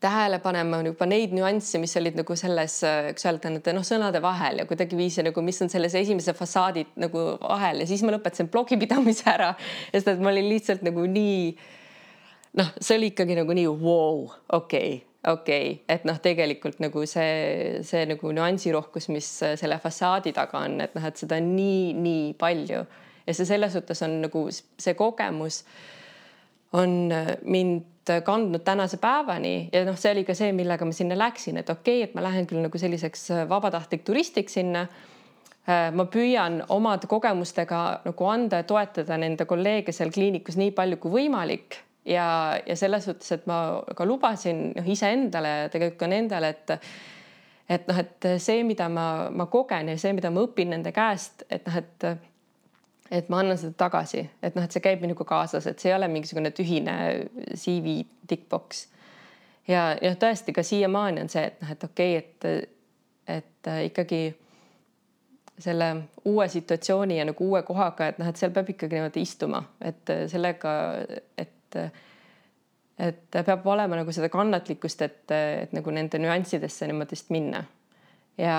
tähele 0.05 0.39
panema 0.45 0.83
juba 0.85 1.09
neid 1.09 1.33
nüansse, 1.37 1.81
mis 1.81 1.97
olid 2.01 2.19
nagu 2.21 2.37
selles, 2.37 2.77
eks 3.11 3.25
öelda, 3.29 3.53
nende 3.53 3.73
noh, 3.77 3.87
sõnade 3.87 4.21
vahel 4.25 4.61
ja 4.61 4.69
kuidagiviisi 4.69 5.25
nagu, 5.25 5.45
mis 5.45 5.63
on 5.65 5.73
selles 5.73 5.97
esimese 5.99 6.37
fassaadi 6.37 6.85
nagu 7.01 7.25
vahel. 7.41 7.81
Ja 7.83 7.89
siis 7.89 8.05
ma 8.05 8.13
lõpetasin 8.15 8.51
blogipidamise 8.53 9.27
ära, 9.33 9.55
sest 9.95 10.13
et 10.13 10.21
ma 10.23 10.33
olin 10.35 10.51
lihtsalt 10.53 10.85
nagu 10.87 11.09
nii 11.09 11.41
noh, 12.61 12.71
see 12.79 12.99
oli 12.99 13.11
ikkagi 13.13 13.37
nagu 13.39 13.57
nii 13.57 13.71
vau, 13.81 14.29
okei, 14.55 14.99
okei, 15.31 15.71
et 15.91 16.05
noh, 16.09 16.21
tegelikult 16.23 16.83
nagu 16.85 17.07
see, 17.09 17.81
see 17.87 18.05
nagu 18.11 18.35
nüansirohkus, 18.37 19.09
mis 19.15 19.31
selle 19.43 19.81
fassaadi 19.83 20.35
taga 20.37 20.63
on, 20.67 20.79
et 20.85 20.95
noh, 20.97 21.09
et 21.09 21.19
seda 21.21 21.41
on 21.41 21.51
nii, 21.57 21.81
nii 22.05 22.29
palju. 22.41 22.85
Ja 23.25 23.33
see 23.33 23.49
selles 23.49 23.73
suhtes 23.73 24.05
on 24.05 24.21
nagu 24.27 24.47
see 24.53 24.95
kogemus 24.99 25.63
on 26.77 27.09
mind 27.41 27.94
kandnud 28.25 28.65
tänase 28.65 28.99
päevani 29.03 29.71
ja 29.73 29.85
noh, 29.87 29.97
see 29.99 30.13
oli 30.13 30.25
ka 30.25 30.37
see, 30.37 30.53
millega 30.57 30.85
ma 30.85 30.93
sinna 30.93 31.17
läksin, 31.19 31.59
et 31.61 31.71
okei 31.71 32.03
okay,, 32.03 32.09
et 32.09 32.15
ma 32.17 32.25
lähen 32.27 32.47
küll 32.51 32.63
nagu 32.65 32.79
selliseks 32.79 33.31
äh, 33.31 33.49
vabatahtlik 33.49 34.05
turistiks 34.05 34.59
sinna. 34.61 34.87
Äh, 35.65 35.89
ma 35.97 36.05
püüan 36.13 36.61
omade 36.69 37.09
kogemustega 37.09 37.81
nagu 38.05 38.29
anda 38.29 38.61
ja 38.61 38.69
toetada 38.69 39.17
nende 39.17 39.47
kolleege 39.49 39.95
seal 39.97 40.13
kliinikus 40.13 40.59
nii 40.61 40.75
palju 40.77 41.01
kui 41.01 41.15
võimalik 41.23 41.79
ja, 42.05 42.61
ja 42.67 42.77
selles 42.77 43.09
suhtes, 43.09 43.33
et 43.33 43.47
ma 43.49 43.81
ka 43.97 44.05
lubasin 44.05 44.71
noh, 44.75 44.93
iseendale 44.93 45.55
ja 45.63 45.73
tegelikult 45.73 46.03
ka 46.05 46.11
nendele, 46.13 46.53
et 46.53 46.79
et 47.65 47.87
noh, 47.89 47.97
et 47.97 48.27
see, 48.45 48.61
mida 48.69 48.91
ma, 48.93 49.31
ma 49.33 49.47
kogen 49.49 49.89
ja 49.89 49.97
see, 49.97 50.13
mida 50.13 50.29
ma 50.31 50.43
õpin 50.45 50.75
nende 50.75 50.93
käest, 50.93 51.47
et 51.49 51.65
noh, 51.65 51.81
et 51.81 52.09
et 53.15 53.29
ma 53.31 53.41
annan 53.43 53.59
seda 53.61 53.77
tagasi, 53.85 54.25
et 54.43 54.57
noh, 54.57 54.65
et 54.65 54.75
see 54.75 54.83
käib 54.83 55.03
minuga 55.05 55.27
kaasas, 55.29 55.69
et 55.71 55.81
see 55.81 55.91
ei 55.93 55.97
ole 55.97 56.09
mingisugune 56.11 56.51
tühine 56.57 56.95
CV 57.55 58.01
tikkboks. 58.31 58.87
ja, 59.69 59.93
ja 60.03 60.15
tõesti 60.21 60.55
ka 60.57 60.65
siiamaani 60.67 61.25
on 61.25 61.31
see, 61.33 61.45
et 61.51 61.61
noh, 61.63 61.75
et 61.75 61.85
okei 61.87 62.17
okay,, 62.19 62.25
et, 62.49 63.37
et 63.39 63.71
äh, 63.71 63.85
ikkagi 63.91 64.23
selle 65.59 65.91
uue 66.27 66.49
situatsiooni 66.51 67.19
ja 67.19 67.29
nagu 67.29 67.47
uue 67.47 67.63
kohaga, 67.63 68.11
et 68.11 68.19
noh, 68.19 68.29
et 68.29 68.41
seal 68.41 68.53
peab 68.55 68.73
ikkagi 68.75 68.99
niimoodi 68.99 69.23
istuma, 69.23 69.63
et 69.81 70.11
äh, 70.11 70.27
sellega, 70.31 70.75
et 71.39 71.53
et 72.95 73.35
peab 73.35 73.65
olema 73.67 73.97
nagu 73.99 74.13
seda 74.15 74.29
kannatlikkust, 74.31 75.01
et, 75.03 75.23
et 75.35 75.73
nagu 75.75 75.91
nende 75.91 76.21
nüanssidesse 76.23 76.87
niimoodi 76.87 77.19
minna. 77.35 77.65
ja 78.39 78.59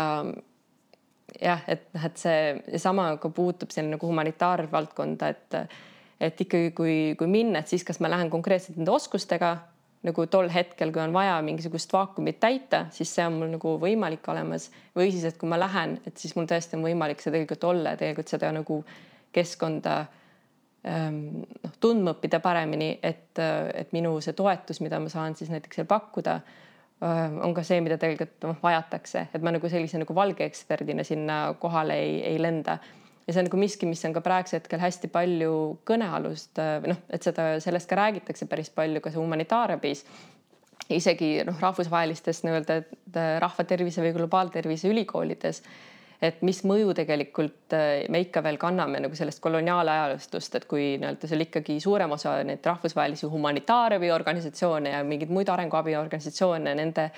jah, 1.41 1.61
et 1.67 1.87
noh, 1.93 2.07
et 2.07 2.21
see 2.21 2.79
sama 2.81 3.09
ka 3.21 3.29
puutub 3.33 3.73
sinna 3.73 3.95
nagu 3.95 4.09
humanitaarvaldkonda, 4.11 5.29
et 5.33 5.59
et 6.25 6.41
ikkagi, 6.41 6.71
kui, 6.71 6.97
kui 7.19 7.27
minna, 7.27 7.59
et 7.59 7.67
siis 7.67 7.83
kas 7.83 7.99
ma 7.99 8.07
lähen 8.07 8.29
konkreetselt 8.31 8.77
nende 8.79 8.93
oskustega 8.95 9.49
nagu 10.05 10.25
tol 10.31 10.49
hetkel, 10.53 10.91
kui 10.93 11.01
on 11.01 11.13
vaja 11.15 11.37
mingisugust 11.45 11.93
vaakumit 11.93 12.37
täita, 12.39 12.85
siis 12.93 13.09
see 13.15 13.25
on 13.25 13.39
mul 13.39 13.49
nagu 13.55 13.73
võimalik 13.81 14.27
olemas 14.31 14.69
või 14.95 15.09
siis, 15.11 15.25
et 15.27 15.39
kui 15.41 15.49
ma 15.49 15.57
lähen, 15.59 15.97
et 16.05 16.21
siis 16.21 16.35
mul 16.37 16.47
tõesti 16.49 16.77
on 16.77 16.85
võimalik 16.85 17.23
see 17.23 17.33
tegelikult 17.33 17.65
olla 17.71 17.95
ja 17.95 18.01
tegelikult 18.01 18.31
seda 18.35 18.51
nagu 18.55 18.79
keskkonda 19.35 19.95
ähm, 20.87 21.41
noh, 21.63 21.73
tundma 21.81 22.13
õppida 22.15 22.39
paremini, 22.43 22.93
et, 23.03 23.33
et 23.41 23.95
minu 23.97 24.13
see 24.23 24.37
toetus, 24.37 24.81
mida 24.85 25.01
ma 25.01 25.11
saan 25.11 25.37
siis 25.37 25.49
näiteks 25.53 25.81
seal 25.81 25.89
pakkuda, 25.89 26.39
on 27.01 27.53
ka 27.53 27.63
see, 27.67 27.81
mida 27.83 27.97
tegelikult 27.99 28.45
noh, 28.47 28.59
vajatakse, 28.63 29.27
et 29.35 29.43
ma 29.43 29.51
nagu 29.51 29.69
sellise 29.69 29.99
nagu 29.99 30.15
valge 30.15 30.45
eksperdina 30.47 31.03
sinna 31.03 31.39
kohale 31.59 31.97
ei, 31.99 32.21
ei 32.31 32.37
lenda 32.41 32.77
ja 33.25 33.33
see 33.33 33.41
on 33.41 33.49
nagu 33.49 33.59
miski, 33.59 33.89
mis 33.89 34.03
on 34.07 34.13
ka 34.15 34.21
praegusel 34.23 34.61
hetkel 34.61 34.79
hästi 34.79 35.09
palju 35.13 35.51
kõnealust 35.87 36.61
või 36.83 36.93
noh, 36.93 37.01
et 37.13 37.25
seda, 37.25 37.55
sellest 37.63 37.89
ka 37.89 37.99
räägitakse 37.99 38.47
päris 38.49 38.71
palju 38.73 39.01
ka 39.03 39.11
see 39.11 39.21
humanitaarabis 39.21 40.05
isegi 40.93 41.39
noh, 41.47 41.57
rahvusvahelistes 41.61 42.43
nii-öelda 42.45 42.79
rahvatervise 43.41 44.03
või 44.03 44.13
globaaltervise 44.17 44.89
ülikoolides. 44.91 45.63
Et 46.21 46.41
mis 46.47 46.61
mõju 46.67 46.93
tegelikult 46.97 47.75
äh, 47.75 48.05
me 48.11 48.21
ikka 48.25 48.43
veel 48.45 48.59
kanname 48.61 49.01
nagu 49.03 49.17
sellest 49.17 49.41
koloniaalajalustust, 49.43 50.59
et 50.59 50.69
kui 50.69 50.93
nii-öelda 51.01 51.31
seal 51.31 51.45
ikkagi 51.47 51.79
suurem 51.83 52.15
osa 52.15 52.37
neid 52.47 52.65
rahvusvahelisi 52.65 53.29
humanitaarabiorganisatsioone 53.31 54.95
ja 54.95 55.03
mingeid 55.07 55.33
muid 55.33 55.51
arenguabiorganisatsioone, 55.51 56.77
nende 56.77 57.09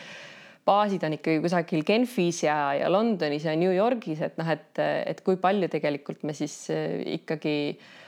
baasid 0.67 1.05
on 1.07 1.15
ikkagi 1.15 1.39
kusagil 1.43 1.85
Genfis 1.87 2.41
ja, 2.43 2.57
ja 2.75 2.89
Londonis 2.91 3.45
ja 3.47 3.53
New 3.55 3.71
Yorgis, 3.71 4.23
et 4.25 4.35
noh, 4.39 4.49
et, 4.51 4.73
et 4.81 5.23
kui 5.23 5.39
palju 5.39 5.69
tegelikult 5.71 6.27
me 6.27 6.35
siis 6.35 6.65
äh, 6.73 6.99
ikkagi 7.19 7.57
Äh, 7.77 8.06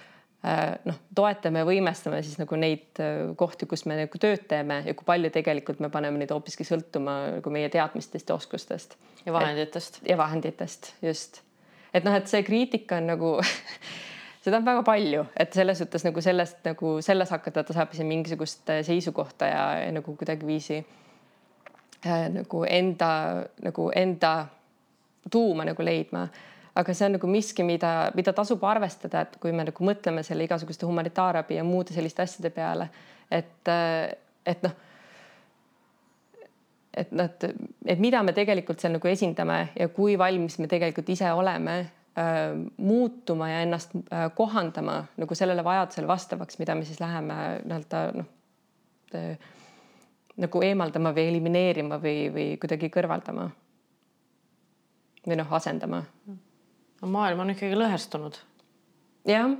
noh, 0.88 1.00
toetame 1.16 1.64
ja 1.64 1.68
võimestame 1.68 2.22
siis 2.24 2.38
nagu 2.40 2.56
neid 2.60 3.02
äh, 3.04 3.32
kohti, 3.40 3.68
kus 3.68 3.84
me 3.90 3.98
nagu 4.00 4.22
tööd 4.22 4.46
teeme 4.48 4.82
ja 4.86 4.96
kui 4.96 5.08
palju 5.08 5.32
tegelikult 5.36 5.82
me 5.84 5.90
paneme 5.92 6.22
neid 6.22 6.32
hoopiski 6.32 6.64
sõltuma 6.68 7.16
nagu 7.36 7.52
meie 7.52 7.70
teadmistest 7.72 8.30
ja 8.30 8.38
oskustest. 8.38 8.96
ja 9.26 9.34
vahenditest. 9.36 10.00
ja 10.08 10.18
vahenditest, 10.18 10.94
just. 11.04 11.42
et 11.94 12.08
noh, 12.08 12.16
et 12.16 12.32
see 12.32 12.44
kriitika 12.48 13.02
on 13.02 13.12
nagu 13.12 13.34
seda 14.46 14.62
on 14.62 14.70
väga 14.70 14.84
palju, 14.88 15.26
et 15.36 15.60
selles 15.60 15.84
suhtes 15.84 16.08
nagu 16.08 16.24
sellest 16.24 16.64
nagu 16.70 16.94
selles 17.04 17.36
hakata 17.36 17.66
tasapisi 17.68 18.08
mingisugust 18.08 18.72
äh, 18.72 18.80
seisukohta 18.88 19.52
ja, 19.52 19.66
ja 19.84 19.92
nagu 19.92 20.16
kuidagiviisi 20.16 20.80
äh, 20.80 22.30
nagu 22.32 22.64
enda 22.64 23.12
nagu 23.66 23.92
enda 23.92 24.34
tuuma 25.30 25.68
nagu 25.68 25.84
leidma 25.84 26.30
aga 26.80 26.96
see 26.96 27.08
on 27.08 27.18
nagu 27.18 27.30
miski, 27.30 27.64
mida, 27.68 27.94
mida 28.16 28.34
tasub 28.36 28.64
arvestada, 28.68 29.26
et 29.26 29.38
kui 29.42 29.54
me 29.56 29.66
nagu 29.68 29.86
mõtleme 29.86 30.24
selle 30.26 30.46
igasuguste 30.48 30.88
humanitaarabi 30.88 31.60
ja 31.60 31.66
muude 31.68 31.96
selliste 31.96 32.24
asjade 32.24 32.52
peale, 32.56 32.90
et, 33.32 33.72
et 34.48 34.64
noh, 34.66 34.76
et 37.00 37.14
noh, 37.16 37.30
et, 37.30 37.46
et 37.94 38.02
mida 38.02 38.22
me 38.26 38.34
tegelikult 38.36 38.82
seal 38.82 38.96
nagu 38.96 39.12
esindame 39.12 39.60
ja 39.78 39.90
kui 39.94 40.18
valmis 40.20 40.58
me 40.60 40.68
tegelikult 40.72 41.12
ise 41.14 41.30
oleme 41.36 41.78
äh, 41.80 42.42
muutuma 42.78 43.52
ja 43.52 43.62
ennast 43.66 43.96
äh, 44.02 44.28
kohandama 44.36 45.04
nagu 45.20 45.38
sellele 45.38 45.64
vajadusele 45.66 46.10
vastavaks, 46.10 46.60
mida 46.60 46.76
me 46.76 46.88
siis 46.88 47.00
läheme 47.04 47.40
nii-öelda 47.64 48.04
noh 48.18 48.36
äh, 49.16 49.56
nagu 50.40 50.62
eemaldama 50.64 51.12
või 51.12 51.26
elimineerima 51.34 51.98
või, 52.00 52.30
või 52.32 52.52
kuidagi 52.62 52.88
kõrvaldama. 52.94 53.50
või 55.28 55.36
noh, 55.36 55.50
asendama 55.52 56.00
mm 56.00 56.49
maailm 57.02 57.46
on 57.46 57.54
ikkagi 57.56 57.78
lõhestunud. 57.78 58.40
jah, 59.28 59.54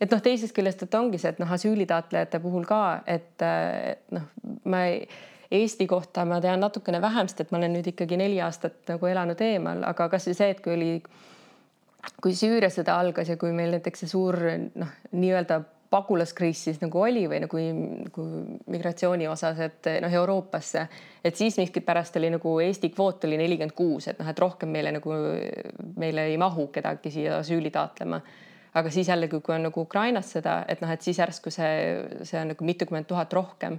et 0.00 0.10
noh, 0.10 0.22
teisest 0.22 0.54
küljest, 0.56 0.82
et 0.86 0.98
ongi 0.98 1.20
see, 1.20 1.34
et 1.34 1.38
noh, 1.42 1.52
asüülitaotlejate 1.58 2.40
puhul 2.42 2.66
ka, 2.68 2.80
et 3.06 3.46
noh, 4.14 4.28
ma 4.64 4.84
ei, 4.90 5.06
Eesti 5.54 5.86
kohta 5.86 6.24
ma 6.26 6.40
tean 6.42 6.58
natukene 6.64 6.98
vähem, 7.04 7.28
sest 7.30 7.44
et 7.44 7.50
ma 7.52 7.60
olen 7.60 7.76
nüüd 7.76 7.86
ikkagi 7.92 8.16
neli 8.18 8.40
aastat 8.42 8.88
nagu 8.88 9.06
elanud 9.06 9.38
eemal, 9.44 9.84
aga 9.86 10.08
kasvõi 10.10 10.34
see, 10.34 10.48
et 10.50 10.62
kui 10.64 10.72
oli, 10.74 10.88
kui 12.24 12.34
Süüria 12.34 12.70
sõda 12.72 12.96
algas 12.98 13.28
ja 13.30 13.36
kui 13.38 13.52
meil 13.54 13.76
näiteks 13.76 14.02
see 14.02 14.10
suur 14.10 14.38
noh, 14.74 14.96
nii-öelda 15.12 15.60
pagulaskriis 15.94 16.62
siis 16.68 16.80
nagu 16.82 17.00
oli 17.00 17.24
või 17.30 17.40
nagu, 17.44 17.60
nagu 18.04 18.24
migratsiooni 18.74 19.28
osas, 19.30 19.60
et 19.62 19.90
noh, 20.02 20.16
Euroopasse, 20.22 20.86
et 21.24 21.36
siis 21.38 21.58
miskipärast 21.60 22.18
oli 22.18 22.32
nagu 22.34 22.56
Eesti 22.64 22.90
kvoot 22.94 23.26
oli 23.28 23.38
nelikümmend 23.40 23.76
kuus, 23.78 24.08
et 24.10 24.18
noh, 24.18 24.30
et 24.30 24.42
rohkem 24.42 24.72
meile 24.74 24.94
nagu, 24.96 25.14
meile 26.00 26.26
ei 26.32 26.40
mahu 26.40 26.68
kedagi 26.74 27.14
siia 27.14 27.38
asüüli 27.42 27.70
taotlema. 27.74 28.20
aga 28.74 28.90
siis 28.90 29.06
jällegi, 29.06 29.38
kui 29.38 29.54
on 29.54 29.68
nagu 29.68 29.84
Ukrainas 29.86 30.32
sõda, 30.34 30.64
et 30.68 30.80
noh, 30.82 30.90
et 30.90 31.02
siis 31.02 31.18
järsku 31.18 31.50
see, 31.54 32.24
see 32.26 32.40
on 32.40 32.50
nagu 32.50 32.66
mitukümmend 32.66 33.06
tuhat 33.06 33.32
rohkem. 33.32 33.78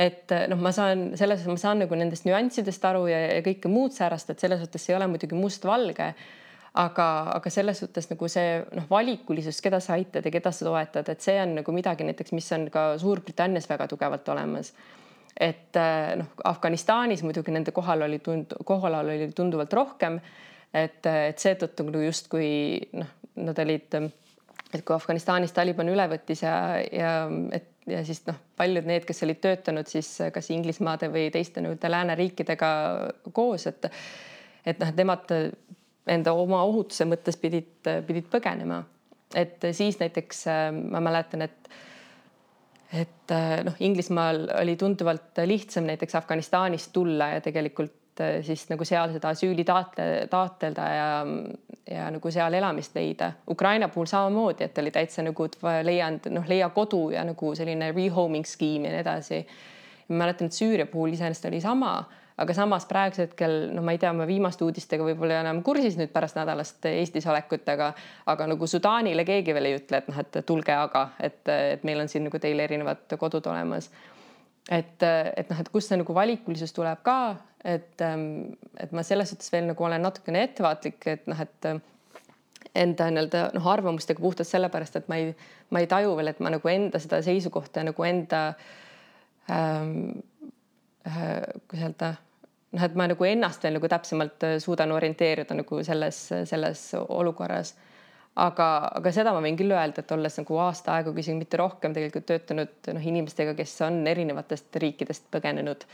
Et 0.00 0.32
noh, 0.48 0.60
ma 0.60 0.72
saan 0.76 1.14
selles, 1.16 1.46
ma 1.48 1.56
saan 1.60 1.80
nagu 1.80 1.96
nendest 1.96 2.26
nüanssidest 2.28 2.84
aru 2.84 3.06
ja, 3.08 3.18
ja 3.38 3.40
kõike 3.44 3.72
muud 3.72 3.96
säärast, 3.96 4.28
et 4.32 4.44
selles 4.44 4.60
suhtes 4.60 4.84
ei 4.90 4.96
ole 4.98 5.08
muidugi 5.08 5.36
mustvalge 5.36 6.10
aga, 6.74 7.06
aga 7.34 7.50
selles 7.50 7.80
suhtes 7.82 8.10
nagu 8.10 8.28
see 8.30 8.60
noh, 8.76 8.86
valikulisus, 8.90 9.60
keda 9.64 9.80
sa 9.82 9.96
aitad 9.98 10.26
ja 10.26 10.32
keda 10.32 10.52
sa 10.54 10.68
toetad, 10.68 11.08
et 11.10 11.24
see 11.24 11.36
on 11.42 11.56
nagu 11.60 11.74
midagi 11.74 12.06
näiteks, 12.06 12.34
mis 12.36 12.50
on 12.56 12.68
ka 12.70 12.92
Suurbritannias 13.00 13.68
väga 13.70 13.88
tugevalt 13.90 14.28
olemas. 14.28 14.72
et 15.40 15.76
äh, 15.76 16.16
noh, 16.20 16.30
Afganistanis 16.44 17.22
muidugi 17.22 17.52
nende 17.54 17.72
kohal 17.72 18.02
oli 18.02 18.18
tund-, 18.18 18.56
kohalolu 18.64 19.14
oli 19.16 19.32
tunduvalt 19.32 19.72
rohkem. 19.72 20.20
et, 20.74 21.06
et 21.06 21.38
seetõttu 21.38 21.88
nagu 21.88 22.04
justkui 22.04 22.80
noh, 22.92 23.10
nad 23.40 23.58
olid, 23.58 23.96
et 24.74 24.84
kui 24.84 24.94
Afganistanis 24.94 25.52
Taliban 25.52 25.88
üle 25.88 26.06
võttis 26.10 26.44
ja, 26.44 26.54
ja 26.92 27.14
et 27.52 27.66
ja 27.90 28.04
siis 28.04 28.20
noh, 28.26 28.36
paljud 28.56 28.86
need, 28.86 29.04
kes 29.08 29.24
olid 29.26 29.40
töötanud 29.42 29.88
siis 29.90 30.12
kas 30.34 30.50
Inglismaade 30.54 31.08
või 31.10 31.30
teiste 31.34 31.62
nii-öelda 31.64 31.90
lääneriikidega 31.90 32.70
koos, 33.32 33.66
et 33.66 33.88
et 34.68 34.78
noh, 34.78 34.90
nemad 34.94 35.32
enda 36.10 36.34
oma 36.36 36.62
ohutuse 36.68 37.06
mõttes 37.08 37.38
pidid, 37.40 37.86
pidid 38.06 38.28
põgenema. 38.32 38.82
et 39.34 39.62
siis 39.72 39.98
näiteks 40.00 40.46
äh, 40.50 40.68
ma 40.74 41.00
mäletan, 41.00 41.46
et 41.46 41.70
et 42.90 43.30
äh, 43.30 43.60
noh, 43.62 43.76
Inglismaal 43.86 44.48
oli 44.60 44.76
tunduvalt 44.76 45.38
lihtsam 45.46 45.86
näiteks 45.86 46.16
Afganistanist 46.18 46.90
tulla 46.92 47.28
ja 47.36 47.40
tegelikult 47.40 48.20
äh, 48.20 48.40
siis 48.42 48.66
nagu 48.72 48.84
seal 48.84 49.12
seda 49.14 49.30
asüüli 49.30 49.64
taotle, 49.64 50.26
taotleda 50.30 50.88
ja, 50.94 51.10
ja 51.86 52.08
nagu 52.10 52.30
seal 52.34 52.58
elamist 52.58 52.96
leida. 52.98 53.32
Ukraina 53.50 53.88
puhul 53.88 54.10
samamoodi, 54.10 54.66
et 54.66 54.78
oli 54.82 54.90
täitsa 54.90 55.22
nagu 55.22 55.46
leian, 55.86 56.18
noh, 56.34 56.48
leia 56.50 56.72
kodu 56.74 57.10
ja 57.14 57.22
nagu 57.24 57.54
selline 57.54 57.92
rehoming 57.94 58.46
skeem 58.46 58.88
ja 58.88 58.96
nii 58.96 59.04
edasi. 59.04 59.44
mäletan, 60.08 60.50
et 60.50 60.58
Süüria 60.58 60.86
puhul 60.90 61.14
iseenesest 61.14 61.46
oli 61.46 61.60
sama 61.62 61.94
aga 62.40 62.54
samas 62.56 62.86
praegusel 62.88 63.26
hetkel 63.26 63.56
no 63.74 63.82
ma 63.84 63.92
ei 63.94 64.00
tea, 64.00 64.12
ma 64.16 64.26
viimaste 64.28 64.64
uudistega 64.64 65.04
võib-olla 65.04 65.42
enam 65.44 65.60
kursis 65.66 65.98
nüüd 66.00 66.12
pärast 66.14 66.38
nädalast 66.38 66.86
Eestis 66.88 67.26
olekut, 67.28 67.68
aga, 67.68 67.90
aga 68.32 68.48
nagu 68.48 68.68
Sudaanile 68.70 69.26
keegi 69.28 69.54
veel 69.56 69.70
ei 69.70 69.76
ütle, 69.80 70.00
et 70.00 70.08
noh, 70.08 70.22
et 70.22 70.40
tulge 70.48 70.74
aga, 70.74 71.10
et, 71.20 71.42
et 71.50 71.84
meil 71.86 72.00
on 72.00 72.08
siin 72.08 72.24
nagu 72.28 72.40
teil 72.40 72.62
erinevad 72.64 73.18
kodud 73.20 73.46
olemas. 73.52 73.90
et, 74.70 75.02
et 75.02 75.52
noh, 75.52 75.60
et 75.60 75.68
kust 75.72 75.92
see 75.92 76.00
nagu 76.00 76.14
valikulisus 76.16 76.72
tuleb 76.76 77.04
ka, 77.04 77.20
et, 77.64 78.00
et 78.00 78.92
ma 78.96 79.04
selles 79.04 79.32
suhtes 79.32 79.52
veel 79.52 79.68
nagu 79.68 79.84
olen 79.84 80.02
natukene 80.02 80.44
ettevaatlik, 80.48 81.06
et 81.12 81.28
noh, 81.28 81.40
et 81.40 81.72
enda 82.74 83.10
nii-öelda 83.10 83.44
noh, 83.56 83.68
arvamustega 83.68 84.22
puhtalt 84.22 84.48
sellepärast, 84.48 84.96
et 85.00 85.08
ma 85.10 85.18
ei, 85.20 85.34
ma 85.74 85.82
ei 85.82 85.90
taju 85.90 86.14
veel, 86.18 86.32
et 86.32 86.40
ma 86.40 86.52
nagu 86.54 86.72
enda 86.72 87.00
seda 87.02 87.20
seisukohta 87.26 87.84
nagu 87.84 88.06
enda 88.06 88.42
ähm,, 89.50 90.20
äh, 91.08 91.40
kuidas 91.68 91.86
öelda 91.88 92.12
noh, 92.76 92.84
et 92.86 92.96
ma 92.98 93.06
nagu 93.10 93.26
ennast 93.26 93.64
veel 93.64 93.76
nagu 93.78 93.90
täpsemalt 93.90 94.46
äh, 94.46 94.58
suudan 94.62 94.92
orienteeruda 94.94 95.56
nagu 95.58 95.80
selles, 95.86 96.20
selles 96.50 96.84
olukorras. 97.00 97.74
aga, 98.40 98.66
aga 98.96 99.12
seda 99.12 99.32
ma 99.34 99.42
võin 99.42 99.58
küll 99.58 99.74
öelda, 99.74 100.04
et 100.04 100.12
olles 100.14 100.38
nagu 100.38 100.58
aasta 100.62 100.94
aega, 100.94 101.12
kui 101.12 101.24
isegi 101.24 101.40
mitte 101.40 101.58
rohkem 101.60 101.94
tegelikult 101.96 102.28
töötanud 102.30 102.92
noh, 102.94 103.06
inimestega, 103.12 103.56
kes 103.58 103.74
on 103.86 104.00
erinevatest 104.06 104.76
riikidest 104.84 105.26
põgenenud. 105.34 105.86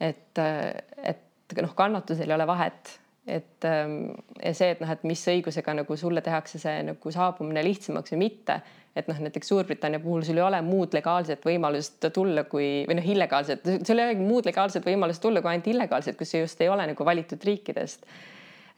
et, 0.00 0.38
äh, 0.38 0.72
et 1.02 1.60
noh, 1.60 1.74
kannatusel 1.76 2.30
ei 2.30 2.38
ole 2.38 2.46
vahet 2.48 2.98
et 3.26 3.64
ähm, 3.64 4.10
ja 4.42 4.52
see, 4.54 4.70
et 4.74 4.80
noh, 4.84 4.90
et 4.92 5.04
mis 5.08 5.20
õigusega 5.32 5.72
nagu 5.78 5.96
sulle 5.96 6.20
tehakse 6.24 6.58
see 6.60 6.82
nagu 6.84 7.12
saabumine 7.12 7.62
lihtsamaks 7.64 8.12
või 8.12 8.26
mitte, 8.26 8.58
et 8.94 9.08
noh, 9.08 9.20
näiteks 9.24 9.48
Suurbritannia 9.48 10.00
puhul 10.02 10.26
sul 10.26 10.38
ei 10.38 10.44
ole 10.44 10.60
muud 10.62 10.92
legaalset 10.94 11.44
võimalust 11.46 12.04
tulla 12.14 12.44
kui 12.50 12.84
või 12.88 12.98
noh, 12.98 13.06
illegaalset, 13.14 13.64
sul 13.86 14.00
ei 14.00 14.10
olegi 14.10 14.26
muud 14.26 14.48
legaalset 14.48 14.84
võimalust 14.86 15.22
tulla 15.24 15.40
kui 15.42 15.54
ainult 15.54 15.70
illegaalset, 15.72 16.18
kus 16.18 16.34
just 16.36 16.60
ei 16.60 16.68
ole 16.68 16.84
nagu 16.90 17.06
valitud 17.06 17.46
riikidest. 17.48 18.04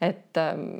et, 0.01 0.39
ähm, 0.39 0.79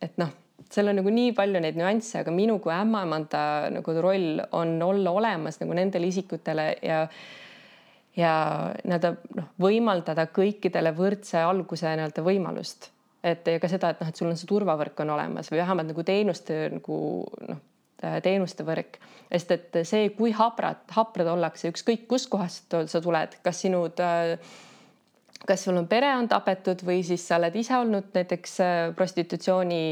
et 0.00 0.14
noh, 0.20 0.30
seal 0.70 0.92
on 0.92 1.00
nagu 1.00 1.10
nii 1.10 1.32
palju 1.34 1.62
neid 1.64 1.78
nüansse, 1.80 2.20
aga 2.20 2.30
minu 2.34 2.58
kui 2.62 2.72
ämmaemanda 2.74 3.42
nagu 3.74 3.94
roll 3.98 4.44
on 4.52 4.76
olla 4.82 5.10
olemas 5.10 5.58
nagu 5.60 5.74
nendele 5.74 6.06
isikutele 6.06 6.68
ja 6.82 7.08
ja 8.18 8.30
nii-öelda 8.84 9.12
noh, 9.38 9.50
võimaldada 9.62 10.26
kõikidele 10.34 10.94
võrdse 10.94 11.42
alguse 11.42 11.90
nii-öelda 11.90 12.24
võimalust 12.26 12.88
et 13.24 13.48
ja 13.50 13.58
ka 13.60 13.70
seda, 13.70 13.90
et 13.90 14.02
noh, 14.02 14.10
et 14.10 14.20
sul 14.20 14.30
on 14.30 14.38
see 14.38 14.48
turvavõrk 14.50 15.02
on 15.02 15.16
olemas 15.16 15.50
või 15.50 15.62
vähemalt 15.62 15.90
nagu 15.90 16.04
teenuste 16.06 16.60
nagu 16.74 17.00
noh, 17.48 17.60
teenuste 18.22 18.62
võrk, 18.62 19.00
sest 19.26 19.52
et 19.56 19.78
see, 19.88 20.12
kui 20.14 20.30
haprad, 20.36 20.84
haprad 20.94 21.26
ollakse, 21.32 21.72
ükskõik 21.72 22.06
kuskohast 22.10 22.76
sa 22.86 23.00
tuled, 23.02 23.34
kas 23.42 23.64
sinud 23.64 23.98
kas 25.46 25.64
sul 25.64 25.76
on 25.78 25.86
pere 25.88 26.10
on 26.16 26.28
tapetud 26.28 26.82
või 26.86 27.02
siis 27.06 27.24
sa 27.28 27.38
oled 27.38 27.54
ise 27.56 27.76
olnud 27.78 28.10
näiteks 28.14 28.54
äh, 28.64 28.78
prostitutsiooni 28.96 29.82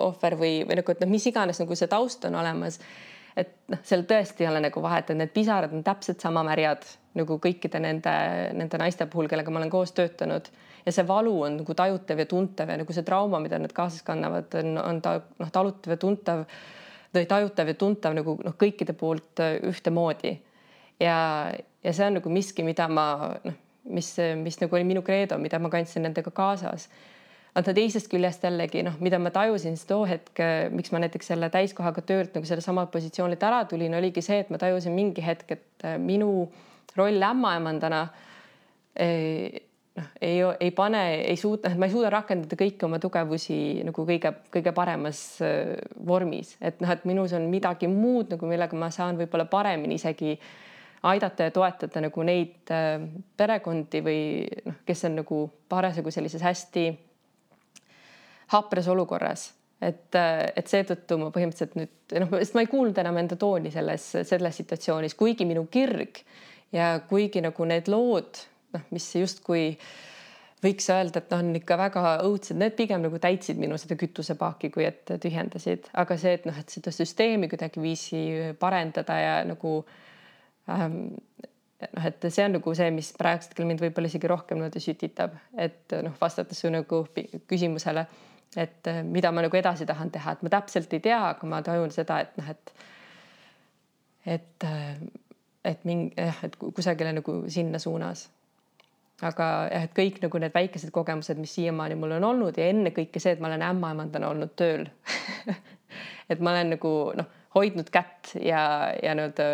ohver 0.00 0.36
või, 0.40 0.54
või 0.68 0.78
nagu, 0.80 0.94
et 0.94 1.02
noh, 1.04 1.10
mis 1.12 1.26
iganes 1.28 1.60
nagu 1.60 1.76
see 1.76 1.90
taust 1.90 2.24
on 2.28 2.38
olemas. 2.40 2.80
et 3.36 3.50
noh, 3.68 3.80
seal 3.82 4.04
tõesti 4.08 4.44
ei 4.44 4.48
ole 4.48 4.60
nagu 4.62 4.82
vahet, 4.82 5.10
et 5.10 5.18
need 5.18 5.32
pisarad 5.34 5.72
on 5.74 5.82
täpselt 5.84 6.20
sama 6.22 6.44
märjad 6.46 6.86
nagu 7.18 7.38
kõikide 7.42 7.80
nende, 7.82 8.14
nende 8.54 8.78
naiste 8.78 9.06
puhul, 9.10 9.28
kellega 9.28 9.50
ma 9.50 9.60
olen 9.60 9.72
koos 9.72 9.92
töötanud 9.92 10.50
ja 10.84 10.92
see 10.92 11.06
valu 11.08 11.34
on 11.46 11.58
nagu 11.62 11.74
tajutav 11.74 12.18
ja 12.20 12.26
tuntav 12.28 12.70
ja 12.70 12.78
nagu 12.80 12.92
see 12.92 13.06
trauma, 13.06 13.40
mida 13.40 13.58
nad 13.58 13.72
kaasas 13.72 14.04
kannavad, 14.06 14.52
on, 14.60 14.78
on 14.78 15.00
ta 15.04 15.18
noh, 15.40 15.52
talutav 15.52 15.96
ja 15.96 16.00
tuntav 16.00 16.44
või 17.14 17.28
tajutav 17.30 17.70
ja 17.70 17.76
tuntav 17.78 18.16
nagu 18.16 18.36
noh, 18.44 18.56
kõikide 18.60 18.96
poolt 18.98 19.42
äh, 19.44 19.56
ühtemoodi. 19.70 20.36
ja, 21.00 21.16
ja 21.84 21.92
see 21.92 22.06
on 22.06 22.18
nagu 22.20 22.30
miski, 22.32 22.66
mida 22.66 22.88
ma 22.88 23.08
noh, 23.44 23.58
mis, 23.84 24.14
mis 24.40 24.60
nagu 24.60 24.76
oli 24.76 24.86
minu 24.88 25.02
kreedo, 25.04 25.38
mida 25.38 25.58
ma 25.60 25.72
kandsin 25.72 26.06
nendega 26.06 26.32
kaasas 26.34 26.88
aga 27.54 27.74
teisest 27.76 28.10
küljest 28.10 28.42
jällegi 28.44 28.82
noh, 28.82 28.96
mida 29.04 29.18
ma 29.22 29.30
tajusin 29.34 29.76
siis 29.78 29.86
too 29.86 30.02
hetk, 30.08 30.40
miks 30.74 30.90
ma 30.92 31.00
näiteks 31.04 31.30
selle 31.30 31.50
täiskohaga 31.54 32.02
töölt 32.02 32.34
nagu 32.34 32.48
sellesama 32.48 32.86
positsioonilt 32.90 33.42
ära 33.46 33.62
tulin, 33.70 33.94
oligi 33.94 34.24
see, 34.24 34.40
et 34.42 34.50
ma 34.50 34.58
tajusin 34.58 34.94
mingi 34.96 35.22
hetk, 35.24 35.54
et 35.54 35.86
äh, 35.86 35.98
minu 36.02 36.48
roll 36.98 37.28
ämmaemandana 37.30 38.02
eh, 39.00 39.62
noh, 39.98 40.10
ei, 40.20 40.38
ei 40.60 40.70
pane, 40.74 41.02
ei 41.22 41.36
suuda, 41.36 41.72
ma 41.78 41.86
ei 41.88 41.94
suuda 41.94 42.10
rakendada 42.12 42.58
kõiki 42.58 42.86
oma 42.86 42.98
tugevusi 43.02 43.56
nagu 43.86 44.06
kõige-kõige 44.08 44.74
paremas 44.76 45.22
äh, 45.44 45.74
vormis, 46.06 46.54
et 46.60 46.82
noh, 46.82 46.90
et 46.90 47.06
minus 47.08 47.34
on 47.36 47.48
midagi 47.52 47.90
muud 47.90 48.34
nagu, 48.34 48.50
millega 48.50 48.78
ma 48.78 48.90
saan 48.94 49.18
võib-olla 49.20 49.46
paremini 49.50 49.98
isegi 50.00 50.36
aidata 51.04 51.48
ja 51.48 51.54
toetada 51.54 52.06
nagu 52.06 52.26
neid 52.26 52.72
äh, 52.74 52.96
perekondi 53.36 54.04
või 54.04 54.22
noh, 54.66 54.80
kes 54.86 55.04
on 55.08 55.20
nagu 55.22 55.42
parasjagu 55.70 56.14
sellises 56.14 56.42
hästi 56.44 56.88
hapras 58.54 58.88
olukorras, 58.92 59.46
et, 59.82 60.14
et 60.14 60.66
seetõttu 60.70 61.16
ma 61.20 61.30
põhimõtteliselt 61.34 61.78
nüüd 61.78 62.16
noh, 62.24 62.34
sest 62.40 62.56
ma 62.56 62.64
ei 62.64 62.70
kuulnud 62.70 62.98
enam 63.00 63.22
enda 63.22 63.38
tooni 63.40 63.72
selles, 63.74 64.10
selles 64.26 64.58
situatsioonis, 64.60 65.16
kuigi 65.18 65.46
minu 65.48 65.66
kirg 65.72 66.20
ja 66.74 66.96
kuigi 67.08 67.42
nagu 67.44 67.68
need 67.68 67.88
lood, 67.92 68.42
noh, 68.74 68.84
mis 68.94 69.06
justkui 69.16 69.70
võiks 70.64 70.86
öelda, 70.92 71.20
et 71.20 71.32
noh, 71.32 71.42
on 71.44 71.58
ikka 71.58 71.76
väga 71.78 72.04
õudsed, 72.24 72.56
need 72.60 72.76
pigem 72.78 73.02
nagu 73.04 73.20
täitsid 73.20 73.60
minu 73.60 73.76
seda 73.80 73.98
kütusepaaki, 74.00 74.70
kui 74.74 74.86
et 74.88 75.14
tühjendasid, 75.20 75.90
aga 76.00 76.16
see, 76.20 76.36
et 76.38 76.46
noh, 76.48 76.58
et 76.60 76.76
seda 76.76 76.92
süsteemi 76.94 77.50
kuidagiviisi 77.52 78.24
parendada 78.60 79.18
ja 79.20 79.34
nagu 79.48 79.76
ähm, 80.72 81.00
noh, 81.84 82.06
et 82.08 82.28
see 82.30 82.46
on 82.46 82.56
nagu 82.58 82.76
see, 82.76 82.90
mis 82.96 83.12
praegusel 83.18 83.52
hetkel 83.52 83.68
mind 83.68 83.84
võib-olla 83.84 84.12
isegi 84.12 84.30
rohkem 84.30 84.60
niimoodi 84.60 84.84
sütitab, 84.84 85.36
et 85.60 85.98
noh, 86.06 86.16
vastates 86.20 86.64
su 86.64 86.72
nagu 86.72 87.04
küsimusele 87.50 88.06
et 88.56 88.86
äh, 88.86 89.02
mida 89.02 89.32
ma 89.32 89.42
nagu 89.42 89.56
edasi 89.56 89.86
tahan 89.86 90.10
teha, 90.14 90.34
et 90.36 90.42
ma 90.42 90.52
täpselt 90.52 90.92
ei 90.94 91.02
tea, 91.02 91.18
aga 91.32 91.48
ma 91.50 91.60
tajun 91.64 91.92
seda, 91.94 92.20
et 92.24 92.36
noh, 92.38 92.50
et 92.50 92.74
et, 94.24 94.64
äh, 94.64 94.94
et 95.64 95.84
mingi 95.84 96.14
jah, 96.16 96.44
et 96.46 96.56
kusagile 96.56 97.12
nagu 97.12 97.42
sinna 97.48 97.78
suunas. 97.78 98.28
Aga 99.24 99.50
jah, 99.70 99.86
et 99.86 99.94
kõik 99.96 100.20
nagu 100.24 100.40
need 100.42 100.54
väikesed 100.54 100.92
kogemused, 100.94 101.38
mis 101.40 101.54
siiamaani 101.56 101.96
mul 101.98 102.16
on 102.18 102.28
olnud 102.32 102.58
ja 102.60 102.68
ennekõike 102.72 103.22
see, 103.22 103.36
et 103.36 103.42
ma 103.42 103.50
olen 103.50 103.64
ämmaemandana 103.70 104.32
olnud 104.34 104.52
tööl 104.58 104.86
et 106.32 106.40
ma 106.40 106.54
olen 106.54 106.74
nagu 106.76 106.92
noh, 107.16 107.30
hoidnud 107.54 107.90
kätt 107.94 108.34
ja, 108.40 108.92
ja 109.02 109.14
nii-öelda 109.14 109.48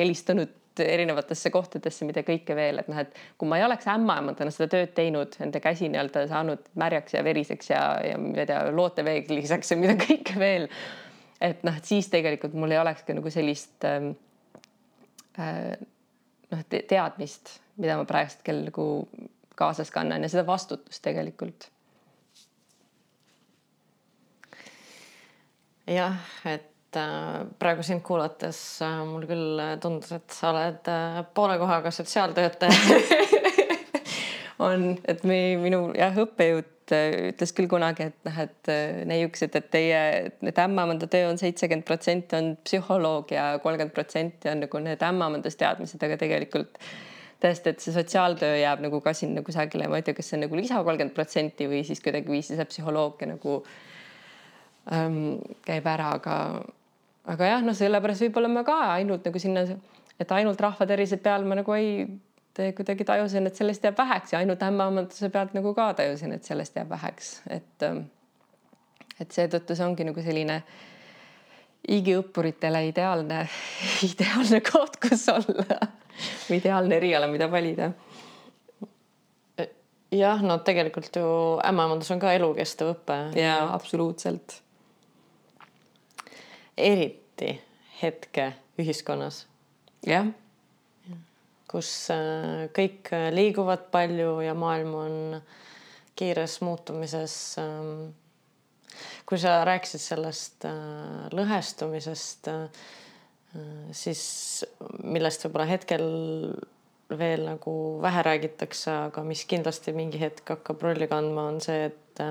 helistanud 0.00 0.58
erinevatesse 0.80 1.50
kohtadesse, 1.52 2.06
mida 2.08 2.22
kõike 2.24 2.54
veel, 2.56 2.80
et 2.80 2.88
noh, 2.88 2.96
et 3.02 3.16
kui 3.40 3.48
ma 3.48 3.58
ei 3.60 3.66
oleks 3.66 3.86
ämmaemandana 3.92 4.52
seda 4.54 4.70
tööd 4.72 4.94
teinud, 4.96 5.36
enda 5.44 5.60
käsi 5.60 5.90
nii-öelda 5.92 6.24
saanud 6.30 6.64
märjaks 6.80 7.18
ja 7.18 7.24
veriseks 7.26 7.72
ja, 7.74 7.82
ja 8.06 8.18
ma 8.20 8.32
ei 8.40 8.48
tea, 8.48 8.62
looteveegliseks 8.72 9.74
ja 9.74 9.80
mida 9.80 9.96
kõike 10.00 10.38
veel. 10.40 10.68
et 11.42 11.64
noh, 11.66 11.76
et 11.76 11.88
siis 11.88 12.08
tegelikult 12.08 12.56
mul 12.56 12.72
ei 12.72 12.80
olekski 12.80 13.18
nagu 13.18 13.32
sellist 13.34 13.84
ähm, 13.88 14.14
äh, 15.36 15.74
noh 16.52 16.64
te, 16.68 16.82
teadmist, 16.88 17.58
mida 17.76 17.96
ma 17.96 18.08
praegusel 18.08 18.38
hetkel 18.38 18.64
nagu 18.66 18.88
kaasas 19.56 19.90
kannan 19.94 20.24
ja 20.24 20.32
seda 20.32 20.46
vastutust 20.46 21.02
tegelikult. 21.04 21.70
jah, 25.92 26.16
et 26.46 26.72
et 26.92 26.98
äh, 27.00 27.46
praegu 27.58 27.82
sind 27.82 28.02
kuulates 28.04 28.58
äh, 28.84 29.00
mul 29.08 29.24
küll 29.28 29.60
tundus, 29.80 30.12
et 30.12 30.34
sa 30.34 30.50
oled 30.52 30.88
äh, 30.92 31.22
poole 31.34 31.56
kohaga 31.60 31.90
sotsiaaltöötaja 31.90 32.72
on, 34.66 34.98
et 35.08 35.24
me, 35.24 35.38
minu 35.62 35.86
jah, 35.96 36.12
õppejõud 36.26 36.68
ütles 36.92 37.54
küll 37.56 37.70
kunagi, 37.70 38.10
et 38.10 38.26
noh, 38.28 38.38
et 38.42 38.70
neiukesed, 39.08 39.54
et 39.56 39.68
teie, 39.72 40.00
et 40.50 40.58
ämmamanda 40.60 41.06
töö 41.08 41.30
on 41.30 41.38
seitsekümmend 41.40 41.86
protsenti 41.88 42.36
on 42.36 42.50
psühholoogia, 42.66 43.46
kolmkümmend 43.64 43.94
protsenti 43.96 44.50
on 44.52 44.60
nagu 44.66 44.82
need 44.84 45.04
ämmamandas 45.06 45.56
teadmised, 45.56 46.02
aga 46.04 46.18
tegelikult 46.20 46.76
tõesti, 47.42 47.72
et 47.72 47.84
see 47.84 47.94
sotsiaaltöö 47.94 48.56
jääb 48.60 48.82
nagu 48.84 49.00
ka 49.04 49.14
sinna 49.16 49.42
kusagile, 49.46 49.88
ma 49.90 50.00
ei 50.00 50.06
tea, 50.06 50.16
kas 50.16 50.30
see 50.30 50.38
on 50.38 50.46
nagu 50.46 50.58
lisa 50.58 50.82
kolmkümmend 50.82 51.14
protsenti 51.16 51.68
või 51.70 51.82
siis 51.86 52.02
kuidagiviisi 52.04 52.58
see 52.58 52.68
psühholoogia 52.70 53.32
nagu 53.34 53.58
ähm, 54.94 55.38
käib 55.66 55.88
ära, 55.90 56.14
aga 56.18 56.36
aga 57.32 57.52
jah, 57.52 57.64
noh, 57.66 57.76
sellepärast 57.78 58.26
võib-olla 58.26 58.50
ma 58.50 58.64
ka 58.66 58.78
ainult 58.96 59.26
nagu 59.28 59.42
sinna, 59.42 59.66
et 60.18 60.34
ainult 60.34 60.60
rahva 60.62 60.86
tervise 60.90 61.18
peal 61.22 61.46
ma 61.46 61.58
nagu 61.60 61.74
ei 61.78 62.06
kuidagi 62.76 63.04
tajusin, 63.08 63.46
et 63.48 63.56
sellest 63.56 63.84
jääb 63.86 63.96
väheks 63.98 64.34
ja 64.34 64.42
ainult 64.42 64.62
ämmaemanduse 64.62 65.30
pealt 65.32 65.54
nagu 65.56 65.72
ka 65.74 65.92
tajusin, 66.00 66.34
et 66.36 66.44
sellest 66.44 66.76
jääb 66.76 66.90
väheks, 66.90 67.36
et 67.50 67.86
ähm, 67.86 68.04
et 69.20 69.30
seetõttu 69.32 69.76
see 69.76 69.86
ongi 69.86 70.06
nagu 70.08 70.24
selline 70.24 70.62
igiõppuritele 71.88 72.86
ideaalne, 72.88 73.44
ideaalne 74.10 74.62
koht, 74.66 75.00
kus 75.02 75.26
olla 75.32 75.78
või 76.48 76.58
ideaalne 76.60 76.98
eriala, 77.00 77.30
mida 77.30 77.48
valida. 77.50 77.92
jah, 80.12 80.42
no 80.44 80.58
tegelikult 80.62 81.16
ju 81.16 81.30
ämmaemandus 81.64 82.12
on 82.14 82.20
ka 82.22 82.34
elukestev 82.36 82.92
õpe. 82.94 83.18
jaa, 83.38 83.72
absoluutselt 83.74 84.62
eriti 86.76 87.60
hetke 88.02 88.52
ühiskonnas. 88.78 89.46
jah. 90.06 90.26
kus 91.72 91.88
äh, 92.12 92.68
kõik 92.76 93.08
liiguvad 93.32 93.86
palju 93.92 94.42
ja 94.44 94.52
maailm 94.54 94.94
on 94.94 95.14
kiires 96.18 96.58
muutumises. 96.60 97.56
Ähm, 97.58 98.12
kui 99.26 99.38
sa 99.38 99.60
rääkisid 99.68 100.02
sellest 100.02 100.66
äh, 100.68 100.76
lõhestumisest, 101.34 102.50
äh, 102.52 102.84
siis 103.92 104.22
millest 105.04 105.44
võib-olla 105.44 105.68
hetkel 105.68 106.06
veel 107.18 107.44
nagu 107.44 107.74
vähe 108.00 108.22
räägitakse, 108.24 108.94
aga 109.10 109.24
mis 109.26 109.44
kindlasti 109.44 109.92
mingi 109.92 110.20
hetk 110.22 110.54
hakkab 110.54 110.80
rolli 110.82 111.08
kandma, 111.10 111.50
on 111.52 111.60
see, 111.60 111.90
et 111.90 112.22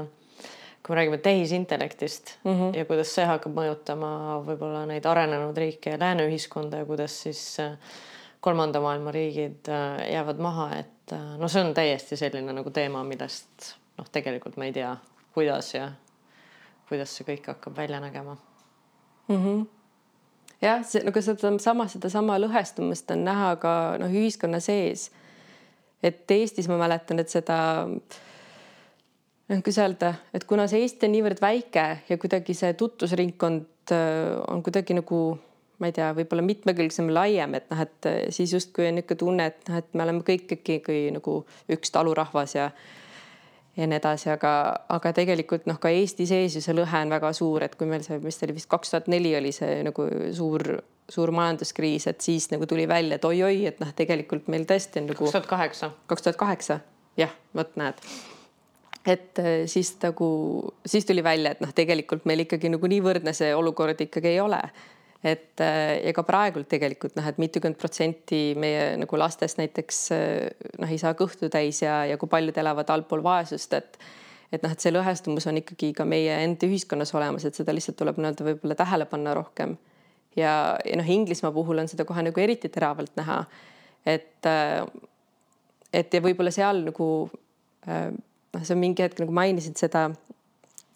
kui 0.82 0.96
me 0.96 0.96
räägime 0.96 1.18
tehisintellektist 1.18 2.38
mm 2.44 2.52
-hmm. 2.52 2.78
ja 2.78 2.86
kuidas 2.86 3.16
see 3.16 3.26
hakkab 3.26 3.54
mõjutama 3.54 4.42
võib-olla 4.46 4.86
neid 4.86 5.06
arenenud 5.06 5.58
riike 5.58 5.90
ja 5.90 6.00
lääne 6.00 6.26
ühiskonda 6.28 6.78
ja 6.78 6.86
kuidas 6.86 7.22
siis 7.22 7.60
äh, 7.60 7.78
kolmanda 8.42 8.82
maailma 8.82 9.12
riigid 9.12 9.70
äh, 9.70 10.12
jäävad 10.12 10.38
maha, 10.38 10.76
et 10.76 11.14
äh, 11.14 11.38
no 11.38 11.48
see 11.48 11.64
on 11.64 11.74
täiesti 11.74 12.18
selline 12.18 12.54
nagu 12.54 12.70
teema, 12.70 13.04
millest 13.04 13.76
noh, 13.98 14.10
tegelikult 14.12 14.58
me 14.58 14.66
ei 14.66 14.74
tea, 14.74 14.98
kuidas 15.34 15.74
ja 15.74 15.92
kuidas 16.92 17.16
see 17.16 17.28
kõik 17.28 17.54
hakkab 17.54 17.78
välja 17.78 18.02
nägema 18.04 18.38
mm. 19.28 19.38
-hmm 19.38 19.62
jah, 20.62 20.84
see 20.86 21.04
nagu 21.06 21.22
sedasama, 21.24 21.88
sedasama 21.90 22.38
lõhestumist 22.42 23.12
on 23.16 23.26
näha 23.26 23.56
ka 23.62 23.76
noh, 24.02 24.12
ühiskonna 24.12 24.62
sees. 24.64 25.10
et 26.04 26.32
Eestis 26.32 26.68
ma 26.70 26.78
mäletan, 26.82 27.20
et 27.22 27.30
seda 27.30 27.58
äh, 29.50 29.62
kuidas 29.62 29.78
öelda, 29.84 30.14
et 30.34 30.46
kuna 30.50 30.68
see 30.68 30.82
Eesti 30.86 31.08
on 31.08 31.16
niivõrd 31.18 31.42
väike 31.42 31.86
ja 32.10 32.18
kuidagi 32.18 32.54
see 32.58 32.74
tutvusringkond 32.78 33.94
äh, 33.94 34.38
on 34.48 34.64
kuidagi 34.64 34.98
nagu 34.98 35.22
ma 35.82 35.90
ei 35.90 35.96
tea, 35.98 36.12
võib-olla 36.14 36.44
mitmekülgsem, 36.46 37.08
laiem, 37.10 37.56
et 37.58 37.72
noh, 37.74 37.80
et 37.82 38.08
siis 38.30 38.52
justkui 38.54 38.86
on 38.86 39.00
niisugune 39.00 39.18
tunne, 39.18 39.46
et 39.50 39.70
noh, 39.70 39.80
et 39.82 39.96
me 39.98 40.04
oleme 40.06 40.22
kõik 40.28 40.52
ikkagi 40.60 41.08
nagu 41.16 41.40
üks 41.74 41.90
talurahvas 41.96 42.54
ja 42.54 42.68
ja 43.78 43.88
nii 43.88 43.98
edasi, 43.98 44.30
aga, 44.34 44.54
aga 44.92 45.14
tegelikult 45.16 45.68
noh, 45.70 45.80
ka 45.82 45.92
Eesti 45.94 46.28
sees 46.30 46.58
ju 46.58 46.64
see 46.64 46.76
lõhe 46.76 47.04
on 47.06 47.14
väga 47.14 47.32
suur, 47.36 47.64
et 47.64 47.78
kui 47.80 47.88
meil 47.90 48.04
see, 48.06 48.20
mis 48.24 48.40
ta 48.40 48.48
oli 48.48 48.58
vist 48.58 48.70
kaks 48.72 48.94
tuhat 48.94 49.08
neli 49.12 49.32
oli 49.38 49.54
see 49.56 49.80
nagu 49.88 50.08
suur, 50.36 50.66
suur 51.12 51.32
majanduskriis, 51.36 52.10
et 52.12 52.22
siis 52.26 52.50
nagu 52.52 52.68
tuli 52.68 52.88
välja, 52.90 53.18
et 53.18 53.28
oi-oi, 53.28 53.64
et 53.72 53.80
noh, 53.84 53.94
tegelikult 53.96 54.52
meil 54.52 54.68
tõesti 54.70 55.02
on 55.02 55.10
nagu. 55.12 55.24
kaks 55.24 55.38
tuhat 55.38 55.50
kaheksa. 55.54 55.92
kaks 56.12 56.28
tuhat 56.28 56.40
kaheksa, 56.44 56.82
jah, 57.20 57.34
vot 57.58 57.76
näed 57.80 58.04
et 59.06 59.40
äh, 59.40 59.66
siis 59.66 59.96
nagu, 60.04 60.30
siis 60.86 61.06
tuli 61.06 61.24
välja, 61.24 61.52
et 61.56 61.62
noh, 61.64 61.72
tegelikult 61.74 62.26
meil 62.30 62.46
ikkagi 62.46 62.70
nagu 62.70 62.90
nii 62.92 63.02
võrdne 63.02 63.34
see 63.34 63.54
olukord 63.56 64.02
ikkagi 64.04 64.36
ei 64.36 64.42
ole. 64.44 64.60
Et 65.22 65.62
äh, 65.62 66.10
ka 66.16 66.24
praegult 66.26 66.70
tegelikult 66.72 67.14
noh, 67.18 67.28
et 67.30 67.38
mitukümmend 67.42 67.78
protsenti 67.80 68.56
meie 68.60 68.96
nagu 68.98 69.20
lastest 69.22 69.60
näiteks 69.60 70.00
äh, 70.16 70.48
noh, 70.82 70.90
ei 70.90 70.98
saa 71.02 71.14
kõhtu 71.18 71.50
täis 71.54 71.84
ja, 71.84 72.02
ja 72.10 72.18
kui 72.22 72.30
paljud 72.30 72.58
elavad 72.58 72.90
allpool 72.94 73.24
vaesust, 73.26 73.78
et 73.78 74.02
et 74.52 74.66
noh, 74.66 74.74
et 74.74 74.84
see 74.84 74.92
lõhestumus 74.92 75.46
on 75.48 75.62
ikkagi 75.62 75.94
ka 75.96 76.04
meie 76.04 76.42
enda 76.44 76.68
ühiskonnas 76.68 77.14
olemas, 77.16 77.46
et 77.48 77.56
seda 77.56 77.72
lihtsalt 77.72 77.96
tuleb 78.02 78.18
nii-öelda 78.20 78.48
võib-olla 78.50 78.76
tähele 78.76 79.06
panna 79.08 79.36
rohkem. 79.38 79.78
ja, 80.36 80.76
ja 80.84 80.98
noh, 81.00 81.08
Inglismaa 81.08 81.54
puhul 81.56 81.80
on 81.80 81.88
seda 81.88 82.04
kohe 82.10 82.26
nagu 82.26 82.42
eriti 82.44 82.68
teravalt 82.68 83.14
näha. 83.16 83.46
et, 84.04 84.50
et 85.94 86.18
ja 86.18 86.22
võib-olla 86.26 86.52
seal 86.52 86.84
nagu 86.90 87.08
noh, 87.88 88.66
sa 88.68 88.76
mingi 88.76 89.06
hetk 89.06 89.24
nagu 89.24 89.32
mainisid 89.32 89.80
seda 89.80 90.10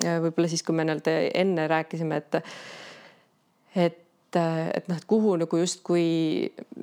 võib-olla 0.03 0.51
siis, 0.51 0.65
kui 0.65 0.75
me 0.75 0.83
nii-öelda 0.83 1.15
enne 1.45 1.69
rääkisime, 1.71 2.19
et 2.19 2.41
et 3.85 4.01
et 4.37 4.87
noh, 4.89 4.97
et 4.97 5.05
kuhu 5.07 5.35
nagu 5.41 5.59
justkui 5.59 6.05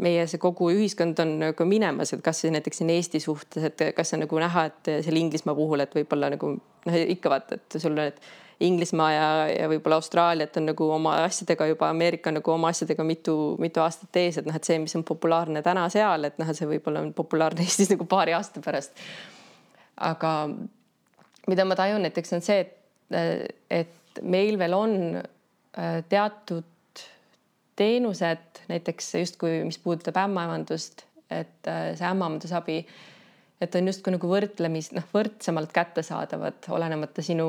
meie 0.01 0.27
see 0.31 0.41
kogu 0.43 0.71
ühiskond 0.75 1.19
on 1.23 1.35
nagu 1.41 1.67
minemas, 1.69 2.13
et 2.15 2.23
kas 2.25 2.43
siis 2.43 2.53
näiteks 2.55 2.83
siin 2.83 2.93
Eesti 2.95 3.21
suhtes, 3.23 3.67
et 3.69 3.85
kas 3.97 4.15
on 4.17 4.25
nagu 4.25 4.41
näha, 4.43 4.67
et 4.71 4.93
seal 5.05 5.19
Inglismaa 5.21 5.57
puhul, 5.59 5.85
et 5.85 5.95
võib-olla 5.97 6.31
nagu 6.33 6.55
noh, 6.59 6.97
ikka 7.17 7.33
vaata, 7.33 7.59
et 7.61 7.79
sul 7.83 7.97
need 7.99 8.21
Inglismaa 8.63 9.09
ja, 9.13 9.29
ja 9.51 9.71
võib-olla 9.71 9.99
Austraaliat 9.99 10.57
on 10.61 10.69
nagu 10.71 10.87
oma 10.95 11.17
asjadega 11.25 11.67
juba, 11.73 11.89
Ameerika 11.91 12.31
on 12.31 12.39
nagu 12.39 12.53
oma 12.55 12.71
asjadega 12.71 13.05
mitu, 13.07 13.35
mitu 13.63 13.83
aastat 13.83 14.21
ees, 14.21 14.39
et 14.39 14.47
noh, 14.47 14.57
et 14.57 14.69
see, 14.69 14.79
mis 14.83 14.95
on 14.99 15.07
populaarne 15.09 15.65
täna 15.67 15.89
seal, 15.93 16.29
et 16.29 16.39
noh, 16.39 16.53
see 16.55 16.69
võib-olla 16.71 17.03
on 17.03 17.11
populaarne 17.17 17.65
Eestis 17.67 17.91
nagu 17.93 18.07
paari 18.11 18.37
aasta 18.37 18.63
pärast. 18.65 18.95
aga 20.13 20.37
mida 21.51 21.67
ma 21.67 21.77
tajun 21.79 22.07
näiteks 22.07 22.39
on 22.39 22.45
see, 22.45 22.63
et 22.63 22.79
et 23.71 24.21
meil 24.23 24.59
veel 24.61 24.75
on 24.77 24.95
äh, 25.17 25.99
teatud 26.09 26.65
teenused, 27.77 28.63
näiteks 28.69 29.15
justkui, 29.15 29.63
mis 29.65 29.79
puudutab 29.79 30.19
ämmaemandust, 30.25 31.07
et 31.31 31.69
äh, 31.69 31.93
see 31.97 32.09
ämmaemandusabi, 32.09 32.83
et 33.63 33.79
on 33.79 33.89
justkui 33.89 34.15
nagu 34.15 34.29
võrdlemis, 34.29 34.91
noh, 34.97 35.07
võrdsemalt 35.15 35.73
kättesaadavad, 35.75 36.67
olenemata 36.75 37.25
sinu 37.25 37.49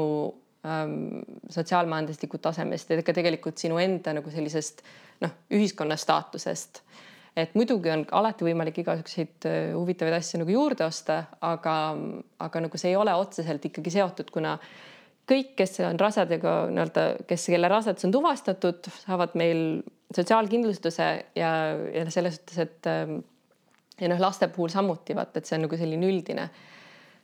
ähm, 0.68 1.24
sotsiaalmajanduslikku 1.52 2.40
tasemest 2.44 2.94
ja 2.94 3.02
ka 3.04 3.16
tegelikult 3.16 3.60
sinu 3.60 3.80
enda 3.82 4.14
nagu 4.16 4.32
sellisest 4.32 4.84
noh, 5.26 5.34
ühiskonna 5.52 5.98
staatusest. 6.00 6.82
et 7.36 7.56
muidugi 7.58 7.90
on 7.90 8.06
alati 8.12 8.46
võimalik 8.46 8.80
igasuguseid 8.84 9.50
äh, 9.50 9.60
huvitavaid 9.74 10.20
asju 10.20 10.44
nagu 10.44 10.56
juurde 10.56 10.86
osta, 10.86 11.24
aga, 11.42 11.78
aga 12.40 12.66
nagu 12.68 12.78
see 12.78 12.94
ei 12.94 13.00
ole 13.00 13.14
otseselt 13.18 13.66
ikkagi 13.66 13.98
seotud, 13.98 14.32
kuna 14.32 14.58
kõik, 15.30 15.54
kes 15.60 15.80
on 15.88 16.00
rasedega 16.00 16.56
nii-öelda, 16.72 17.04
kes, 17.28 17.48
kelle 17.52 17.70
rasedus 17.72 18.08
on 18.08 18.16
tuvastatud, 18.16 18.90
saavad 19.06 19.36
meil 19.40 19.84
sotsiaalkindlustuse 20.14 21.10
ja, 21.40 21.52
ja 21.94 22.04
selles 22.12 22.38
suhtes, 22.40 22.60
et 22.66 22.90
ähm, 22.92 23.22
ja 24.02 24.10
noh, 24.12 24.22
laste 24.22 24.50
puhul 24.54 24.72
samuti 24.74 25.16
vaata, 25.16 25.40
et 25.40 25.50
see 25.50 25.58
on 25.58 25.68
nagu 25.68 25.80
selline 25.80 26.10
üldine. 26.10 26.50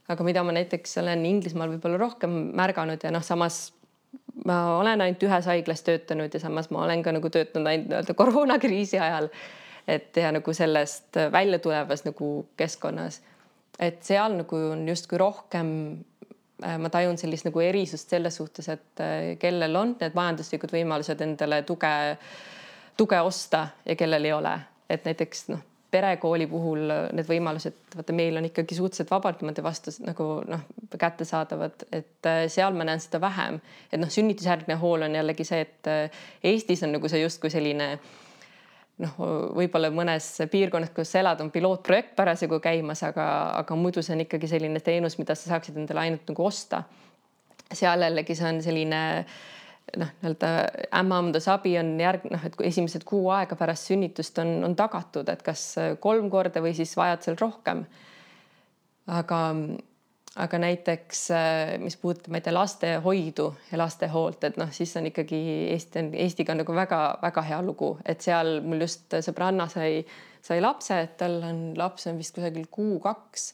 aga 0.10 0.26
mida 0.26 0.42
ma 0.44 0.54
näiteks 0.56 0.98
olen 1.04 1.26
Inglismaal 1.26 1.70
võib-olla 1.76 2.00
rohkem 2.02 2.32
märganud 2.58 3.04
ja 3.04 3.12
noh, 3.14 3.24
samas 3.26 3.68
ma 4.46 4.60
olen 4.80 5.04
ainult 5.06 5.24
ühes 5.24 5.46
haiglas 5.52 5.84
töötanud 5.86 6.34
ja 6.34 6.42
samas 6.42 6.72
ma 6.74 6.84
olen 6.86 7.04
ka 7.06 7.14
nagu 7.14 7.30
töötanud 7.30 7.70
ainult 7.70 7.92
nii-öelda 7.92 8.16
koroonakriisi 8.18 9.00
ajal. 9.00 9.30
et 9.88 10.18
ja 10.18 10.32
nagu 10.32 10.54
sellest 10.54 11.18
välja 11.32 11.60
tulevas 11.60 12.06
nagu 12.06 12.48
keskkonnas, 12.58 13.22
et 13.80 14.04
seal 14.06 14.36
nagu 14.38 14.58
on 14.72 14.88
justkui 14.88 15.18
rohkem 15.18 15.70
ma 16.60 16.92
tajun 16.92 17.18
sellist 17.18 17.48
nagu 17.48 17.62
erisust 17.64 18.12
selles 18.12 18.36
suhtes, 18.40 18.70
et 18.70 19.04
äh, 19.04 19.32
kellel 19.40 19.76
on 19.80 19.96
need 20.00 20.16
majanduslikud 20.18 20.74
võimalused 20.76 21.24
endale 21.26 21.64
tuge, 21.68 21.92
tuge 22.98 23.22
osta 23.26 23.68
ja 23.86 23.96
kellel 24.00 24.30
ei 24.30 24.36
ole, 24.36 24.54
et 24.90 25.08
näiteks 25.08 25.50
noh, 25.54 25.66
perekooli 25.90 26.46
puhul 26.48 26.84
need 27.18 27.26
võimalused, 27.26 27.80
vaata, 27.96 28.14
meil 28.14 28.38
on 28.38 28.46
ikkagi 28.46 28.78
suhteliselt 28.78 29.10
vabalt 29.10 29.42
niimoodi 29.42 29.66
vastu 29.66 29.94
nagu 30.06 30.30
noh, 30.46 30.66
kättesaadavad, 30.96 31.88
et 31.92 32.30
äh, 32.30 32.46
seal 32.52 32.78
ma 32.78 32.88
näen 32.88 33.02
seda 33.04 33.22
vähem, 33.24 33.62
et 33.92 34.02
noh, 34.02 34.12
sünnitusjärgne 34.14 34.78
hool 34.82 35.08
on 35.08 35.20
jällegi 35.20 35.48
see, 35.48 35.66
et 35.66 35.94
Eestis 36.46 36.84
on 36.86 36.94
nagu 36.98 37.10
see 37.10 37.24
justkui 37.24 37.50
selline 37.54 37.94
äh, 37.96 38.18
noh, 39.04 39.20
võib-olla 39.56 39.92
mõnes 39.94 40.28
piirkonnas, 40.52 40.92
kus 40.96 41.14
sa 41.14 41.22
elad, 41.24 41.42
on 41.44 41.52
pilootprojekt 41.54 42.16
parasjagu 42.18 42.60
käimas, 42.64 43.04
aga, 43.08 43.28
aga 43.62 43.78
muidu 43.80 44.04
see 44.06 44.16
on 44.18 44.26
ikkagi 44.26 44.50
selline 44.52 44.82
teenus, 44.84 45.18
mida 45.22 45.38
sa 45.38 45.54
saaksid 45.54 45.80
endale 45.80 46.04
ainult 46.06 46.28
nagu 46.32 46.46
osta. 46.46 46.84
seal 47.74 48.02
jällegi 48.02 48.36
see 48.36 48.50
on 48.50 48.62
selline 48.66 49.02
noh, 49.98 50.12
nii-öelda 50.22 50.50
ämmaemandusabi 51.00 51.78
on 51.80 51.94
järg, 52.02 52.26
noh, 52.32 52.46
et 52.46 52.56
kui 52.56 52.68
esimesed 52.70 53.06
kuu 53.08 53.30
aega 53.34 53.58
pärast 53.60 53.90
sünnitust 53.90 54.38
on, 54.42 54.60
on 54.68 54.76
tagatud, 54.78 55.30
et 55.30 55.44
kas 55.46 55.64
kolm 56.00 56.30
korda 56.30 56.62
või 56.62 56.76
siis 56.78 56.96
vajad 56.98 57.26
seal 57.26 57.40
rohkem. 57.40 57.86
aga 59.08 59.40
aga 60.38 60.60
näiteks, 60.62 61.22
äh, 61.32 61.78
mis 61.82 61.98
puudutab, 61.98 62.30
ma 62.32 62.38
ei 62.38 62.46
tea, 62.46 62.54
lastehoidu 62.54 63.48
ja 63.72 63.80
lastehoolt, 63.82 64.44
et 64.46 64.60
noh, 64.62 64.70
siis 64.72 64.94
on 65.00 65.08
ikkagi 65.10 65.40
Eesti 65.74 66.04
on, 66.04 66.12
Eestiga 66.26 66.54
on 66.54 66.62
nagu 66.62 66.76
väga-väga 66.76 67.46
hea 67.48 67.62
lugu, 67.66 67.96
et 68.06 68.22
seal 68.22 68.60
mul 68.66 68.86
just 68.86 69.18
sõbranna 69.26 69.66
sai, 69.72 70.04
sai 70.46 70.62
lapse, 70.62 71.00
et 71.08 71.18
tal 71.18 71.40
on 71.48 71.64
laps 71.78 72.08
on 72.12 72.20
vist 72.22 72.36
kusagil 72.38 72.70
kuu-kaks 72.72 73.48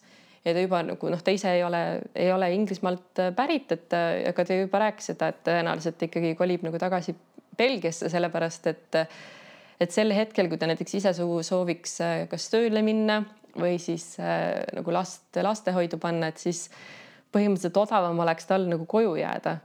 ja 0.46 0.54
ta 0.54 0.66
juba 0.66 0.84
nagu 0.86 1.14
noh, 1.14 1.24
ta 1.24 1.34
ise 1.34 1.56
ei 1.56 1.64
ole, 1.66 1.84
ei 2.14 2.34
ole 2.34 2.52
Inglismaalt 2.54 3.24
pärit, 3.38 3.72
et 3.72 3.96
aga 3.96 4.46
ta 4.46 4.60
juba 4.60 4.84
rääkis 4.84 5.14
seda, 5.14 5.32
et 5.32 5.42
tõenäoliselt 5.48 6.06
ikkagi 6.10 6.36
kolib 6.38 6.68
nagu 6.68 6.82
tagasi 6.82 7.16
Belgiasse, 7.58 8.12
sellepärast 8.12 8.70
et 8.74 9.02
et 9.76 9.92
sel 9.92 10.14
hetkel, 10.16 10.48
kui 10.48 10.60
ta 10.60 10.70
näiteks 10.70 10.94
ise 11.02 11.12
sooviks 11.16 11.98
kas 12.32 12.46
tööle 12.52 12.80
minna 12.86 13.24
või 13.60 13.80
siis 13.82 14.16
äh, 14.20 14.62
nagu 14.76 14.94
last 14.94 15.36
lastehoidu 15.44 16.00
panna, 16.02 16.32
et 16.32 16.42
siis 16.42 16.68
põhimõtteliselt 17.36 17.80
odavam 17.84 18.20
oleks 18.24 18.48
tal 18.50 18.68
nagu 18.70 18.88
koju 18.90 19.16
jääda. 19.20 19.58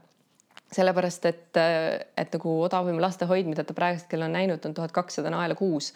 sellepärast 0.70 1.24
et, 1.26 1.56
äh, 1.58 2.06
et 2.16 2.32
nagu 2.32 2.50
odavam 2.62 3.00
lastehoid, 3.02 3.46
mida 3.50 3.64
ta 3.64 3.74
praegusel 3.74 4.04
hetkel 4.04 4.22
on 4.22 4.36
näinud, 4.38 4.66
on 4.66 4.74
tuhat 4.74 4.92
kakssada 4.92 5.30
naela 5.30 5.54
kuus. 5.54 5.92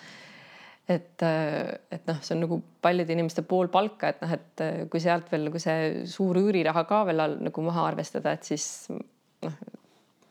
et, 0.88 1.22
äh, 1.22 1.78
et 1.90 2.06
noh, 2.06 2.18
see 2.20 2.34
on 2.34 2.42
nagu 2.44 2.62
paljude 2.82 3.12
inimeste 3.12 3.42
pool 3.42 3.68
palka, 3.68 4.08
et 4.08 4.20
noh, 4.20 4.32
et 4.32 4.60
äh, 4.60 4.82
kui 4.90 5.00
sealt 5.00 5.30
veel 5.32 5.46
nagu 5.48 5.58
see 5.58 6.04
suur 6.04 6.36
üüriraha 6.36 6.84
ka 6.84 7.04
veel 7.08 7.20
all, 7.24 7.38
nagu 7.40 7.62
maha 7.64 7.86
arvestada, 7.88 8.34
et 8.36 8.44
siis 8.44 8.90
noh, 8.90 9.54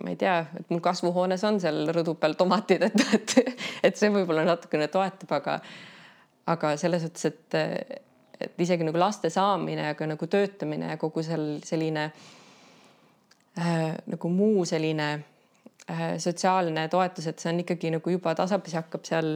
ma 0.03 0.11
ei 0.11 0.19
tea, 0.19 0.35
et 0.59 0.69
mul 0.69 0.83
kasvuhoones 0.83 1.43
on 1.47 1.57
seal 1.63 1.87
rõdu 1.95 2.13
peal 2.19 2.35
tomatid, 2.37 2.85
et, 2.85 3.01
et, 3.17 3.35
et 3.89 3.97
see 3.97 4.11
võib-olla 4.13 4.45
natukene 4.45 4.91
toetab, 4.93 5.33
aga 5.39 5.57
aga 6.51 6.73
selles 6.79 7.05
suhtes, 7.05 7.25
et, 7.29 7.57
et 8.43 8.63
isegi 8.65 8.85
nagu 8.87 8.99
laste 8.99 9.31
saamine, 9.33 9.89
aga 9.93 10.07
nagu 10.13 10.27
töötamine 10.27 10.93
ja 10.93 10.99
kogu 11.01 11.23
seal 11.23 11.59
selline 11.65 12.07
äh, 13.59 13.93
nagu 14.11 14.31
muu 14.33 14.65
selline 14.67 15.09
äh, 15.13 16.17
sotsiaalne 16.19 16.87
toetus, 16.91 17.29
et 17.31 17.39
see 17.39 17.53
on 17.53 17.63
ikkagi 17.63 17.93
nagu 17.95 18.15
juba 18.15 18.35
tasapisi 18.35 18.79
hakkab 18.79 19.07
seal 19.07 19.35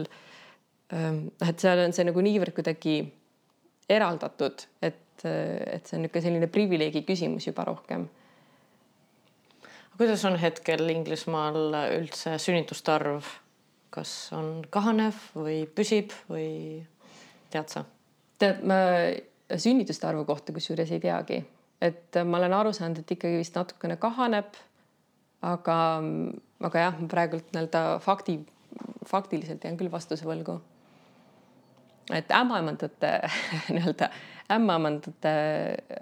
ähm,, 0.92 1.28
noh, 1.32 1.48
et 1.48 1.64
seal 1.64 1.86
on 1.86 1.96
see 1.96 2.06
nagu 2.08 2.24
niivõrd 2.24 2.56
kuidagi 2.58 3.00
eraldatud, 3.88 4.68
et, 4.82 5.02
et 5.24 5.88
see 5.88 5.96
on 5.96 6.04
niisugune 6.04 6.24
selline 6.28 6.52
privileegi 6.52 7.06
küsimus 7.08 7.48
juba 7.48 7.64
rohkem 7.70 8.08
kuidas 9.98 10.22
on 10.24 10.36
hetkel 10.38 10.86
Inglismaal 10.92 11.74
üldse 11.96 12.36
sünnituste 12.38 12.92
arv, 12.94 13.26
kas 13.90 14.12
on 14.36 14.60
kahanev 14.70 15.18
või 15.34 15.64
püsib 15.74 16.14
või? 16.30 16.84
Tead 17.50 17.72
sa? 17.72 17.84
tead, 18.38 18.62
ma 18.66 18.78
sünnituste 19.56 20.06
arvu 20.08 20.24
kohta 20.28 20.52
kusjuures 20.52 20.90
ei 20.92 21.00
teagi, 21.02 21.42
et 21.82 22.18
ma 22.24 22.40
olen 22.40 22.54
aru 22.60 22.72
saanud, 22.76 23.02
et 23.02 23.16
ikkagi 23.16 23.40
vist 23.40 23.56
natukene 23.56 23.98
kahaneb. 24.00 24.56
aga, 25.42 25.76
aga 26.66 26.80
jah, 26.82 26.96
praegult 27.08 27.52
nii-öelda 27.54 27.82
fakti, 28.02 28.40
faktiliselt 29.06 29.64
jään 29.64 29.76
küll 29.78 29.90
vastuse 29.90 30.26
võlgu. 30.26 30.60
et 32.14 32.30
ämmaemandate 32.32 33.12
nii-öelda 33.74 34.10
ämmaemandate 34.52 35.32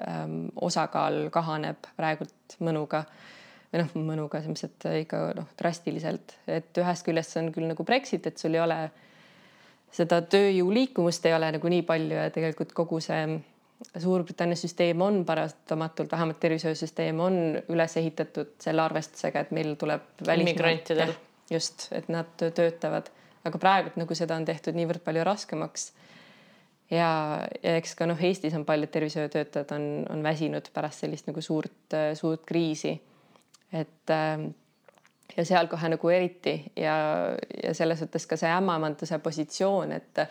ähm, 0.09 0.47
osakaal 0.55 1.31
kahaneb 1.31 1.89
praegult 1.97 2.57
mõnuga 2.61 3.05
või 3.73 3.83
noh, 3.83 3.97
mõnuga 3.99 4.41
selles 4.41 4.63
mõttes, 4.63 4.71
et 4.71 5.03
ikka 5.03 5.23
noh, 5.35 5.49
drastiliselt, 5.59 6.37
et 6.47 6.79
ühest 6.79 7.05
küljest 7.05 7.35
see 7.35 7.43
on 7.43 7.51
küll 7.53 7.67
nagu 7.67 7.85
Brexit, 7.85 8.27
et 8.27 8.39
sul 8.39 8.55
ei 8.55 8.63
ole 8.63 8.79
äh, 8.85 9.06
seda 9.93 10.23
tööjõu 10.23 10.73
liikumist 10.75 11.27
ei 11.27 11.35
ole 11.37 11.51
nagu 11.57 11.69
nii 11.73 11.85
palju 11.87 12.17
ja 12.19 12.31
tegelikult 12.35 12.73
kogu 12.77 13.01
see 13.05 13.21
Suurbritannia 14.01 14.57
süsteem 14.57 15.01
on 15.05 15.19
paratamatult, 15.29 16.09
vähemalt 16.13 16.39
tervishoiusüsteem 16.41 17.19
on 17.21 17.35
üles 17.69 17.97
ehitatud 18.01 18.55
selle 18.61 18.81
arvestusega, 18.81 19.43
et 19.45 19.51
meil 19.53 19.75
tuleb 19.77 20.25
immigrantidel 20.33 21.13
just, 21.53 21.91
et 21.93 22.09
nad 22.09 22.31
töötavad, 22.41 23.11
aga 23.45 23.61
praegult 23.61 23.99
nagu 24.01 24.17
seda 24.17 24.39
on 24.41 24.47
tehtud 24.49 24.79
niivõrd 24.79 25.05
palju 25.05 25.27
raskemaks. 25.29 25.91
ja, 26.91 27.11
ja 27.63 27.77
eks 27.77 27.95
ka 27.99 28.09
noh, 28.09 28.23
Eestis 28.25 28.57
on 28.57 28.65
paljud 28.65 28.91
tervishoiutöötajad 28.97 29.77
on, 29.77 30.07
on 30.11 30.25
väsinud 30.25 30.73
pärast 30.73 31.05
sellist 31.05 31.29
nagu 31.29 31.45
suurt, 31.45 31.99
suurt 32.15 32.49
kriisi. 32.49 32.97
et 33.73 34.11
äh, 34.11 34.41
ja 35.37 35.45
seal 35.45 35.69
kohe 35.71 35.91
nagu 35.93 36.13
eriti 36.13 36.55
ja, 36.77 36.95
ja 37.63 37.75
selles 37.75 38.01
suhtes 38.03 38.27
ka 38.27 38.39
see 38.41 38.53
ämmaemanduse 38.53 39.19
positsioon, 39.25 39.93
et 39.93 40.23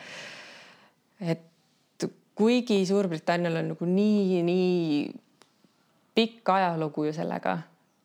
et 1.22 2.08
kuigi 2.36 2.82
Suurbritannial 2.86 3.62
on 3.62 3.70
nagu 3.74 3.88
nii, 3.88 4.42
nii 4.44 5.12
pikk 6.16 6.50
ajalugu 6.56 7.06
ju 7.10 7.14
sellega, 7.16 7.58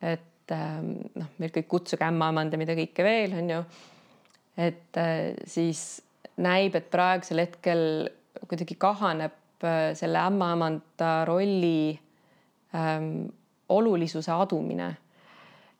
et 0.02 0.54
noh, 0.54 1.32
meil 1.38 1.50
kõik 1.54 1.68
kutsuge 1.70 2.06
ämmaemand 2.06 2.54
ja 2.54 2.58
mida 2.58 2.74
kõike 2.78 3.06
veel 3.06 3.34
on 3.38 3.50
ju. 3.50 3.64
et 4.60 4.98
siis 5.46 6.02
näib, 6.40 6.76
et 6.76 6.88
praegusel 6.90 7.42
hetkel 7.44 7.82
kuidagi 8.48 8.76
kahaneb 8.80 9.64
äh, 9.64 9.92
selle 9.98 10.22
ämmaemanda 10.22 11.24
rolli 11.28 11.98
ähm, 12.74 13.28
olulisuse 13.68 14.32
adumine. 14.32 14.96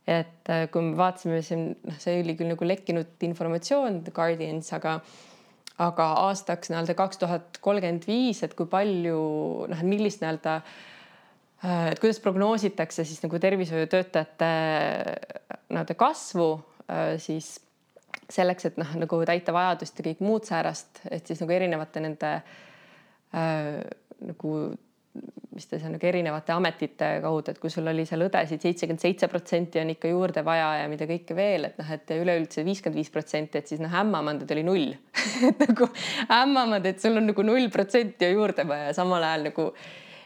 Et 0.09 0.53
äh, 0.53 0.67
kui 0.73 0.85
me 0.85 0.95
vaatasime 0.99 1.41
siin, 1.47 1.67
noh, 1.87 1.99
see 2.03 2.21
oli 2.23 2.37
küll 2.39 2.53
nagu 2.53 2.69
lekkinud 2.69 3.27
informatsioon 3.31 4.03
The 4.07 4.15
Guardians, 4.17 4.73
aga 4.77 5.01
aga 5.81 6.07
aastaks 6.27 6.69
nii-öelda 6.69 6.93
kaks 6.93 7.21
tuhat 7.23 7.59
kolmkümmend 7.65 8.05
viis, 8.05 8.43
et 8.45 8.53
kui 8.57 8.69
palju 8.69 9.21
noh, 9.71 9.85
millist 9.89 10.21
nii-öelda 10.21 10.59
äh, 10.61 11.87
et 11.95 12.03
kuidas 12.03 12.21
prognoositakse 12.25 13.07
siis 13.09 13.23
nagu 13.25 13.41
tervishoiutöötajate 13.41 14.53
nii-öelda 15.71 15.97
kasvu 15.97 16.53
siis 17.23 17.55
selleks, 18.31 18.69
et 18.69 18.79
noh, 18.81 18.91
nagu 19.01 19.21
täita 19.27 19.55
vajadust 19.55 19.99
ja 20.01 20.07
kõik 20.11 20.23
muud 20.25 20.47
säärast, 20.49 21.03
et 21.11 21.27
siis 21.27 21.43
nagu 21.43 21.55
erinevate 21.55 22.03
nende 22.03 22.33
äh, 23.35 23.81
nagu 24.27 24.55
seal 25.59 25.91
nagu 25.91 26.07
erinevate 26.07 26.55
ametite 26.55 27.09
kaudu, 27.25 27.51
et 27.51 27.59
kui 27.59 27.73
sul 27.73 27.89
oli 27.91 28.05
seal 28.07 28.23
õdesid 28.27 28.63
seitsekümmend 28.63 29.03
seitse 29.03 29.29
protsenti 29.31 29.81
on 29.83 29.91
ikka 29.95 30.11
juurde 30.13 30.45
vaja 30.47 30.69
ja 30.83 30.91
mida 30.91 31.09
kõike 31.11 31.35
veel, 31.37 31.67
et 31.71 31.81
noh, 31.81 31.89
et 31.97 32.13
üleüldse 32.15 32.65
viiskümmend 32.67 33.01
viis 33.01 33.11
protsenti, 33.11 33.59
et 33.59 33.71
siis 33.71 33.83
noh, 33.83 33.91
ämmamandad 34.03 34.51
oli 34.55 34.67
null. 34.67 34.93
Et 35.51 35.63
nagu 35.65 35.89
ämmamad, 36.31 36.85
et 36.87 37.01
sul 37.01 37.17
on 37.17 37.27
nagu 37.31 37.43
null 37.47 37.71
protsenti 37.73 38.29
juurde 38.31 38.67
vaja, 38.69 38.93
samal 38.95 39.25
ajal 39.25 39.47
nagu 39.49 39.67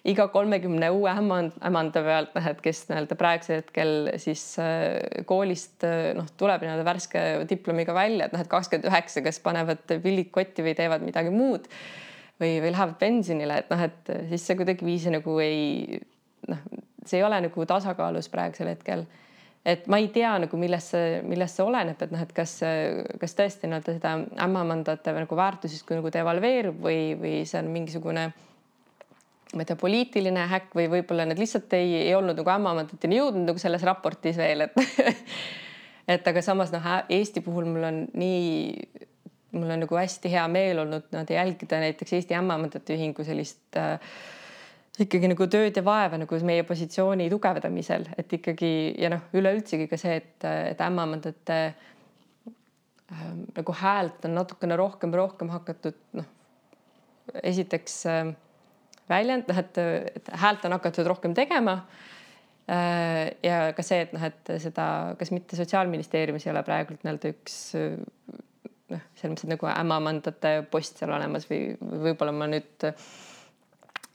iga 0.05 0.27
kolmekümne 0.29 0.91
uue 0.93 1.13
ämmanda 1.15 2.03
pealt, 2.05 2.35
noh, 2.37 2.49
et 2.51 2.61
kes 2.65 2.83
nii-öelda 2.91 3.17
praegusel 3.17 3.63
hetkel 3.63 3.93
siis 4.21 4.43
äh, 4.61 5.23
koolist 5.29 5.87
äh, 5.89 6.11
noh, 6.19 6.29
tuleb 6.41 6.67
nii-öelda 6.67 6.85
värske 6.85 7.23
diplomiga 7.49 7.95
välja, 7.97 8.27
et 8.27 8.35
noh, 8.37 8.43
et 8.45 8.51
kakskümmend 8.53 8.91
üheksa, 8.91 9.23
kes 9.25 9.41
panevad 9.45 9.87
pillid 10.05 10.29
kotti 10.35 10.67
või 10.67 10.77
teevad 10.77 11.07
midagi 11.07 11.33
muud 11.33 11.71
või, 12.41 12.57
või 12.63 12.71
lähevad 12.71 12.97
pensionile, 13.01 13.61
et 13.63 13.71
noh, 13.73 13.85
et 13.85 14.15
siis 14.31 14.47
see 14.49 14.59
kuidagiviisi 14.59 15.13
nagu 15.15 15.37
ei 15.43 16.01
noh, 16.51 16.65
see 17.05 17.21
ei 17.21 17.27
ole 17.27 17.41
nagu 17.47 17.67
tasakaalus 17.69 18.31
praegusel 18.33 18.73
hetkel. 18.73 19.05
Et 19.65 19.87
ma 19.89 19.97
ei 19.97 20.11
tea 20.13 20.35
nagu 20.43 20.59
millest 20.61 20.93
see, 20.93 21.21
millest 21.25 21.57
see 21.57 21.65
oleneb, 21.65 22.01
et 22.05 22.11
noh, 22.13 22.21
et 22.21 22.33
kas, 22.37 22.59
kas 23.21 23.37
tõesti 23.39 23.71
nii-öelda 23.71 23.95
seda 23.97 24.17
ämmamandate 24.45 25.15
nagu 25.17 25.39
väärtusest 25.39 25.87
kui 25.89 25.97
nagu 25.97 26.13
devalveerub 26.13 26.83
või, 26.85 27.15
või 27.21 27.39
see 27.49 27.63
on 27.63 27.71
mingisugune 27.73 28.27
ma 29.55 29.63
ei 29.63 29.69
tea, 29.69 29.79
poliitiline 29.79 30.45
häkk 30.51 30.75
või 30.77 30.89
võib-olla 30.93 31.25
need 31.29 31.41
lihtsalt 31.41 31.73
ei, 31.79 31.95
ei 32.03 32.15
olnud 32.17 32.37
nagu 32.41 32.53
ämmaemandateni 32.57 33.21
jõudnud 33.21 33.49
nagu 33.53 33.63
selles 33.63 33.85
raportis 33.87 34.37
veel, 34.41 34.67
et 34.67 34.77
et 36.15 36.29
aga 36.29 36.43
samas 36.45 36.73
noh, 36.75 36.85
Eesti 37.09 37.41
puhul 37.45 37.69
mul 37.71 37.89
on 37.89 38.01
nii, 38.13 39.07
mul 39.55 39.71
on 39.71 39.85
nagu 39.87 39.99
hästi 39.99 40.31
hea 40.33 40.45
meel 40.51 40.83
olnud 40.85 41.11
nii-öelda 41.11 41.37
jälgida 41.39 41.83
näiteks 41.83 42.17
Eesti 42.19 42.37
Ämmaemandate 42.39 42.97
Ühingu 42.97 43.27
sellist 43.27 43.79
äh, 43.81 43.99
ikkagi 45.03 45.29
nagu 45.31 45.47
tööd 45.51 45.75
ja 45.75 45.83
vaeva 45.87 46.19
nagu 46.21 46.39
meie 46.47 46.63
positsiooni 46.67 47.27
tugevdamisel, 47.33 48.07
et 48.19 48.33
ikkagi 48.37 48.71
ja 49.01 49.11
noh, 49.11 49.27
üleüldsegi 49.35 49.89
ka 49.91 49.99
see, 49.99 50.21
et, 50.21 50.47
et 50.75 50.81
ämmaemandate 50.85 51.59
äh, 51.67 53.27
nagu 53.57 53.77
häält 53.81 54.27
on 54.29 54.39
natukene 54.39 54.79
rohkem, 54.79 55.15
rohkem 55.19 55.51
hakatud 55.55 55.99
noh, 56.19 56.31
esiteks 57.43 58.01
äh, 58.11 58.33
väljend, 59.11 59.51
noh, 59.51 59.63
et, 59.65 59.83
et 60.21 60.35
häält 60.45 60.67
on 60.69 60.79
hakatud 60.79 61.11
rohkem 61.11 61.35
tegema. 61.37 61.81
Äh, 62.71 63.35
ja 63.45 63.59
ka 63.77 63.85
see, 63.85 64.07
et 64.07 64.15
noh, 64.15 64.23
et 64.25 64.55
seda, 64.63 64.87
kas 65.19 65.35
mitte 65.35 65.59
Sotsiaalministeeriumis 65.59 66.47
ei 66.47 66.55
ole 66.55 66.63
praegult 66.65 67.03
nii-öelda 67.03 67.35
üks 67.35 67.59
noh, 68.93 69.05
selles 69.15 69.35
mõttes 69.35 69.51
nagu 69.51 69.69
ämmamandate 69.71 70.57
post 70.71 71.01
seal 71.01 71.15
olemas 71.17 71.47
või 71.51 71.77
võib-olla 71.81 72.35
ma 72.37 72.51
nüüd, 72.51 72.89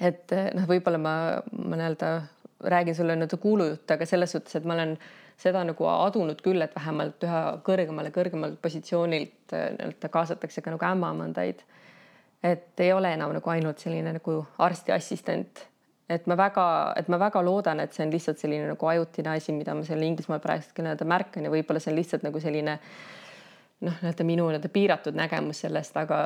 et 0.10 0.36
noh, 0.58 0.68
võib-olla 0.70 1.02
ma, 1.02 1.16
ma 1.52 1.80
nii-öelda 1.80 2.12
räägin 2.70 2.96
sulle 2.96 3.16
nii-öelda 3.16 3.40
kuulujutte, 3.42 3.96
aga 3.96 4.06
selles 4.06 4.36
suhtes, 4.36 4.60
et 4.60 4.68
ma 4.68 4.76
olen 4.76 4.98
seda 5.40 5.64
nagu 5.64 5.86
adunud 5.88 6.42
küll, 6.44 6.62
et 6.62 6.76
vähemalt 6.76 7.24
üha 7.24 7.44
kõrgemale, 7.66 8.12
kõrgemalt 8.16 8.60
positsioonilt 8.62 9.56
nii-öelda 9.56 10.12
kaasatakse 10.12 10.62
ka 10.66 10.76
nagu 10.76 10.90
ämmaemandaid 10.92 11.64
et 12.44 12.80
ei 12.80 12.94
ole 12.94 13.12
enam 13.14 13.34
nagu 13.36 13.52
ainult 13.52 13.82
selline 13.84 14.14
nagu 14.16 14.40
arsti 14.64 14.96
assistent. 14.96 15.66
et 16.10 16.26
ma 16.26 16.34
väga, 16.34 16.94
et 16.98 17.08
ma 17.08 17.20
väga 17.22 17.42
loodan, 17.46 17.80
et 17.84 17.94
see 17.94 18.02
on 18.02 18.10
lihtsalt 18.10 18.40
selline 18.42 18.66
nagu 18.72 18.88
ajutine 18.90 19.30
asi, 19.30 19.54
mida 19.54 19.76
ma 19.78 19.84
seal 19.86 20.02
Inglismaal 20.02 20.40
praegu 20.42 20.82
nii-öelda 20.82 21.06
märkan 21.06 21.46
ja 21.46 21.52
võib-olla 21.54 21.82
see 21.84 21.92
on 21.92 22.00
lihtsalt 22.00 22.26
nagu 22.26 22.42
selline 22.42 22.80
noh, 23.86 23.98
nii-öelda 24.02 24.28
minu 24.28 24.48
nii-öelda 24.50 24.72
piiratud 24.74 25.18
nägemus 25.18 25.64
sellest, 25.66 25.98
aga 25.98 26.22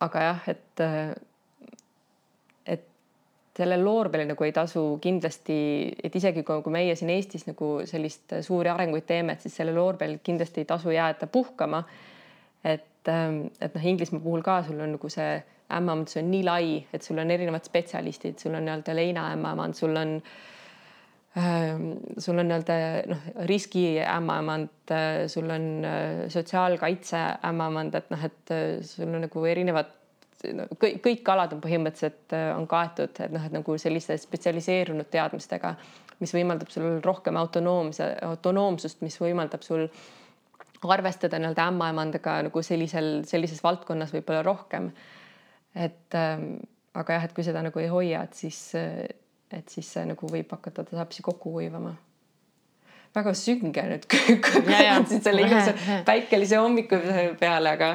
aga 0.00 0.26
jah, 0.28 0.48
et 0.52 0.84
et 2.66 2.84
sellel 3.56 3.84
loorbeil 3.84 4.26
nagu 4.28 4.44
ei 4.44 4.52
tasu 4.52 4.84
kindlasti, 5.02 5.58
et 6.04 6.16
isegi 6.16 6.44
kui, 6.44 6.60
kui 6.62 6.72
meie 6.74 6.96
siin 6.96 7.12
Eestis 7.14 7.46
nagu 7.48 7.70
sellist 7.88 8.36
suuri 8.44 8.72
arenguid 8.72 9.06
teeme, 9.08 9.36
et 9.36 9.46
siis 9.46 9.56
sellel 9.56 9.78
loorbeil 9.80 10.18
kindlasti 10.24 10.64
ei 10.64 10.68
tasu 10.68 10.92
jääda 10.94 11.26
puhkama. 11.26 11.84
et 12.64 12.92
et, 13.06 13.74
noh, 13.74 13.84
Inglismaa 13.86 14.22
puhul 14.22 14.42
ka 14.42 14.62
sul 14.66 14.80
on 14.82 14.96
nagu 14.96 15.08
see 15.12 15.36
ämmamandus 15.76 16.18
on 16.20 16.30
nii 16.30 16.42
lai, 16.46 16.68
et 16.94 17.02
sul 17.02 17.18
on 17.18 17.30
erinevad 17.30 17.64
spetsialistid, 17.66 18.38
sul 18.38 18.54
on 18.54 18.66
nii-öelda 18.66 18.94
leinaämmamand, 18.94 19.74
sul 19.74 19.96
on 19.96 20.16
ähm, 20.16 20.26
sul 21.36 22.38
on 22.38 22.48
nii-öelda 22.48 22.76
noh, 23.10 23.24
riski 23.48 23.98
ämmamand, 24.00 24.70
äh, 24.90 25.26
sul 25.28 25.50
on 25.52 25.84
äh, 25.84 26.24
sotsiaalkaitse 26.32 27.20
ämmamand, 27.44 27.94
et 27.98 28.08
noh, 28.12 28.24
et 28.24 28.52
äh, 28.54 28.64
sul 28.86 29.10
on 29.10 29.26
nagu 29.26 29.44
erinevad 29.44 29.90
no, 30.56 30.64
kõik, 30.80 31.02
kõik 31.04 31.28
alad 31.34 31.52
on 31.52 31.60
põhimõtteliselt 31.64 32.32
on 32.56 32.64
kaetud, 32.70 33.20
et 33.20 33.34
noh, 33.34 33.44
et 33.44 33.52
nagu 33.52 33.76
selliste 33.80 34.16
spetsialiseerunud 34.20 35.10
teadmistega, 35.12 35.74
mis 36.22 36.32
võimaldab 36.32 36.72
sul 36.72 37.02
rohkem 37.04 37.36
autonoomse, 37.36 38.08
autonoomsust, 38.24 39.04
mis 39.04 39.20
võimaldab 39.20 39.66
sul 39.66 39.84
arvestada 40.86 41.40
nii-öelda 41.42 41.68
ämmaemandaga 41.68 42.38
nagu 42.46 42.62
sellisel, 42.64 43.26
sellises 43.28 43.60
valdkonnas 43.64 44.14
võib-olla 44.14 44.40
rohkem. 44.46 44.88
et 45.74 46.14
ähm, 46.16 46.54
aga 46.96 47.18
jah, 47.18 47.28
et 47.28 47.36
kui 47.36 47.44
seda 47.44 47.60
nagu 47.66 47.80
ei 47.82 47.92
hoia, 47.92 48.22
et 48.24 48.36
siis, 48.38 48.70
et 49.52 49.68
siis 49.70 49.88
see 49.92 50.04
nagu 50.08 50.28
võib 50.30 50.50
hakata 50.50 50.84
tasapisi 50.84 51.22
kokku 51.26 51.52
kuivama. 51.58 51.94
väga 53.16 53.32
sünge 53.34 53.82
nüüd 53.90 54.06
kõlanud 54.10 55.12
selle 55.14 55.46
ilusa 55.46 56.00
päikelise 56.06 56.60
hommiku 56.60 56.98
peale, 57.40 57.76
aga. 57.76 57.90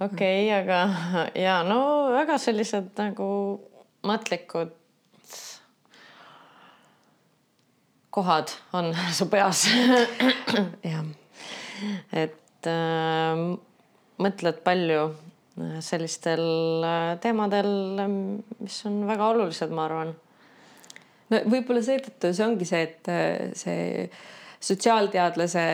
okei 0.00 0.48
okay,, 0.48 0.60
aga 0.62 1.28
ja 1.36 1.62
no 1.66 1.80
väga 2.14 2.38
sellised 2.38 2.92
nagu 3.00 3.30
mõtlikud 4.06 4.74
kohad 8.10 8.54
on 8.72 8.92
su 9.18 9.26
peas 9.30 9.66
jah 10.82 11.04
et 12.12 12.66
äh, 12.66 13.42
mõtled 14.18 14.62
palju 14.66 15.02
sellistel 15.84 16.84
äh, 16.84 17.12
teemadel, 17.22 17.68
mis 18.58 18.78
on 18.88 19.02
väga 19.08 19.28
olulised, 19.34 19.72
ma 19.74 19.86
arvan. 19.88 20.14
no 21.32 21.42
võib-olla 21.50 21.82
seetõttu 21.84 22.32
see 22.34 22.46
ongi 22.46 22.68
see, 22.68 22.82
et 22.88 23.10
äh, 23.12 23.50
see 23.58 24.08
sotsiaalteadlase 24.58 25.64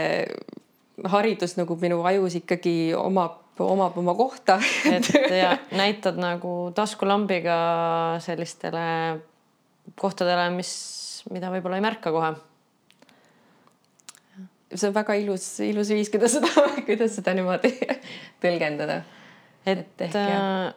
haridus 1.11 1.57
nagu 1.59 1.77
minu 1.81 2.03
ajus 2.07 2.39
ikkagi 2.43 2.95
omab, 2.97 3.41
omab 3.65 3.97
oma 3.99 4.15
kohta 4.19 4.59
et 4.91 5.09
ja 5.33 5.55
näitad 5.75 6.19
nagu 6.21 6.73
taskulambiga 6.77 7.59
sellistele 8.25 8.89
kohtadele, 10.01 10.51
mis, 10.55 10.75
mida 11.33 11.51
võib-olla 11.53 11.81
ei 11.81 11.87
märka 11.87 12.13
kohe 12.15 12.35
see 14.75 14.89
on 14.89 14.95
väga 14.95 15.17
ilus, 15.21 15.45
ilus 15.65 15.91
viis, 15.95 16.11
kuidas 16.13 16.35
seda, 16.37 16.51
kuidas 16.89 17.15
seda 17.19 17.35
niimoodi 17.37 17.71
tõlgendada. 18.43 19.03
Et, 19.67 20.01
et 20.01 20.17
äh, 20.21 20.73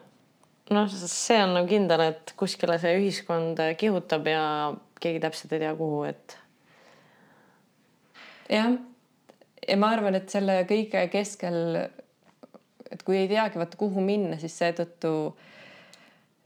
noh, 0.74 0.90
see 0.90 1.38
on 1.42 1.54
nagu 1.56 1.70
kindel, 1.70 2.04
et 2.10 2.34
kuskile 2.38 2.78
see 2.80 2.96
ühiskond 3.00 3.60
kihutab 3.80 4.28
ja 4.28 4.44
keegi 5.00 5.22
täpselt 5.22 5.54
ei 5.54 5.62
tea, 5.64 5.74
kuhu, 5.78 6.02
et. 6.08 6.36
jah, 8.52 8.74
ja 9.68 9.76
ma 9.80 9.92
arvan, 9.94 10.18
et 10.18 10.32
selle 10.32 10.60
kõige 10.68 11.04
keskel, 11.12 11.60
et 12.88 13.04
kui 13.04 13.20
ei 13.20 13.30
teagi, 13.30 13.60
vaata 13.60 13.80
kuhu 13.80 14.02
minna, 14.04 14.38
siis 14.40 14.56
seetõttu 14.58 15.12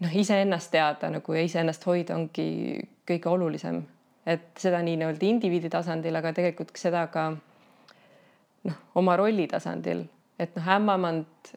noh, 0.03 0.15
iseennast 0.23 0.73
teada 0.75 1.11
nagu 1.13 1.37
ja 1.37 1.45
iseennast 1.47 1.87
hoida 1.87 2.17
ongi 2.19 2.83
kõige 3.09 3.31
olulisem. 3.31 3.83
Et 4.27 4.45
seda 4.59 4.79
nii 4.85 5.01
nii-öelda 5.01 5.27
indiviidi 5.27 5.71
tasandil, 5.71 6.15
aga 6.15 6.31
tegelikult 6.37 6.71
seda 6.79 7.09
ka 7.11 7.33
noh, 7.33 8.79
oma 8.99 9.17
rolli 9.19 9.49
tasandil, 9.51 10.05
et 10.39 10.55
noh, 10.59 10.69
ämmemand 10.77 11.55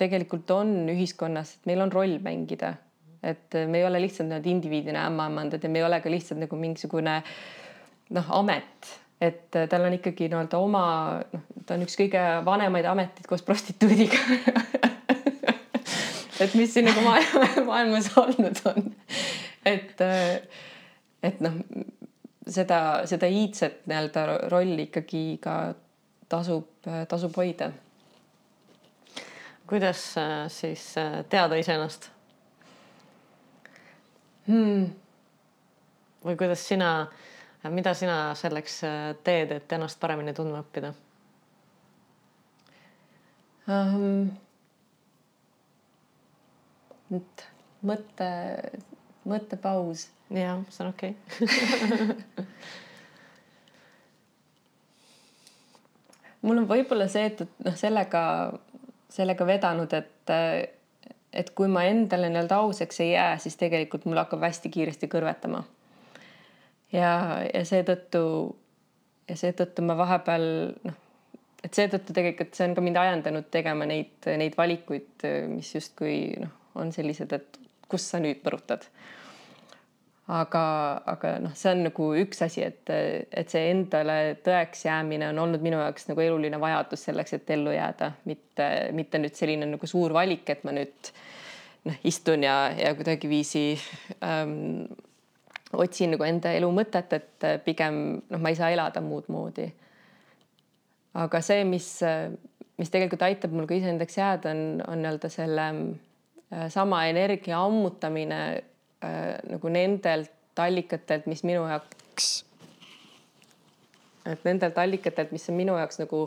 tegelikult 0.00 0.50
on 0.54 0.72
ühiskonnas, 0.92 1.58
et 1.58 1.70
meil 1.70 1.84
on 1.84 1.92
roll 1.92 2.16
mängida, 2.24 2.74
et 3.22 3.56
me 3.68 3.82
ei 3.82 3.84
ole 3.84 4.00
lihtsalt 4.00 4.30
need 4.30 4.48
indiviidina 4.48 5.04
ämmaemandad 5.10 5.62
ja 5.62 5.72
me 5.72 5.82
ei 5.82 5.86
ole 5.86 6.00
ka 6.00 6.12
lihtsalt 6.12 6.40
nagu 6.40 6.56
mingisugune 6.56 7.20
noh, 8.16 8.32
amet, 8.40 8.94
et 9.20 9.50
tal 9.52 9.86
on 9.86 9.98
ikkagi 9.98 10.30
nii-öelda 10.32 10.60
oma 10.60 10.84
noh, 11.32 11.44
ta 11.66 11.76
on 11.76 11.84
üks 11.84 11.98
kõige 12.00 12.22
vanemaid 12.46 12.88
ameteid 12.88 13.28
koos 13.28 13.44
prostituudiga 13.44 14.22
et 16.44 16.56
mis 16.56 16.72
siin 16.72 16.88
nagu 16.88 17.04
maailma, 17.04 17.48
maailmas 17.68 18.08
olnud 18.20 18.60
on. 18.70 18.88
et, 19.68 20.00
et 21.22 21.40
noh, 21.44 21.58
seda, 22.48 22.80
seda 23.10 23.28
iidset 23.28 23.84
nii-öelda 23.90 24.26
rolli 24.52 24.88
ikkagi 24.88 25.24
ka 25.42 25.56
tasub, 26.30 26.70
tasub 27.08 27.36
hoida. 27.36 27.70
Kuidas 29.70 30.02
siis 30.50 30.82
teada 31.30 31.58
iseennast 31.60 32.10
hmm.? 34.48 34.90
või 36.24 36.36
kuidas 36.40 36.66
sina, 36.66 36.90
mida 37.70 37.94
sina 37.94 38.18
selleks 38.38 38.80
teed, 39.24 39.54
et 39.56 39.72
ennast 39.78 40.00
paremini 40.02 40.34
tundma 40.36 40.64
õppida 40.64 40.92
um,? 43.70 44.30
nüüd 47.10 47.48
mõtte, 47.86 48.28
mõttepaus. 49.26 50.08
ja 50.30 50.58
see 50.70 50.84
on 50.84 50.92
okei 50.92 51.16
okay. 51.16 52.46
mul 56.46 56.62
on 56.62 56.68
võib-olla 56.68 57.08
see, 57.10 57.26
et, 57.30 57.42
et 57.44 57.64
noh, 57.66 57.76
sellega, 57.78 58.22
sellega 59.10 59.46
vedanud, 59.46 59.92
et, 59.92 60.32
et 61.32 61.52
kui 61.56 61.68
ma 61.70 61.84
endale 61.88 62.30
nii-öelda 62.30 62.60
ausaks 62.62 63.02
ei 63.04 63.12
jää, 63.12 63.36
siis 63.42 63.58
tegelikult 63.60 64.06
mul 64.06 64.20
hakkab 64.22 64.46
hästi 64.46 64.72
kiiresti 64.72 65.10
kõrvetama. 65.10 65.64
ja, 66.92 67.12
ja 67.54 67.64
seetõttu, 67.66 68.24
ja 69.28 69.36
seetõttu 69.36 69.84
ma 69.86 69.96
vahepeal 69.98 70.46
noh, 70.86 70.98
et 71.64 71.76
seetõttu 71.76 72.14
tegelikult 72.16 72.56
see 72.56 72.68
on 72.68 72.74
ka 72.76 72.84
mind 72.84 72.98
ajendanud 73.00 73.50
tegema 73.52 73.86
neid, 73.88 74.16
neid 74.26 74.56
valikuid, 74.58 75.26
mis 75.52 75.74
justkui 75.74 76.16
noh, 76.40 76.54
on 76.80 76.92
sellised, 76.94 77.32
et 77.36 77.60
kus 77.90 78.06
sa 78.12 78.22
nüüd 78.22 78.40
põrutad. 78.44 78.86
Aga, 80.30 80.64
aga 81.10 81.32
noh, 81.42 81.52
see 81.58 81.72
on 81.74 81.84
nagu 81.88 82.06
üks 82.22 82.42
asi, 82.46 82.62
et, 82.66 82.90
et 82.90 83.50
see 83.50 83.70
endale 83.72 84.16
tõeks 84.44 84.84
jäämine 84.86 85.30
on 85.32 85.40
olnud 85.44 85.64
minu 85.64 85.80
jaoks 85.80 86.06
nagu 86.10 86.22
eluline 86.24 86.60
vajadus 86.62 87.06
selleks, 87.08 87.34
et 87.36 87.52
ellu 87.56 87.74
jääda, 87.74 88.12
mitte, 88.30 88.66
mitte 88.96 89.20
nüüd 89.22 89.38
selline 89.38 89.68
nagu 89.72 89.90
suur 89.90 90.14
valik, 90.14 90.46
et 90.52 90.62
ma 90.66 90.74
nüüd 90.76 91.12
noh, 91.88 92.02
istun 92.06 92.46
ja, 92.46 92.56
ja 92.78 92.92
kuidagiviisi 92.98 93.64
ähm, 94.26 94.84
otsin 95.72 96.14
nagu 96.14 96.26
enda 96.26 96.54
elu 96.58 96.70
mõtet, 96.74 97.16
et 97.18 97.48
pigem 97.66 98.20
noh, 98.20 98.38
ma 98.38 98.52
ei 98.52 98.58
saa 98.58 98.70
elada 98.74 99.02
muud 99.04 99.30
moodi. 99.32 99.66
aga 101.18 101.40
see, 101.42 101.64
mis, 101.66 101.88
mis 102.78 102.92
tegelikult 102.92 103.26
aitab 103.26 103.56
mul 103.56 103.66
ka 103.66 103.74
iseendaks 103.74 104.22
jääda, 104.22 104.54
on, 104.54 104.84
on 104.86 105.02
nii-öelda 105.02 105.32
selle 105.32 105.72
Äh, 106.52 106.68
sama 106.68 107.04
energia 107.06 107.60
ammutamine 107.62 108.64
äh, 109.04 109.36
nagu 109.48 109.72
nendelt 109.72 110.60
allikatelt, 110.60 111.28
mis 111.30 111.42
minu 111.46 111.64
jaoks, 111.68 112.30
et 114.28 114.42
nendelt 114.44 114.78
allikatelt, 114.78 115.32
mis 115.32 115.46
on 115.48 115.56
minu 115.56 115.76
jaoks 115.78 116.00
nagu, 116.02 116.24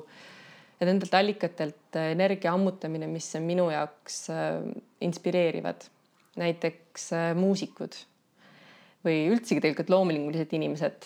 et 0.79 0.87
nendelt 0.89 1.13
allikatelt 1.17 1.99
äh, 1.99 2.11
energia 2.15 2.53
ammutamine, 2.55 3.09
mis 3.11 3.29
on 3.37 3.45
minu 3.49 3.69
jaoks 3.73 4.25
inspireerivad. 5.01 5.89
näiteks 6.33 7.11
muusikud 7.37 7.93
või 9.05 9.27
üldsegi 9.29 9.61
tegelikult 9.61 9.91
loomingulised 9.93 10.55
inimesed, 10.57 11.05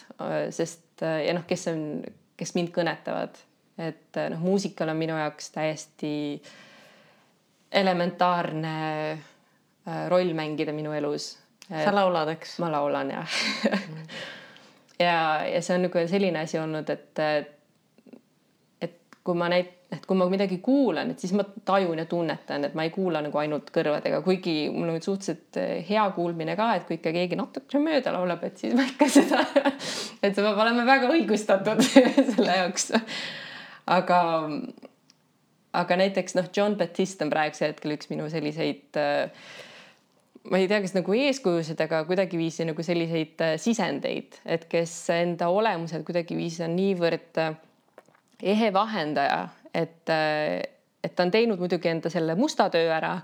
sest 0.55 1.03
ja 1.03 1.33
noh, 1.35 1.43
kes 1.49 1.67
on, 1.67 1.81
kes 2.39 2.53
mind 2.55 2.71
kõnetavad, 2.71 3.35
et 3.75 4.19
noh, 4.31 4.39
muusikal 4.39 4.93
on 4.93 5.01
minu 5.01 5.17
jaoks 5.19 5.51
täiesti 5.51 6.13
äh, 6.37 6.53
elementaarne 7.71 9.11
äh, 9.11 10.09
roll 10.09 10.33
mängida 10.33 10.73
minu 10.73 10.93
elus. 10.95 11.37
Sa 11.69 11.93
laulad, 11.95 12.31
eks? 12.35 12.57
ma 12.63 12.71
laulan 12.71 13.11
jah 13.11 13.37
mm. 13.71 14.09
ja, 14.99 15.19
ja 15.47 15.61
see 15.61 15.75
on 15.75 15.87
nagu 15.87 16.07
selline 16.07 16.45
asi 16.45 16.59
olnud, 16.61 16.89
et, 16.89 17.23
et 17.25 17.57
kui 19.27 19.35
ma 19.35 19.49
neid, 19.51 19.73
et 19.91 20.05
kui 20.07 20.17
ma 20.19 20.27
midagi 20.31 20.59
kuulan, 20.63 21.11
et 21.11 21.19
siis 21.19 21.33
ma 21.35 21.43
tajun 21.67 21.99
ja 21.99 22.05
tunnetan, 22.07 22.63
et 22.67 22.75
ma 22.77 22.85
ei 22.87 22.91
kuula 22.95 23.21
nagu 23.23 23.39
ainult 23.41 23.69
kõrvadega, 23.75 24.21
kuigi 24.23 24.55
mul 24.71 24.93
on 24.93 25.03
suhteliselt 25.03 25.59
hea 25.89 26.05
kuulmine 26.15 26.55
ka, 26.59 26.69
et 26.77 26.87
kui 26.87 26.99
ikka 26.99 27.13
keegi 27.15 27.39
natukene 27.39 27.83
mööda 27.83 28.15
laulab, 28.15 28.43
et 28.47 28.63
siis 28.63 28.75
ma 28.77 28.87
ikka 28.87 29.09
seda, 29.11 29.43
et 30.23 30.31
see 30.31 30.43
peab 30.43 30.59
olema 30.63 30.87
väga 30.87 31.11
õigustatud 31.11 31.83
selle 32.33 32.59
jaoks. 32.61 32.91
aga 33.97 34.19
aga 35.77 35.97
näiteks 35.99 36.35
noh, 36.39 36.47
John 36.55 36.75
Batiste 36.79 37.27
on 37.27 37.31
praegusel 37.31 37.73
hetkel 37.73 37.95
üks 37.97 38.11
minu 38.11 38.27
selliseid 38.31 38.99
äh, 38.99 39.47
ma 40.51 40.59
ei 40.61 40.67
tea, 40.69 40.79
kas 40.83 40.95
nagu 40.95 41.15
eeskujusid, 41.17 41.79
aga 41.83 42.03
kuidagiviisi 42.07 42.67
nagu 42.67 42.83
selliseid 42.85 43.43
äh, 43.43 43.55
sisendeid, 43.61 44.39
et 44.45 44.67
kes 44.71 44.93
enda 45.15 45.49
olemuselt 45.53 46.05
kuidagiviisi 46.07 46.63
on 46.67 46.75
niivõrd 46.77 47.41
äh, 47.43 47.57
ehe 48.53 48.71
vahendaja, 48.73 49.41
et, 49.73 50.09
et 50.09 51.13
ta 51.15 51.25
on 51.25 51.33
teinud 51.33 51.59
muidugi 51.61 51.89
enda 51.89 52.09
selle 52.13 52.35
musta 52.37 52.69
töö 52.73 52.89
ära. 52.93 53.19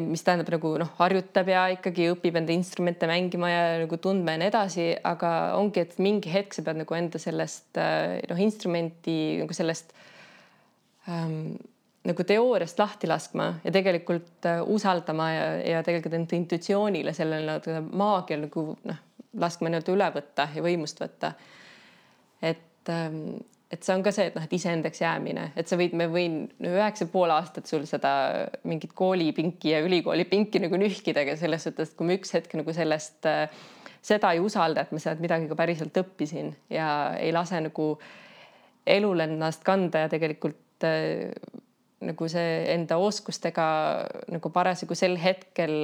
mis 0.00 0.22
tähendab 0.24 0.48
nagu 0.54 0.70
noh, 0.80 0.88
harjutab 0.96 1.48
ja 1.50 1.64
ikkagi 1.74 2.06
õpib 2.12 2.36
enda 2.38 2.54
instrumente 2.54 3.08
mängima 3.10 3.50
ja 3.50 3.62
nagu 3.82 3.96
tundma 4.00 4.32
ja 4.32 4.40
nii 4.40 4.48
edasi, 4.48 4.86
aga 5.04 5.32
ongi, 5.58 5.82
et 5.82 5.98
mingi 6.00 6.30
hetk 6.32 6.54
sa 6.54 6.62
pead 6.64 6.78
nagu 6.80 6.96
enda 6.96 7.18
sellest 7.20 7.76
noh, 7.76 8.40
instrumenti 8.40 9.16
nagu 9.42 9.56
sellest 9.58 9.92
ähm, 11.10 11.58
nagu 12.08 12.24
teooriast 12.24 12.78
lahti 12.80 13.08
laskma 13.10 13.50
ja 13.64 13.72
tegelikult 13.74 14.46
äh, 14.48 14.62
usaldama 14.66 15.28
ja, 15.32 15.44
ja 15.74 15.82
tegelikult 15.86 16.16
enda 16.18 16.36
intuitsioonile, 16.38 17.12
sellele 17.16 17.58
nagu 17.58 17.96
maagial 17.96 18.46
nagu 18.46 18.64
noh, 18.88 19.04
laskma 19.38 19.70
nii-öelda 19.70 19.94
üle 19.94 20.08
võtta 20.16 20.48
ja 20.54 20.64
võimust 20.64 21.00
võtta. 21.02 21.32
et 22.42 22.92
ähm,, 22.92 23.38
et 23.68 23.84
see 23.84 23.92
on 23.92 24.02
ka 24.02 24.12
see, 24.16 24.30
et 24.30 24.36
noh, 24.38 24.44
et 24.46 24.52
iseendaks 24.56 25.02
jäämine, 25.02 25.50
et 25.60 25.68
sa 25.68 25.76
võid, 25.76 25.92
ma 25.98 26.06
võin 26.08 26.38
üheksa 26.64 27.04
pool 27.12 27.28
aastat 27.34 27.68
sul 27.68 27.84
seda 27.86 28.12
mingit 28.64 28.94
koolipinki 28.96 29.74
ja 29.74 29.82
ülikoolipinki 29.84 30.62
nagu 30.64 30.80
nühkida, 30.80 31.26
aga 31.26 31.34
selles 31.36 31.68
suhtes, 31.68 31.92
kui 31.96 32.08
ma 32.08 32.16
üks 32.16 32.32
hetk 32.32 32.56
nagu 32.56 32.72
sellest 32.72 33.28
äh, 33.28 33.44
seda 34.00 34.32
ei 34.32 34.40
usalda, 34.40 34.86
et 34.86 34.94
ma 34.96 35.02
sealt 35.02 35.20
midagi 35.20 35.50
ka 35.50 35.58
päriselt 35.58 36.00
õppisin 36.00 36.54
ja 36.72 36.88
ei 37.20 37.34
lase 37.36 37.60
nagu 37.66 37.90
elul 38.88 39.20
ennast 39.20 39.60
kanda 39.68 40.06
ja 40.06 40.08
tegelikult 40.08 40.64
Äh, 40.84 41.32
nagu 42.04 42.28
see 42.30 42.50
enda 42.74 42.98
oskustega 43.02 43.66
nagu 44.30 44.50
parasjagu 44.54 44.94
sel 44.98 45.16
hetkel 45.18 45.74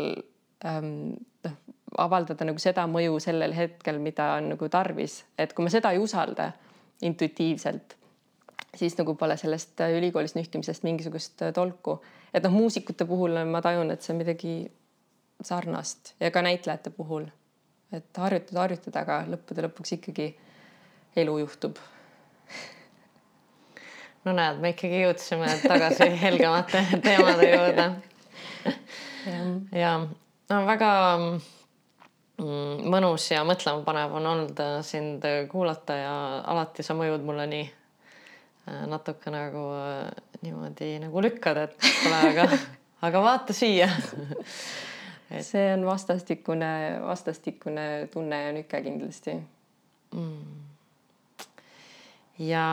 ähm, 0.67 1.17
noh, 1.45 1.57
avaldada 1.99 2.47
nagu 2.47 2.61
seda 2.63 2.87
mõju 2.91 3.19
sellel 3.23 3.55
hetkel, 3.57 3.99
mida 4.03 4.35
on 4.39 4.53
nagu 4.55 4.69
tarvis, 4.71 5.23
et 5.39 5.55
kui 5.55 5.67
ma 5.67 5.73
seda 5.73 5.93
ei 5.95 6.01
usalda 6.03 6.51
intuitiivselt, 7.05 7.97
siis 8.75 8.97
nagu 8.99 9.15
pole 9.19 9.37
sellest 9.39 9.83
ülikoolis 9.87 10.37
nühtimisest 10.39 10.87
mingisugust 10.87 11.47
tolku. 11.55 12.01
et 12.35 12.43
noh, 12.43 12.55
muusikute 12.55 13.07
puhul 13.07 13.39
ma 13.51 13.63
tajun, 13.63 13.91
et 13.91 14.03
see 14.03 14.15
on 14.15 14.23
midagi 14.23 14.55
sarnast 15.43 16.15
ja 16.21 16.31
ka 16.31 16.43
näitlejate 16.43 16.91
puhul, 16.95 17.27
et 17.93 18.19
harjutada, 18.19 18.61
harjutada, 18.65 19.03
aga 19.03 19.21
lõppude 19.35 19.67
lõpuks 19.69 19.99
ikkagi 19.99 20.31
elu 21.23 21.39
juhtub 21.45 21.79
no 24.25 24.33
näed, 24.33 24.61
me 24.63 24.73
ikkagi 24.75 25.03
jõudsime 25.05 25.51
tagasi 25.65 26.09
helgemate 26.25 26.83
teemade 27.05 27.49
juurde. 27.51 27.87
ja 29.75 29.93
no 30.01 30.61
väga 30.69 30.91
mm, 31.21 32.85
mõnus 32.93 33.29
ja 33.33 33.45
mõtlemapanev 33.49 34.19
on 34.21 34.31
olnud 34.33 34.63
äh, 34.65 34.79
sind 34.87 35.25
kuulata 35.51 35.99
ja 35.99 36.15
alati 36.55 36.87
sa 36.87 36.97
mõjud 36.97 37.25
mulle 37.27 37.47
nii 37.53 37.67
äh, 37.69 38.85
natuke 38.91 39.33
nagu 39.35 39.67
äh, 39.77 40.09
niimoodi 40.45 40.97
nagu 41.05 41.25
lükkad, 41.25 41.63
et 41.69 41.79
kuule, 41.85 42.21
aga, 42.33 42.49
aga 43.09 43.25
vaata 43.25 43.57
siia. 43.57 43.91
Et.... 45.31 45.41
see 45.45 45.73
on 45.73 45.87
vastastikune, 45.89 46.75
vastastikune 47.05 47.89
tunne 48.13 48.45
ja 48.45 48.53
nüke 48.57 48.85
kindlasti. 48.85 49.41
Mm 50.15 50.74
ja 52.39 52.65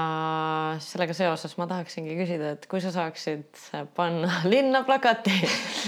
sellega 0.81 1.13
seoses 1.15 1.53
ma 1.59 1.67
tahaksingi 1.69 2.15
küsida, 2.17 2.55
et 2.55 2.65
kui 2.69 2.81
sa 2.81 2.93
saaksid 2.93 3.59
panna 3.97 4.41
linna 4.53 4.83
plakati, 4.87 5.35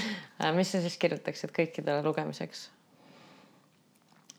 mis 0.57 0.73
sa 0.73 0.81
siis 0.83 0.99
kirjutaksid 1.01 1.53
kõikidele 1.55 2.05
lugemiseks? 2.05 2.69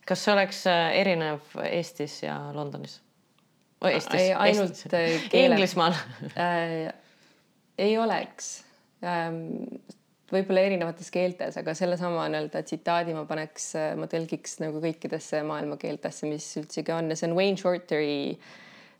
kas 0.04 0.20
see 0.20 0.34
oleks 0.34 0.58
äh, 0.68 0.90
erinev 1.00 1.54
Eestis 1.64 2.18
ja 2.26 2.36
Londonis? 2.52 2.98
Eestis, 3.88 4.30
ainult 4.36 4.74
Eestis. 4.76 4.92
Äh, 4.92 5.38
Inglismaal 5.40 5.96
äh, 6.36 6.90
ei 7.80 7.96
oleks 7.98 8.58
ähm, 9.00 9.64
võib-olla 10.28 10.66
erinevates 10.68 11.08
keeltes, 11.12 11.56
aga 11.56 11.72
sellesama 11.76 12.28
nii-öelda 12.28 12.62
tsitaadi 12.68 13.16
ma 13.16 13.24
paneks, 13.28 13.70
ma 13.96 14.06
tõlgiks 14.10 14.60
nagu 14.60 14.82
kõikidesse 14.84 15.40
maailma 15.46 15.80
keeltesse, 15.80 16.28
mis 16.28 16.46
üldsegi 16.60 16.92
on 16.94 17.08
ja 17.10 17.16
see 17.18 17.30
on 17.30 17.36
Wayne 17.38 17.60
Shorteri 17.60 18.14
äh, 18.36 18.52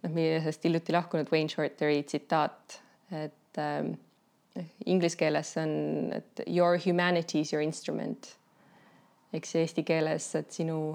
noh, 0.04 0.12
meie 0.14 0.38
sellest 0.44 0.66
hiljuti 0.68 0.94
lahkunud 0.94 1.30
Wayne 1.32 1.52
Shorteri 1.52 2.02
tsitaat, 2.06 2.78
et 3.14 3.60
äh, 3.60 4.64
inglise 4.86 5.18
keeles 5.18 5.54
on, 5.60 6.12
et 6.14 6.44
your 6.46 6.78
humanity 6.78 7.40
is 7.40 7.52
your 7.52 7.64
instrument. 7.64 8.36
ehk 9.34 9.48
siis 9.50 9.64
eesti 9.64 9.82
keeles, 9.82 10.28
et 10.38 10.52
sinu 10.54 10.94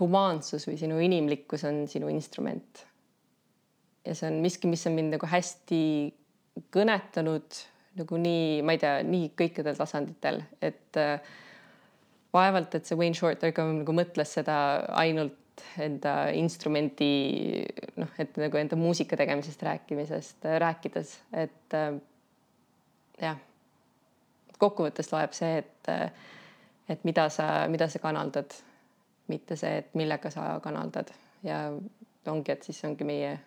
humaansus 0.00 0.64
või 0.66 0.78
sinu 0.80 0.96
inimlikkus 0.98 1.62
on 1.68 1.84
sinu 1.88 2.08
instrument. 2.10 2.86
ja 4.04 4.14
see 4.16 4.30
on 4.30 4.40
miski, 4.42 4.66
mis 4.66 4.86
on 4.88 4.96
mind 4.96 5.14
nagu 5.14 5.28
hästi 5.28 5.82
kõnetanud 6.74 7.60
nagu 8.00 8.18
nii, 8.18 8.62
ma 8.64 8.74
ei 8.74 8.80
tea, 8.80 9.00
nii 9.06 9.30
kõikidel 9.38 9.76
tasanditel, 9.78 10.42
et 10.62 10.98
äh, 10.98 11.20
vaevalt, 12.34 12.74
et 12.74 12.86
see 12.86 12.98
Wayne 12.98 13.18
Shorter 13.18 13.52
ka 13.54 13.66
nagu 13.66 13.94
mõtles 13.94 14.34
seda 14.38 14.56
ainult 14.98 15.39
enda 15.80 16.14
instrumendi 16.36 17.12
noh, 18.00 18.10
et 18.18 18.36
nagu 18.40 18.60
enda 18.60 18.78
muusika 18.78 19.18
tegemisest 19.20 19.62
rääkimisest 19.62 20.48
rääkides, 20.64 21.14
et 21.32 21.76
äh, 21.78 21.94
jah, 23.20 23.38
kokkuvõttes 24.60 25.12
loeb 25.12 25.36
see, 25.36 25.62
et, 25.62 25.92
et 26.88 27.04
mida 27.08 27.28
sa, 27.32 27.66
mida 27.72 27.88
sa 27.88 28.02
kanaldad, 28.02 28.56
mitte 29.30 29.56
see, 29.56 29.80
et 29.82 29.94
millega 29.94 30.32
sa 30.32 30.52
kanaldad 30.64 31.12
ja 31.46 31.68
ongi, 32.28 32.52
et 32.52 32.66
siis 32.66 32.82
ongi 32.84 33.06
meie 33.08 33.38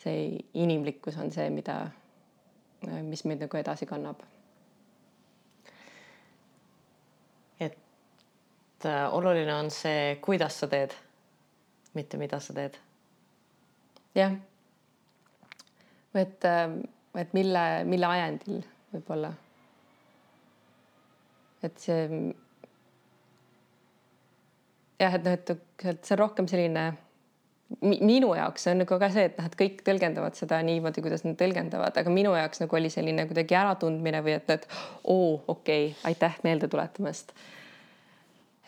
see 0.00 0.38
inimlikkus 0.54 1.16
on 1.20 1.30
see, 1.32 1.48
mida, 1.54 1.78
mis 3.06 3.24
meid 3.28 3.44
nagu 3.44 3.60
edasi 3.60 3.86
kannab. 3.88 4.22
Äh, 8.88 9.04
oluline 9.14 9.54
on 9.54 9.70
see, 9.70 10.16
kuidas 10.24 10.58
sa 10.60 10.68
teed, 10.70 10.94
mitte 11.94 12.18
mida 12.20 12.40
sa 12.40 12.54
teed. 12.56 12.76
jah. 14.14 14.36
et 16.14 16.44
äh, 16.44 16.68
et 17.14 17.34
mille, 17.34 17.62
mille 17.86 18.06
ajendil 18.06 18.62
võib-olla. 18.94 19.32
et 21.64 21.78
see 21.80 22.00
jah, 25.00 25.14
et 25.14 25.24
noh, 25.24 25.32
et, 25.32 25.54
et 25.84 26.04
see 26.04 26.16
on 26.16 26.20
rohkem 26.20 26.48
selline 26.50 26.84
minu 27.80 28.34
jaoks 28.36 28.68
on 28.70 28.82
nagu 28.82 28.98
ka 29.00 29.08
see, 29.14 29.24
et 29.30 29.38
noh, 29.38 29.46
et 29.48 29.56
kõik 29.58 29.80
tõlgendavad 29.86 30.36
seda 30.38 30.60
niimoodi, 30.66 31.02
kuidas 31.02 31.24
nad 31.24 31.38
tõlgendavad, 31.40 31.96
aga 32.00 32.12
minu 32.12 32.34
jaoks 32.36 32.60
nagu 32.62 32.76
oli 32.78 32.90
selline 32.92 33.24
kuidagi 33.30 33.56
äratundmine 33.58 34.20
või 34.26 34.36
et, 34.36 34.50
et 34.52 34.68
oo, 35.02 35.40
okei 35.48 35.88
okay,, 35.90 36.00
aitäh 36.10 36.36
meelde 36.46 36.68
tuletamast. 36.70 37.32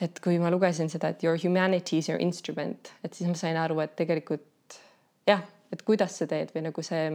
Et 0.01 0.21
kui 0.21 0.39
ma 0.39 0.51
lugesin 0.53 0.91
seda, 0.93 1.09
et 1.09 1.25
your 1.25 1.39
humanity 1.43 1.99
is 2.03 2.11
your 2.11 2.21
instrument, 2.23 2.93
et 3.05 3.15
siis 3.15 3.29
ma 3.29 3.39
sain 3.39 3.57
aru, 3.57 3.81
et 3.81 3.97
tegelikult 3.97 4.79
jah, 5.27 5.43
et 5.73 5.83
kuidas 5.83 6.19
sa 6.19 6.29
teed 6.31 6.53
või 6.55 6.69
nagu 6.69 6.85
see 6.85 7.09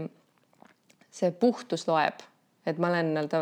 see 1.12 1.32
puhtus 1.32 1.88
loeb, 1.90 2.24
et 2.66 2.78
ma 2.80 2.90
olen 2.92 3.14
nii-öelda 3.14 3.42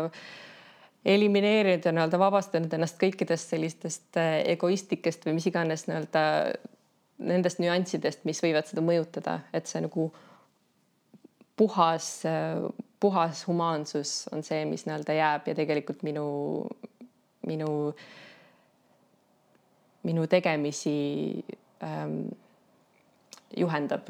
elimineerinud 1.04 1.86
ja 1.86 1.92
nii-öelda 1.94 2.18
vabastanud 2.20 2.72
ennast 2.76 2.98
kõikidest 3.00 3.54
sellistest 3.54 4.18
äh, 4.20 4.40
egoistlikest 4.54 5.24
või 5.26 5.38
mis 5.38 5.46
iganes 5.48 5.86
nii-öelda 5.88 6.24
nendest 7.30 7.60
nüanssidest, 7.60 8.24
mis 8.28 8.40
võivad 8.42 8.68
seda 8.68 8.82
mõjutada, 8.84 9.38
et 9.52 9.68
see 9.68 9.82
nagu 9.84 10.08
puhas, 11.60 12.22
puhas 13.00 13.42
humaansus 13.48 14.24
on 14.32 14.44
see, 14.44 14.64
mis 14.68 14.86
nii-öelda 14.88 15.16
jääb 15.18 15.50
ja 15.50 15.56
tegelikult 15.58 16.02
minu, 16.06 16.24
minu, 17.46 17.70
minu 20.02 20.26
tegemisi 20.26 21.44
ähm, 21.82 22.30
juhendab 23.56 24.08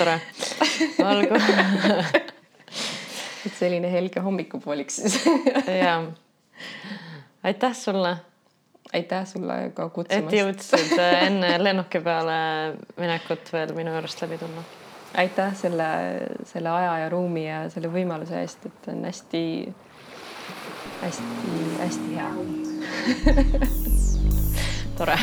tore, 0.00 0.16
olgu 1.04 1.36
et 3.46 3.54
selline 3.56 3.90
helge 3.92 4.22
hommikupoolik 4.24 4.92
siis 4.92 5.18
ja 5.82 5.94
aitäh 7.42 7.76
sulle. 7.76 8.16
aitäh 8.92 9.26
sulle 9.26 9.58
ka 9.74 9.88
kutsumast. 9.88 10.32
et 10.32 10.38
jõudsid 10.40 10.94
äh, 10.98 11.26
enne 11.28 11.56
lennuki 11.62 12.00
peale 12.04 12.38
minekut 12.96 13.52
veel 13.52 13.74
minu 13.76 13.96
juurest 13.96 14.24
läbi 14.24 14.40
tulla. 14.40 14.64
Aitäh 15.14 15.54
selle, 15.56 15.88
selle 16.44 16.68
aja 16.70 16.98
ja 16.98 17.08
ruumi 17.08 17.46
ja 17.48 17.62
selle 17.70 17.90
võimaluse 17.92 18.40
eest, 18.40 18.66
et 18.66 18.90
on 18.92 19.04
hästi, 19.04 19.44
hästi, 21.02 21.56
hästi 21.80 22.14
hea. 22.16 22.30
Tore 24.98 25.18